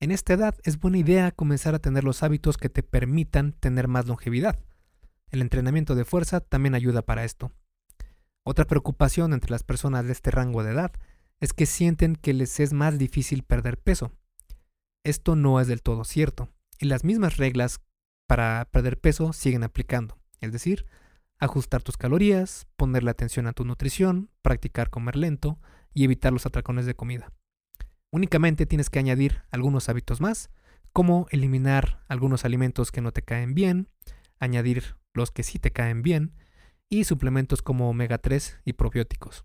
en 0.00 0.10
esta 0.10 0.32
edad 0.32 0.54
es 0.64 0.80
buena 0.80 0.96
idea 0.96 1.30
comenzar 1.30 1.74
a 1.74 1.78
tener 1.78 2.02
los 2.02 2.22
hábitos 2.22 2.56
que 2.56 2.70
te 2.70 2.82
permitan 2.82 3.52
tener 3.52 3.88
más 3.88 4.06
longevidad. 4.06 4.58
El 5.28 5.42
entrenamiento 5.42 5.94
de 5.94 6.06
fuerza 6.06 6.40
también 6.40 6.74
ayuda 6.74 7.02
para 7.02 7.24
esto. 7.24 7.52
Otra 8.42 8.64
preocupación 8.64 9.34
entre 9.34 9.50
las 9.50 9.64
personas 9.64 10.06
de 10.06 10.12
este 10.12 10.30
rango 10.30 10.64
de 10.64 10.72
edad 10.72 10.92
es 11.42 11.52
que 11.52 11.66
sienten 11.66 12.14
que 12.14 12.32
les 12.32 12.60
es 12.60 12.72
más 12.72 12.98
difícil 12.98 13.42
perder 13.42 13.76
peso. 13.76 14.12
Esto 15.04 15.34
no 15.34 15.60
es 15.60 15.66
del 15.66 15.82
todo 15.82 16.04
cierto, 16.04 16.48
y 16.78 16.86
las 16.86 17.02
mismas 17.02 17.36
reglas 17.36 17.80
para 18.28 18.68
perder 18.70 19.00
peso 19.00 19.32
siguen 19.32 19.64
aplicando, 19.64 20.16
es 20.40 20.52
decir, 20.52 20.86
ajustar 21.40 21.82
tus 21.82 21.96
calorías, 21.96 22.68
ponerle 22.76 23.10
atención 23.10 23.48
a 23.48 23.52
tu 23.54 23.64
nutrición, 23.64 24.30
practicar 24.40 24.88
comer 24.88 25.16
lento 25.16 25.58
y 25.92 26.04
evitar 26.04 26.32
los 26.32 26.46
atracones 26.46 26.86
de 26.86 26.94
comida. 26.94 27.32
Únicamente 28.12 28.64
tienes 28.64 28.88
que 28.88 29.00
añadir 29.00 29.42
algunos 29.50 29.88
hábitos 29.88 30.20
más, 30.20 30.48
como 30.92 31.26
eliminar 31.30 32.04
algunos 32.06 32.44
alimentos 32.44 32.92
que 32.92 33.00
no 33.00 33.10
te 33.10 33.22
caen 33.22 33.54
bien, 33.54 33.88
añadir 34.38 34.94
los 35.12 35.32
que 35.32 35.42
sí 35.42 35.58
te 35.58 35.72
caen 35.72 36.02
bien, 36.02 36.36
y 36.88 37.02
suplementos 37.02 37.62
como 37.62 37.90
omega 37.90 38.18
3 38.18 38.60
y 38.64 38.74
probióticos. 38.74 39.44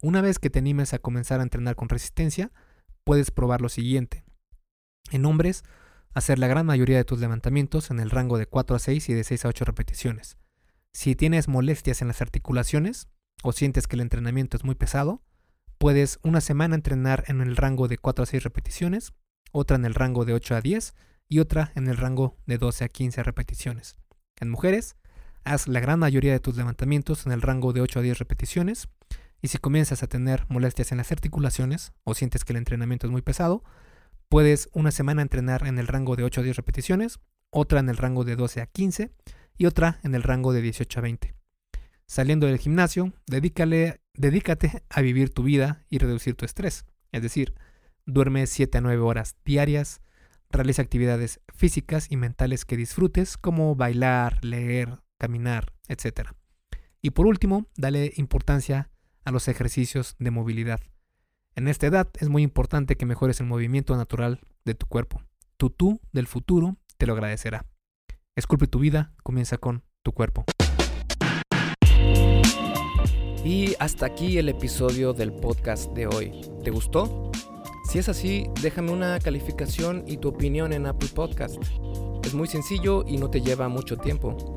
Una 0.00 0.20
vez 0.20 0.38
que 0.38 0.48
te 0.48 0.60
animes 0.60 0.94
a 0.94 1.00
comenzar 1.00 1.40
a 1.40 1.42
entrenar 1.42 1.74
con 1.74 1.88
resistencia, 1.88 2.52
puedes 3.02 3.32
probar 3.32 3.60
lo 3.60 3.68
siguiente. 3.68 4.22
En 5.10 5.26
hombres, 5.26 5.64
hacer 6.14 6.38
la 6.38 6.46
gran 6.46 6.66
mayoría 6.66 6.98
de 6.98 7.04
tus 7.04 7.18
levantamientos 7.18 7.90
en 7.90 7.98
el 7.98 8.10
rango 8.10 8.38
de 8.38 8.46
4 8.46 8.76
a 8.76 8.78
6 8.78 9.08
y 9.08 9.14
de 9.14 9.24
6 9.24 9.44
a 9.44 9.48
8 9.48 9.64
repeticiones. 9.64 10.38
Si 10.92 11.16
tienes 11.16 11.48
molestias 11.48 12.00
en 12.00 12.08
las 12.08 12.22
articulaciones 12.22 13.08
o 13.42 13.50
sientes 13.50 13.88
que 13.88 13.96
el 13.96 14.02
entrenamiento 14.02 14.56
es 14.56 14.64
muy 14.64 14.76
pesado, 14.76 15.20
puedes 15.78 16.20
una 16.22 16.40
semana 16.40 16.76
entrenar 16.76 17.24
en 17.26 17.40
el 17.40 17.56
rango 17.56 17.88
de 17.88 17.98
4 17.98 18.22
a 18.22 18.26
6 18.26 18.44
repeticiones, 18.44 19.12
otra 19.50 19.76
en 19.76 19.84
el 19.84 19.94
rango 19.94 20.24
de 20.24 20.34
8 20.34 20.54
a 20.54 20.60
10 20.60 20.94
y 21.28 21.40
otra 21.40 21.72
en 21.74 21.88
el 21.88 21.96
rango 21.96 22.36
de 22.46 22.58
12 22.58 22.84
a 22.84 22.88
15 22.88 23.24
repeticiones. 23.24 23.96
En 24.40 24.48
mujeres, 24.48 24.96
haz 25.42 25.66
la 25.66 25.80
gran 25.80 25.98
mayoría 25.98 26.32
de 26.32 26.40
tus 26.40 26.56
levantamientos 26.56 27.26
en 27.26 27.32
el 27.32 27.42
rango 27.42 27.72
de 27.72 27.80
8 27.80 27.98
a 27.98 28.02
10 28.02 28.18
repeticiones 28.18 28.88
y 29.40 29.48
si 29.48 29.58
comienzas 29.58 30.02
a 30.02 30.08
tener 30.08 30.44
molestias 30.48 30.92
en 30.92 30.98
las 30.98 31.12
articulaciones 31.12 31.92
o 32.04 32.14
sientes 32.14 32.44
que 32.44 32.52
el 32.52 32.58
entrenamiento 32.58 33.06
es 33.06 33.12
muy 33.12 33.22
pesado, 33.22 33.62
puedes 34.28 34.68
una 34.72 34.90
semana 34.90 35.22
entrenar 35.22 35.66
en 35.66 35.78
el 35.78 35.86
rango 35.86 36.16
de 36.16 36.24
8 36.24 36.40
a 36.40 36.44
10 36.44 36.56
repeticiones, 36.56 37.20
otra 37.50 37.80
en 37.80 37.88
el 37.88 37.96
rango 37.96 38.24
de 38.24 38.36
12 38.36 38.60
a 38.60 38.66
15 38.66 39.12
y 39.56 39.66
otra 39.66 40.00
en 40.02 40.14
el 40.14 40.22
rango 40.22 40.52
de 40.52 40.62
18 40.62 40.98
a 40.98 41.02
20. 41.02 41.34
Saliendo 42.06 42.46
del 42.46 42.58
gimnasio, 42.58 43.12
dedícale, 43.26 44.00
dedícate 44.14 44.82
a 44.88 45.00
vivir 45.02 45.30
tu 45.30 45.42
vida 45.42 45.84
y 45.90 45.98
reducir 45.98 46.34
tu 46.34 46.44
estrés. 46.44 46.86
Es 47.12 47.22
decir, 47.22 47.54
duerme 48.06 48.46
7 48.46 48.78
a 48.78 48.80
9 48.80 49.02
horas 49.02 49.36
diarias, 49.44 50.00
realiza 50.50 50.82
actividades 50.82 51.40
físicas 51.54 52.10
y 52.10 52.16
mentales 52.16 52.64
que 52.64 52.76
disfrutes, 52.76 53.36
como 53.36 53.74
bailar, 53.76 54.42
leer, 54.42 55.00
caminar, 55.18 55.74
etc. 55.88 56.30
Y 57.02 57.10
por 57.10 57.26
último, 57.26 57.66
dale 57.76 58.12
importancia 58.16 58.90
a 59.28 59.30
los 59.30 59.46
ejercicios 59.46 60.16
de 60.18 60.30
movilidad. 60.30 60.80
En 61.54 61.68
esta 61.68 61.86
edad 61.86 62.08
es 62.18 62.30
muy 62.30 62.42
importante 62.42 62.96
que 62.96 63.04
mejores 63.04 63.40
el 63.40 63.46
movimiento 63.46 63.94
natural 63.94 64.40
de 64.64 64.74
tu 64.74 64.86
cuerpo. 64.86 65.22
Tu 65.58 65.68
tú 65.68 66.00
del 66.12 66.26
futuro 66.26 66.78
te 66.96 67.06
lo 67.06 67.12
agradecerá. 67.12 67.66
Esculpe 68.36 68.68
tu 68.68 68.78
vida, 68.78 69.12
comienza 69.22 69.58
con 69.58 69.84
tu 70.02 70.12
cuerpo. 70.12 70.46
Y 73.44 73.74
hasta 73.78 74.06
aquí 74.06 74.38
el 74.38 74.48
episodio 74.48 75.12
del 75.12 75.34
podcast 75.34 75.92
de 75.92 76.06
hoy. 76.06 76.40
¿Te 76.64 76.70
gustó? 76.70 77.30
Si 77.84 77.98
es 77.98 78.08
así, 78.08 78.46
déjame 78.62 78.92
una 78.92 79.18
calificación 79.18 80.04
y 80.06 80.16
tu 80.16 80.28
opinión 80.28 80.72
en 80.72 80.86
Apple 80.86 81.10
Podcast. 81.14 81.56
Es 82.24 82.32
muy 82.32 82.48
sencillo 82.48 83.04
y 83.06 83.18
no 83.18 83.28
te 83.28 83.42
lleva 83.42 83.68
mucho 83.68 83.98
tiempo. 83.98 84.56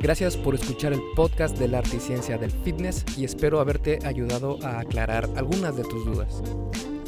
Gracias 0.00 0.36
por 0.36 0.54
escuchar 0.54 0.92
el 0.92 1.02
podcast 1.16 1.58
de 1.58 1.66
la 1.66 1.78
arte 1.78 1.96
y 1.96 2.00
ciencia 2.00 2.38
del 2.38 2.52
fitness 2.52 3.04
y 3.16 3.24
espero 3.24 3.58
haberte 3.58 3.98
ayudado 4.04 4.58
a 4.62 4.78
aclarar 4.78 5.28
algunas 5.34 5.76
de 5.76 5.82
tus 5.82 6.04
dudas. 6.04 6.40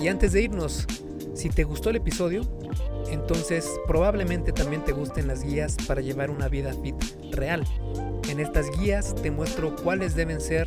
Y 0.03 0.09
antes 0.09 0.33
de 0.33 0.43
irnos, 0.43 0.89
si 1.35 1.51
te 1.51 1.63
gustó 1.63 1.91
el 1.91 1.97
episodio, 1.97 2.43
entonces 3.09 3.71
probablemente 3.87 4.51
también 4.51 4.85
te 4.85 4.91
gusten 4.91 5.29
las 5.29 5.45
guías 5.45 5.77
para 5.87 6.01
llevar 6.01 6.31
una 6.31 6.49
vida 6.49 6.75
fit 6.83 6.97
real. 7.31 7.65
En 8.29 8.41
estas 8.41 8.67
guías 8.81 9.15
te 9.15 9.31
muestro 9.31 9.77
cuáles 9.77 10.17
deben 10.17 10.41
ser 10.41 10.67